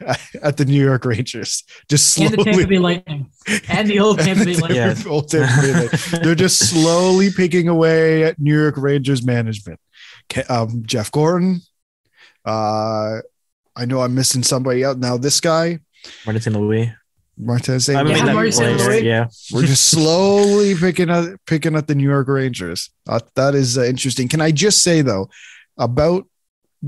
[0.42, 1.62] at the New York Rangers.
[1.88, 2.32] Just slowly.
[2.34, 2.66] And the Tampa.
[2.66, 3.30] Bay Lightning
[3.68, 4.76] and the old Tampa Bay Lightning.
[4.76, 4.94] Yeah.
[5.06, 6.22] Old Tampa Bay Lightning.
[6.22, 9.78] They're just slowly picking away at New York Rangers management.
[10.28, 11.60] Ke- Um, Jeff Gorton.
[12.44, 13.18] Uh,
[13.76, 15.16] I know I'm missing somebody out now.
[15.16, 15.78] This guy,
[16.26, 16.56] Martin St.
[16.56, 16.92] Louis.
[17.38, 17.88] Martinez.
[17.88, 18.78] I mean, Yeah, that- Martin St.
[18.78, 19.04] Louis.
[19.04, 19.26] yeah.
[19.52, 22.90] We're just slowly picking up picking up the New York Rangers.
[23.08, 24.28] Uh, that is uh, interesting.
[24.28, 25.30] Can I just say though
[25.78, 26.26] about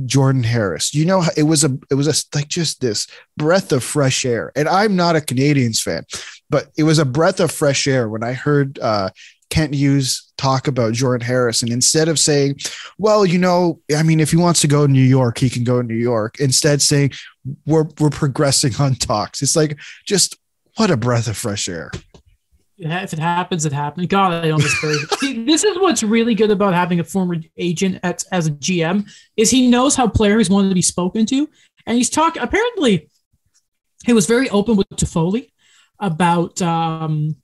[0.04, 0.92] Jordan Harris?
[0.94, 3.06] You know, it was a it was a like just this
[3.38, 4.52] breath of fresh air.
[4.54, 6.04] And I'm not a Canadiens fan,
[6.50, 9.10] but it was a breath of fresh air when I heard uh,
[9.54, 12.56] Kent Hughes talk about Jordan Harrison instead of saying,
[12.98, 15.62] "Well, you know, I mean, if he wants to go to New York, he can
[15.62, 17.12] go to New York," instead saying,
[17.64, 20.36] "We're we're progressing on talks." It's like just
[20.76, 21.92] what a breath of fresh air.
[22.76, 24.08] Yeah, if it happens, it happens.
[24.08, 24.60] God, I don't.
[25.20, 29.08] See, this is what's really good about having a former agent at, as a GM
[29.36, 31.48] is he knows how players want to be spoken to,
[31.86, 32.42] and he's talking.
[32.42, 33.08] Apparently,
[34.04, 35.52] he was very open with Toffoli
[36.00, 37.36] about, um,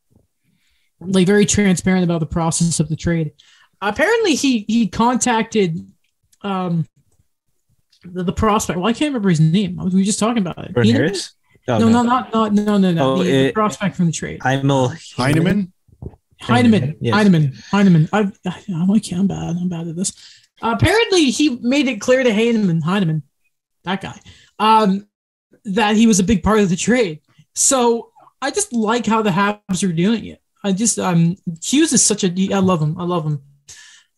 [1.01, 3.32] like, very transparent about the process of the trade.
[3.81, 5.78] Apparently, he he contacted,
[6.43, 6.86] um,
[8.05, 8.78] the, the prospect.
[8.78, 9.77] Well, I can't remember his name.
[9.77, 10.74] We were just talking about it.
[10.74, 11.32] Jordan Harris.
[11.68, 13.14] Oh, No, no, not not no, no, no.
[13.14, 14.40] Oh, the, the prospect from the trade.
[14.40, 15.72] Heimel Heineman.
[16.43, 17.14] Heineman, Yes.
[17.14, 18.09] Heineman, Heineman.
[18.14, 19.14] I've, I, I'm okay.
[19.16, 19.56] I'm bad.
[19.60, 20.14] I'm bad at this.
[20.62, 23.22] apparently, he made it clear to Heineman, Heineman,
[23.85, 24.18] that guy,
[24.59, 25.06] um,
[25.66, 27.20] that he was a big part of the trade.
[27.55, 28.10] So
[28.40, 30.40] I just like how the Habs are doing it.
[30.62, 32.98] I just um Hughes is such a I love him.
[32.98, 33.42] I love him.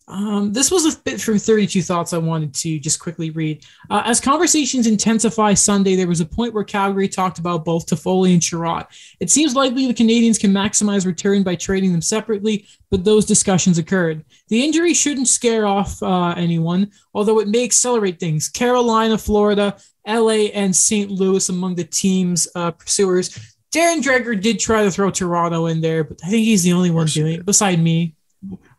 [0.08, 3.64] Um, this was a bit from 32 Thoughts I wanted to just quickly read.
[3.88, 8.32] Uh, as conversations intensify Sunday, there was a point where Calgary talked about both Toffoli
[8.32, 8.86] and Chiarot.
[9.20, 13.78] It seems likely the Canadiens can maximize return by trading them separately, but those discussions
[13.78, 14.24] occurred.
[14.48, 18.48] The injury shouldn't scare off uh, anyone, although it may accelerate things.
[18.48, 21.10] Carolina, Florida, LA, and St.
[21.10, 23.51] Louis among the team's uh, pursuers.
[23.72, 26.90] Darren Dreger did try to throw Toronto in there, but I think he's the only
[26.90, 28.14] one doing it beside me.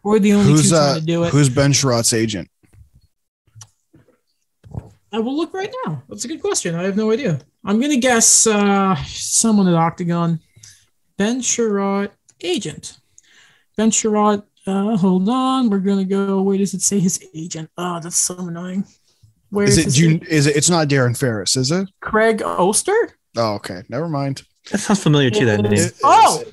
[0.03, 1.31] We're the only Who's two uh, trying to do it.
[1.31, 2.49] who's Ben Chiarot's agent?
[5.11, 6.03] I will look right now.
[6.09, 6.75] That's a good question.
[6.75, 7.39] I have no idea.
[7.63, 10.39] I'm gonna guess uh, someone at Octagon.
[11.17, 12.11] Ben Chiarot
[12.41, 12.97] agent.
[13.77, 14.43] Ben Chiarot.
[14.65, 15.69] Uh, hold on.
[15.69, 16.41] We're gonna go.
[16.41, 17.69] Where does it say his agent?
[17.77, 18.85] Oh, that's so annoying.
[19.49, 19.99] Where Is is, it?
[19.99, 20.55] Do you, is it?
[20.55, 21.87] It's not Darren Ferris, is it?
[22.01, 23.15] Craig Oster?
[23.37, 23.83] Oh, okay.
[23.87, 24.41] Never mind.
[24.71, 25.45] That sounds familiar too.
[25.45, 25.89] That name.
[26.03, 26.43] Oh!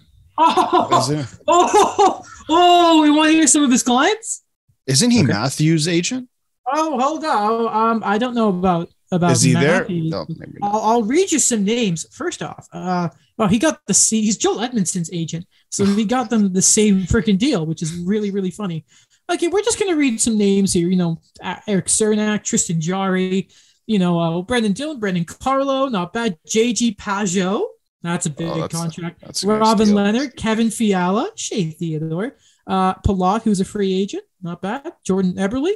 [0.42, 4.42] Oh, oh, oh, we want to hear some of his clients?
[4.86, 5.32] Isn't he Okay.
[5.32, 6.28] Matthews' agent?
[6.66, 7.92] Oh, hold on.
[7.96, 9.86] Um, I don't know about about Is he there?
[9.88, 10.58] No, maybe.
[10.62, 12.06] I'll, I'll read you some names.
[12.12, 14.22] First off, uh, well, he got the C.
[14.22, 18.30] He's Joel Edmundson's agent, so he got them the same freaking deal, which is really
[18.30, 18.84] really funny.
[19.30, 20.88] Okay, we're just gonna read some names here.
[20.88, 23.48] You know, uh, Erik Cernak, Tristan Jarry,
[23.86, 26.38] you know, uh, Brenden Dillon, Brandon Carlo, not bad.
[26.46, 27.64] JG Pageau,
[28.02, 29.20] that's a big Oh, that's- contract.
[29.20, 29.94] That's Robin.
[29.94, 32.36] Leonard, Kevin Fiala, Shea Theodore,
[32.66, 34.92] uh, Palat, who's a free agent, not bad.
[35.04, 35.74] Jordan Eberle,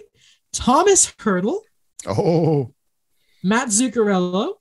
[0.52, 1.60] Thomas Hertl,
[2.06, 2.72] Oh,
[3.42, 4.54] Matt Zuccarello,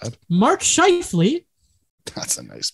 [0.00, 0.16] bad.
[0.28, 1.44] Mark Scheifele,
[2.14, 2.72] That's a nice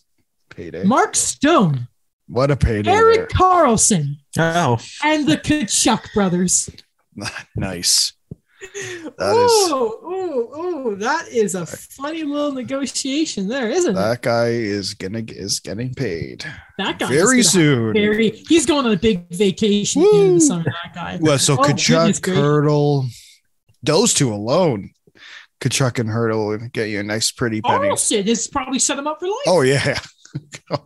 [0.51, 0.85] payday.
[0.85, 1.89] Mark Stone,
[2.26, 2.90] what a payday!
[2.90, 3.26] Eric there.
[3.28, 6.70] Carlson, Oh, and the Tkachuk brothers.
[7.56, 8.12] nice.
[9.05, 13.94] That oh, oh, oh, that is a funny little negotiation there, isn't it?
[13.94, 16.44] That guy is gonna is getting paid
[16.76, 17.94] That guy very soon.
[17.94, 20.64] Very, he's going on a big vacation in the summer.
[20.64, 21.18] That guy.
[21.20, 22.20] Well, so Oh, Tkachuk.
[22.20, 23.09] Hertl,
[23.82, 24.90] those two alone,
[25.60, 27.86] Tkachuk and Hertl would get you a nice pretty oh, penny.
[27.89, 29.36] Carlson has probably set him up for life.
[29.47, 29.98] Oh yeah,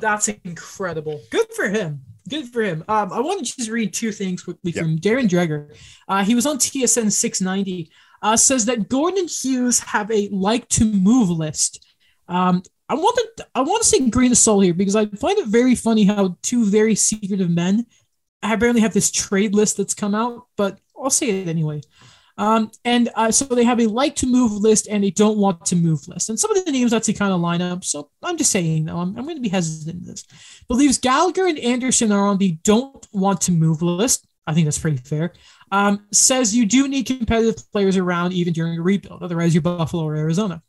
[0.00, 1.20] That's incredible.
[1.30, 2.02] Good for him.
[2.28, 2.84] Good for him.
[2.88, 4.82] Um, I want to just read two things quickly Yeah.
[4.82, 5.74] from Darren Dreger.
[6.08, 7.90] Uh, he was on TSN 690.
[8.22, 11.86] Uh, says that Gorton Hughes have a like to move list.
[12.28, 15.38] Um, I want to I want to say grain of salt here because I find
[15.38, 17.86] it very funny how two very secretive men
[18.42, 21.80] apparently have this trade list that's come out, but I'll say it anyway.
[22.40, 25.66] Um, and uh, so they have a like to move list and a don't want
[25.66, 26.30] to move list.
[26.30, 27.84] And some of the names actually kind of line up.
[27.84, 30.24] So I'm just saying, though, I'm, I'm going to be hesitant in this.
[30.66, 34.26] Believes Gallagher and Anderson are on the don't want to move list.
[34.46, 35.34] I think that's pretty fair.
[35.70, 39.22] Um, says you do need competitive players around even during a rebuild.
[39.22, 40.62] Otherwise, you're Buffalo or Arizona.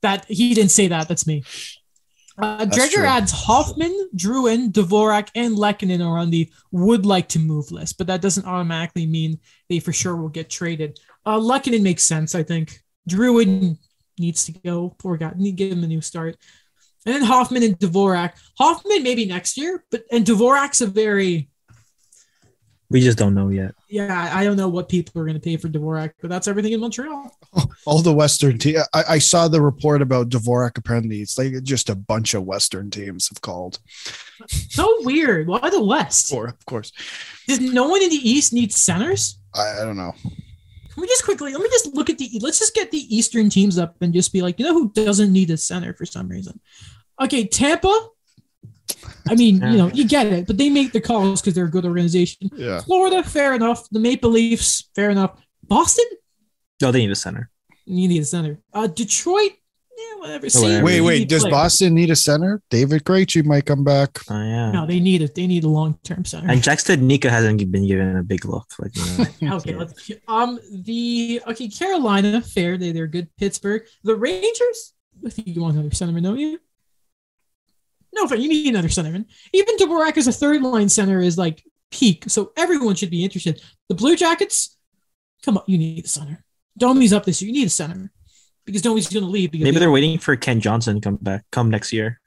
[0.00, 1.06] That he didn't say that.
[1.06, 1.44] That's me.
[2.36, 7.70] Uh, Dreger adds Hoffman, Drouin, Dvorak, and Lehkonen are on the would like to move
[7.70, 9.38] list, but that doesn't automatically mean
[9.68, 10.98] they for sure will get traded.
[11.24, 12.80] Uh, Lehkonen makes sense, I think.
[13.08, 13.78] Drouin
[14.18, 14.94] needs to go.
[14.98, 15.32] Poor guy.
[15.36, 16.36] Need to give him a new start.
[17.06, 18.32] And then Hoffman and Dvorak.
[18.58, 21.50] Hoffman maybe next year, but and Dvorak's a very
[22.90, 23.74] We just don't know yet.
[23.88, 24.30] yeah.
[24.32, 26.72] I I don't know what people are going to pay for Dvorak, but that's everything
[26.72, 27.30] in Montreal.
[27.86, 28.78] All the Western team.
[28.92, 30.78] I, I saw the report about Dvorak.
[30.78, 33.78] Apparently, it's like just a bunch of Western teams have called.
[34.48, 35.46] So weird.
[35.46, 36.32] Why the West?
[36.32, 36.92] Or of course,
[37.46, 39.38] Does no one in the East need centers?
[39.54, 40.14] I, I don't know.
[40.22, 43.50] Can we just quickly let me just look at the let's just get the Eastern
[43.50, 46.28] teams up and just be like, you know who doesn't need a center for some
[46.28, 46.60] reason?
[47.20, 48.08] Okay, Tampa.
[49.28, 51.70] I mean, you know, you get it, but they make the calls because they're a
[51.70, 52.50] good organization.
[52.54, 52.80] Yeah.
[52.80, 53.88] Florida, fair enough.
[53.90, 55.40] The Maple Leafs, fair enough.
[55.66, 56.04] Boston,
[56.80, 57.50] No, they need a center.
[57.86, 58.58] you need a center.
[58.72, 59.52] Uh, Detroit,
[59.96, 60.46] yeah, whatever.
[60.54, 60.84] Oh, whatever.
[60.84, 61.28] Wait, wait.
[61.28, 61.52] Does players.
[61.52, 62.60] Boston need a center?
[62.70, 64.18] David Krejci might come back.
[64.28, 64.72] Oh yeah.
[64.72, 65.34] No, they need it.
[65.34, 66.50] They need a long term center.
[66.50, 68.66] And Jack Studnicka hasn't been given a big look.
[68.78, 69.78] Like, you know, Okay, Yeah.
[69.78, 74.92] let's um the okay Carolina fair they they're good Pittsburgh the Rangers
[75.24, 76.58] I think you want another centerman don't you?
[78.12, 78.38] No, fair.
[78.38, 79.26] You need another centerman.
[79.52, 83.60] Even Dvorak as a third line center is like peak, so everyone should be interested.
[83.88, 84.76] The Blue Jackets,
[85.44, 86.43] come on, you need a center.
[86.78, 87.48] Domi's up this year.
[87.48, 88.10] You need a center
[88.64, 89.50] because Domi's going to leave.
[89.52, 92.20] Because maybe they- they're waiting for Kent Johnson to come back, come next year.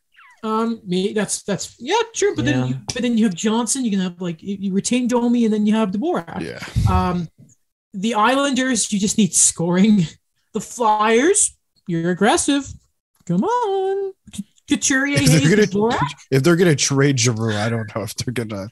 [0.44, 2.36] um, me that's that's yeah, true.
[2.36, 2.52] But Yeah.
[2.52, 3.84] then you, but then you have Johnson.
[3.84, 6.42] You can have like you, you retain Domi, and then you have Dvorak.
[6.42, 6.60] Yeah.
[6.94, 7.28] Um,
[7.94, 10.06] the Islanders, you just need scoring.
[10.54, 11.56] The Flyers,
[11.88, 12.72] you're aggressive.
[13.26, 14.14] Come on.
[14.70, 15.98] Couturier, If they're gonna
[16.30, 18.68] if they're gonna trade Giroux, I don't know if they're gonna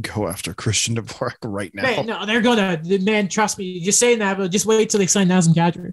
[0.00, 1.82] go after Christian Dvorak right now.
[1.82, 2.80] Man, no, they're gonna.
[3.02, 3.80] Man, trust me.
[3.80, 5.92] Just saying that, but just wait till they sign Nazem Kadri.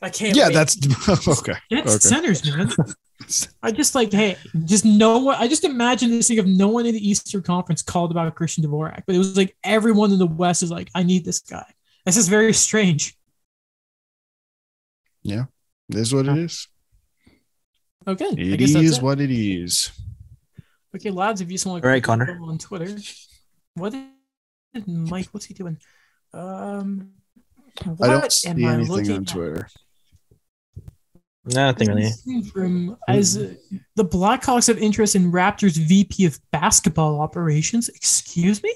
[0.00, 0.36] I can't.
[0.36, 0.54] yeah, wait.
[0.54, 0.76] that's
[1.28, 1.54] okay.
[1.70, 1.98] Get okay.
[1.98, 2.70] centers, man.
[3.62, 5.36] I just like, hey, just no one.
[5.36, 8.64] I just imagine this thing of no one in the Eastern Conference called about Christian
[8.64, 11.66] Dvorak, but it was like everyone in the West is like, I need this guy.
[12.06, 13.16] This is very strange.
[15.22, 15.46] Yeah,
[15.88, 16.68] it is what it is.
[18.08, 19.02] Okay, I It guess that's is it.
[19.02, 19.90] what it is.
[20.96, 22.38] Okay, lads, if you just want All right, Connor.
[22.42, 22.96] on Twitter.
[23.74, 25.28] What is Mike?
[25.32, 25.78] What's he doing?
[26.32, 27.10] Um,
[27.84, 29.28] what I don't see am I anything looking on at?
[29.28, 29.68] Twitter.
[31.44, 32.42] Nothing really.
[32.52, 33.54] From as uh,
[33.94, 37.88] the Blackhawks have interest in Raptors VP of basketball operations.
[37.90, 38.74] Excuse me,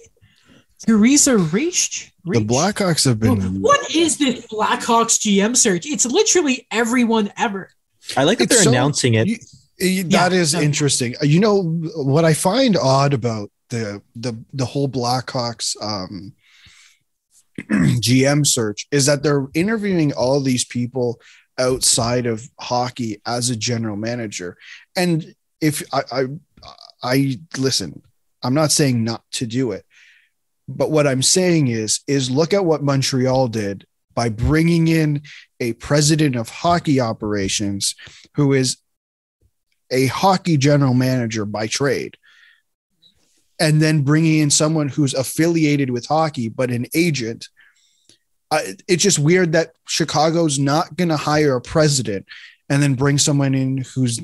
[0.87, 2.11] Teresa Resch.
[2.25, 3.61] The Blackhawks have been.
[3.61, 5.87] What is this Blackhawks GM search?
[5.87, 7.71] It's literally everyone ever.
[8.17, 9.27] I like that It's they're so- announcing it.
[9.27, 9.39] You-
[9.81, 10.61] eh, that Yeah, is no.
[10.61, 11.15] interesting.
[11.23, 11.63] You know
[11.97, 16.35] what I find odd about the the the whole Blackhawks um,
[17.71, 21.21] GM search is that they're interviewing all these people
[21.59, 24.57] outside of hockey as a general manager.
[24.97, 26.25] And if I I,
[27.03, 28.03] I listen,
[28.43, 29.85] I'm not saying not to do it,
[30.69, 35.23] but what I'm saying is is look at what Montreal did by bringing in
[35.61, 37.95] a president of hockey operations
[38.35, 38.79] who is
[39.91, 42.17] a hockey general manager by trade
[43.61, 47.49] and then bringing in someone who's affiliated with hockey but an agent
[48.51, 52.27] I, it's just weird that chicago's not going to hire a president
[52.69, 54.21] and then bring someone in who's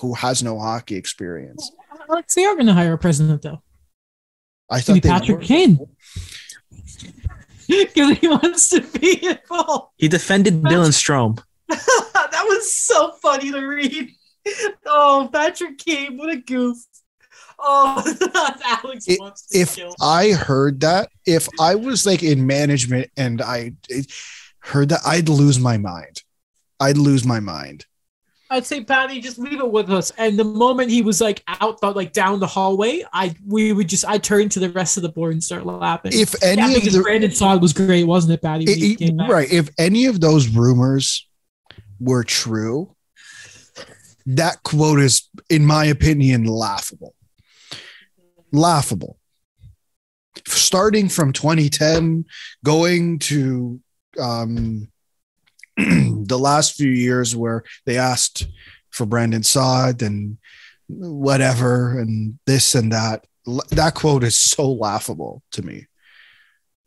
[0.00, 1.70] who has no hockey experience
[2.08, 3.62] Alex, they are going to hire a president though.
[4.70, 5.44] i thought Patrick were.
[5.44, 5.78] Kane
[7.68, 9.92] because he wants to be involved.
[9.96, 11.42] He defended Dylan Strome.
[11.68, 14.10] that was so funny to read.
[14.86, 16.76] Oh, Patrick Kane, what a goof.
[17.58, 18.02] Oh,
[18.64, 19.94] Alex It- wants to if kill.
[20.00, 23.72] I heard that, if I was like in management and I
[24.60, 26.22] heard that, I'd lose my mind.
[26.80, 27.86] I'd lose my mind.
[28.54, 30.12] I'd say, Patty, just leave it with us.
[30.16, 33.88] And the moment he was like out, the, like down the hallway, I we would
[33.88, 36.12] just I turn to the rest of the board and start laughing.
[36.14, 38.72] If yeah, any of the Brandon Saad was great, wasn't it, Patty?
[38.72, 41.28] he it- right, if any of those rumors
[41.98, 42.94] were true,
[44.26, 47.14] that quote is, in my opinion, laughable.
[48.52, 49.18] Laughable.
[50.46, 52.24] Starting from 2010,
[52.64, 53.80] going to
[54.20, 54.88] um,
[55.76, 58.46] the last few years where they asked
[58.90, 60.38] for Brandon Saad and
[60.88, 63.26] whatever and this and that.
[63.70, 65.86] That quote is so laughable to me.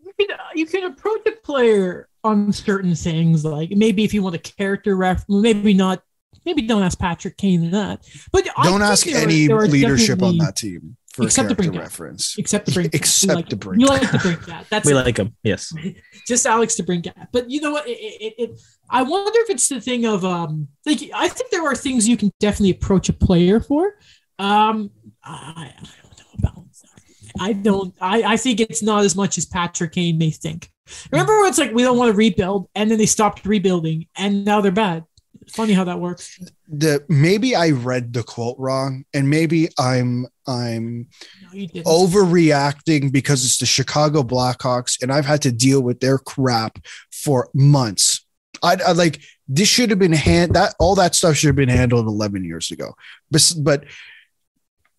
[0.03, 4.35] you can, you can approach a player on certain things, like maybe if you want
[4.35, 6.01] a character ref, maybe not.
[6.45, 10.55] Maybe don't ask Patrick Kane that, but Don't think ask any are leadership on that
[10.55, 11.81] team for Except the character Brink Cat.
[11.81, 12.37] reference.
[12.37, 12.93] Except the brink.
[12.93, 14.67] Except like, the Brink You like the brink cat.
[14.69, 14.95] That's We it.
[14.95, 15.35] like him.
[15.41, 15.73] Yes.
[16.27, 17.29] just Alex to bring cat.
[17.33, 17.87] But you know what?
[17.87, 21.65] It, it, it, I wonder if it's the thing of um, like I think there
[21.65, 23.95] are things you can definitely approach a player for.
[24.37, 24.91] Um,
[25.23, 26.55] I, I don't know about.
[26.55, 27.41] That.
[27.41, 27.95] I don't.
[27.99, 30.69] I, I think it's not as much as Patrick Kane may think.
[31.11, 34.45] Remember, when it's like we don't want to rebuild, and then they stopped rebuilding, and
[34.45, 35.03] now they're bad.
[35.51, 36.39] Funny how that works.
[36.67, 41.07] The maybe I read the quote wrong, and maybe I'm I'm
[41.53, 46.79] No, overreacting because it's the Chicago Blackhawks, and I've had to deal with their crap
[47.11, 48.25] for months.
[48.61, 51.69] I, I like this should have been hand that all that stuff should have been
[51.69, 52.95] handled 11 years ago.
[53.31, 53.85] But but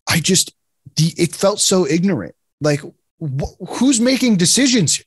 [0.08, 0.52] I just
[0.96, 2.34] the it felt so ignorant.
[2.60, 2.80] Like
[3.20, 5.04] wh- who's making decisions here?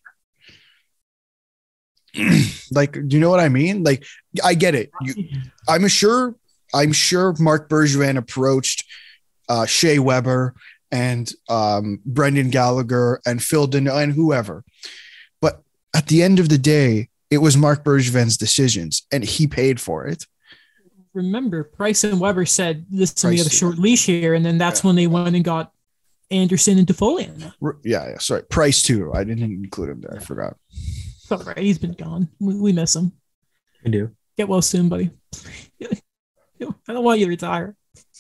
[2.72, 3.84] like, do you know what I mean?
[3.84, 4.06] Like,
[4.44, 4.92] I get it.
[5.02, 5.28] You,
[5.68, 6.36] I'm sure.
[6.74, 8.86] I'm sure Marc Bergevin approached
[9.50, 10.56] uh, Shea Weber
[10.90, 14.64] and um, Brendan Gallagher and Phil Danault and whoever.
[15.42, 15.62] But
[15.94, 20.06] at the end of the day, it was Marc Bergevin's decisions, and he paid for
[20.06, 20.26] it.
[21.14, 24.84] Remember, Price and Weber said, "Listen, we got a short leash here," and then that's
[24.84, 25.74] when they went and got
[26.30, 27.28] Anderson and Toffoli.
[27.84, 28.18] Yeah, yeah.
[28.18, 29.12] Sorry, Price too.
[29.14, 30.16] I didn't include him there.
[30.16, 30.58] I forgot.
[31.32, 31.58] It's all right.
[31.58, 32.30] He's been gone.
[32.40, 33.14] We, we miss him.
[33.84, 34.12] We do.
[34.38, 35.12] Get well soon, buddy.
[35.82, 37.76] I don't want you to retire.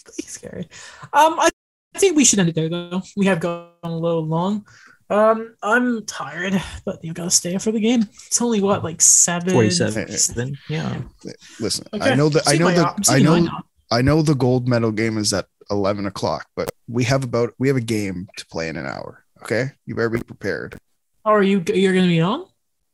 [0.05, 0.67] Please, scary.
[1.13, 1.49] Um, I
[1.97, 3.01] think we should end it there, though.
[3.17, 4.65] We have gone a little long.
[5.09, 8.03] Um, I'm tired, but you gotta stay for the game.
[8.27, 9.53] It's only what, like seven.
[9.53, 10.57] 47.
[10.69, 11.01] Yeah.
[11.59, 12.11] Listen, Okay.
[12.11, 12.47] I know that.
[12.47, 13.09] I know that.
[13.09, 13.49] I know.
[13.91, 17.67] I know the gold medal game is at 11 o'clock, but we have about we
[17.67, 19.25] have a game to play in an hour.
[19.43, 20.77] Okay, you better be prepared.
[21.25, 21.61] Oh, are you?
[21.67, 22.45] You're gonna be on?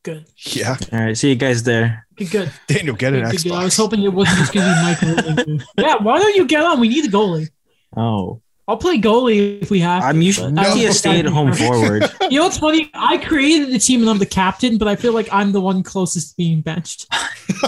[0.07, 0.25] Good.
[0.37, 1.17] Yeah, All right.
[1.17, 2.07] See you guys there.
[2.15, 2.29] Good.
[2.31, 2.51] Good.
[2.67, 3.51] Daniel, get an good, good.
[3.51, 5.27] I was hoping it wasn't just gonna be Mike.
[5.37, 5.61] Irving.
[5.77, 5.95] yeah.
[5.97, 6.79] Why don't you get on?
[6.79, 7.49] We need a goalie.
[7.97, 8.41] Oh.
[8.69, 10.03] I'll play goalie if we have.
[10.03, 10.87] I'm usually but- No.
[10.87, 12.09] a stay at home forward.
[12.29, 12.89] You know what's funny?
[12.93, 15.83] I created the team and I'm the captain, but I feel like I'm the one
[15.83, 17.05] closest to being benched.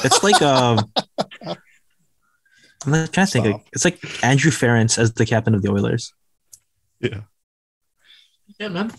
[0.05, 0.79] It's like um
[2.85, 3.45] I'm not trying to think.
[3.45, 3.53] Stop.
[3.53, 6.13] Like, it's like Andrew Ference as the captain of the Oilers.
[7.01, 7.21] Yeah,
[8.57, 8.93] Yeah, man.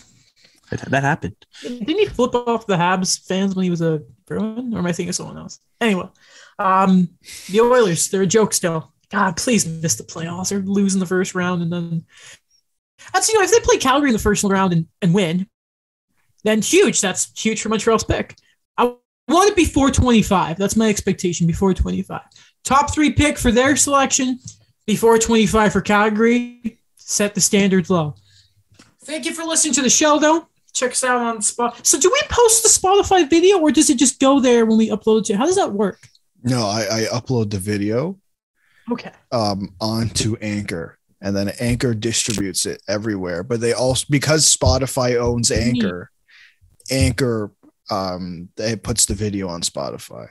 [0.71, 1.37] That, happened.
[1.63, 4.73] Didn't he flip off the Habs fans when he was a Bruin?
[4.75, 5.59] Or am I thinking of someone else?
[5.81, 6.09] Anyway,
[6.59, 7.09] um,
[7.49, 8.93] the Oilers, they're a joke still.
[9.11, 10.51] God, please miss the playoffs.
[10.51, 12.05] They're losing the first round and then
[13.13, 15.47] that's you know, if they play Calgary in the first round and, and win,
[16.45, 17.01] then huge.
[17.01, 18.37] That's huge for Montreal's pick.
[18.77, 18.95] I
[19.29, 20.57] want it before 25.
[20.57, 22.21] That's my expectation before 25.
[22.65, 24.39] Top three pick for their selection
[24.87, 26.81] before 25 for Calgary.
[26.97, 28.15] Set the standards low.
[29.05, 30.47] Thank you for listening to the show, though.
[30.73, 31.85] Check us out on Spot.
[31.87, 34.89] So, do we post the Spotify video, or does it just go there when we
[34.89, 35.25] upload it?
[35.27, 35.37] To?
[35.37, 35.99] How does that work?
[36.43, 38.19] no, I, I upload the video
[38.91, 39.13] Okay.
[39.31, 43.43] um onto Anchor, and then Anchor distributes it everywhere.
[43.43, 46.11] But they also because Spotify owns Anchor,
[46.91, 47.53] Anchor
[47.91, 50.29] um it puts the video on Spotify.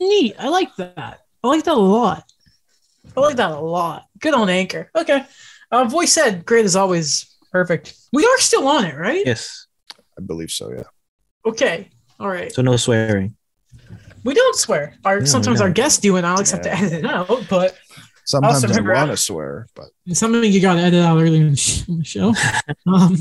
[0.00, 0.34] Neat.
[0.38, 1.20] I like that.
[1.42, 2.24] I like that a lot.
[3.16, 4.04] I like that a lot.
[4.20, 4.90] Good on Anchor.
[4.94, 5.24] Okay.
[5.70, 7.35] Uh, voice said, great as always.
[7.52, 7.94] Perfect.
[8.12, 9.24] We are still on it, right?
[9.24, 9.66] Yes.
[10.18, 10.70] I believe so.
[10.72, 10.82] Yeah.
[11.46, 11.90] Okay.
[12.18, 12.52] All right.
[12.52, 13.36] So no swearing.
[14.24, 14.94] We don't swear.
[15.04, 15.74] Our No, sometimes our don't.
[15.76, 17.46] guests do, and Alex have to edit it out.
[17.48, 17.76] But
[18.24, 21.56] Sometimes I want to swear, but something you got to edit out earlier in the,
[21.56, 22.34] sh- in the show.
[22.92, 23.16] um,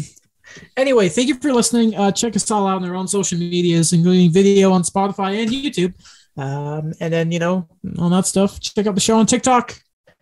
[0.76, 1.96] anyway, thank you for listening.
[1.96, 5.52] Uh, check us all out on our own social medias, including video on Spotify and
[5.52, 5.94] YouTube.
[6.38, 7.68] Um, and then, you know,
[8.00, 8.60] all that stuff.
[8.60, 9.80] Check out the show on TikTok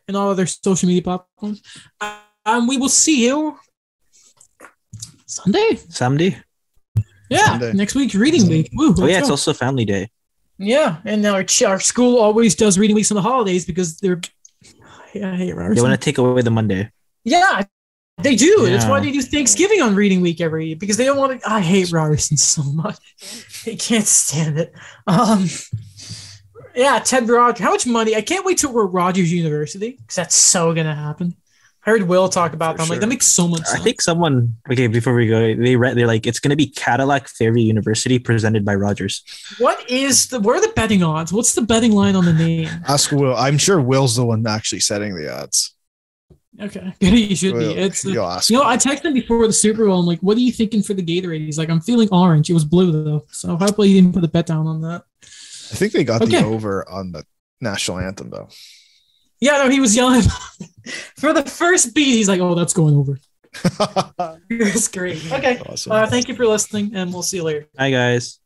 [0.09, 1.61] and all other social media platforms.
[2.01, 3.57] Uh, um, we will see you
[5.35, 5.75] Sunday.
[5.89, 6.37] Sunday.
[7.29, 7.73] Yeah, Sunday.
[7.73, 8.69] next week's reading week.
[8.73, 10.09] Woo, Oh yeah, let's it's also family day.
[10.57, 10.97] yeah.
[11.05, 14.21] And our, our school always does reading weeks on the holidays because they're.
[15.13, 15.75] Yeah, I hate Ryerson.
[15.75, 16.91] They want to take away the Monday.
[17.23, 17.61] Yeah,
[18.21, 18.65] they do.
[18.67, 21.49] That's why they do Thanksgiving on Reading Week every year because they don't want to.
[21.49, 22.97] I hate Ryerson so much.
[23.65, 24.73] I can't stand it.
[25.07, 25.45] Um,
[26.75, 27.63] yeah, Ted Rogers.
[27.63, 28.15] How much money?
[28.15, 31.35] I can't wait till we're at Rogers University because that's so gonna happen.
[31.85, 32.83] I heard Will talk about For that.
[32.83, 33.69] I'm like, that makes so much Sense.
[33.69, 33.83] I sense.
[33.83, 37.65] think someone okay before we go, they read they're like it's gonna be Cadillac Fairview
[37.65, 39.23] University presented by Rogers.
[39.59, 40.39] what is the?
[40.39, 41.33] What are the betting odds?
[41.33, 42.69] What's the betting line on the name?
[42.87, 43.35] ask Will.
[43.35, 45.75] I'm sure Will's the one actually setting the odds.
[46.61, 47.79] Okay, you should Will, be.
[47.81, 48.49] It's you'll ask.
[48.49, 48.69] You know, him.
[48.69, 49.99] I texted him before the Super Bowl.
[49.99, 52.53] I'm like, "What are you thinking for the Gatorade?" He's like, "I'm feeling orange." It
[52.53, 55.03] was blue though, so hopefully he didn't put a bet down on that.
[55.23, 56.39] I think they got Okay.
[56.41, 57.25] the over on the
[57.59, 58.49] national anthem though.
[59.43, 60.21] Yeah, no, he was yelling
[61.17, 62.05] for the first beat.
[62.05, 63.19] He's like, "Oh, that's going over."
[64.49, 65.31] It was great.
[65.31, 65.91] Okay, awesome.
[65.91, 67.67] uh, thank you for listening, and we'll see you later.
[67.75, 68.39] Bye, guys.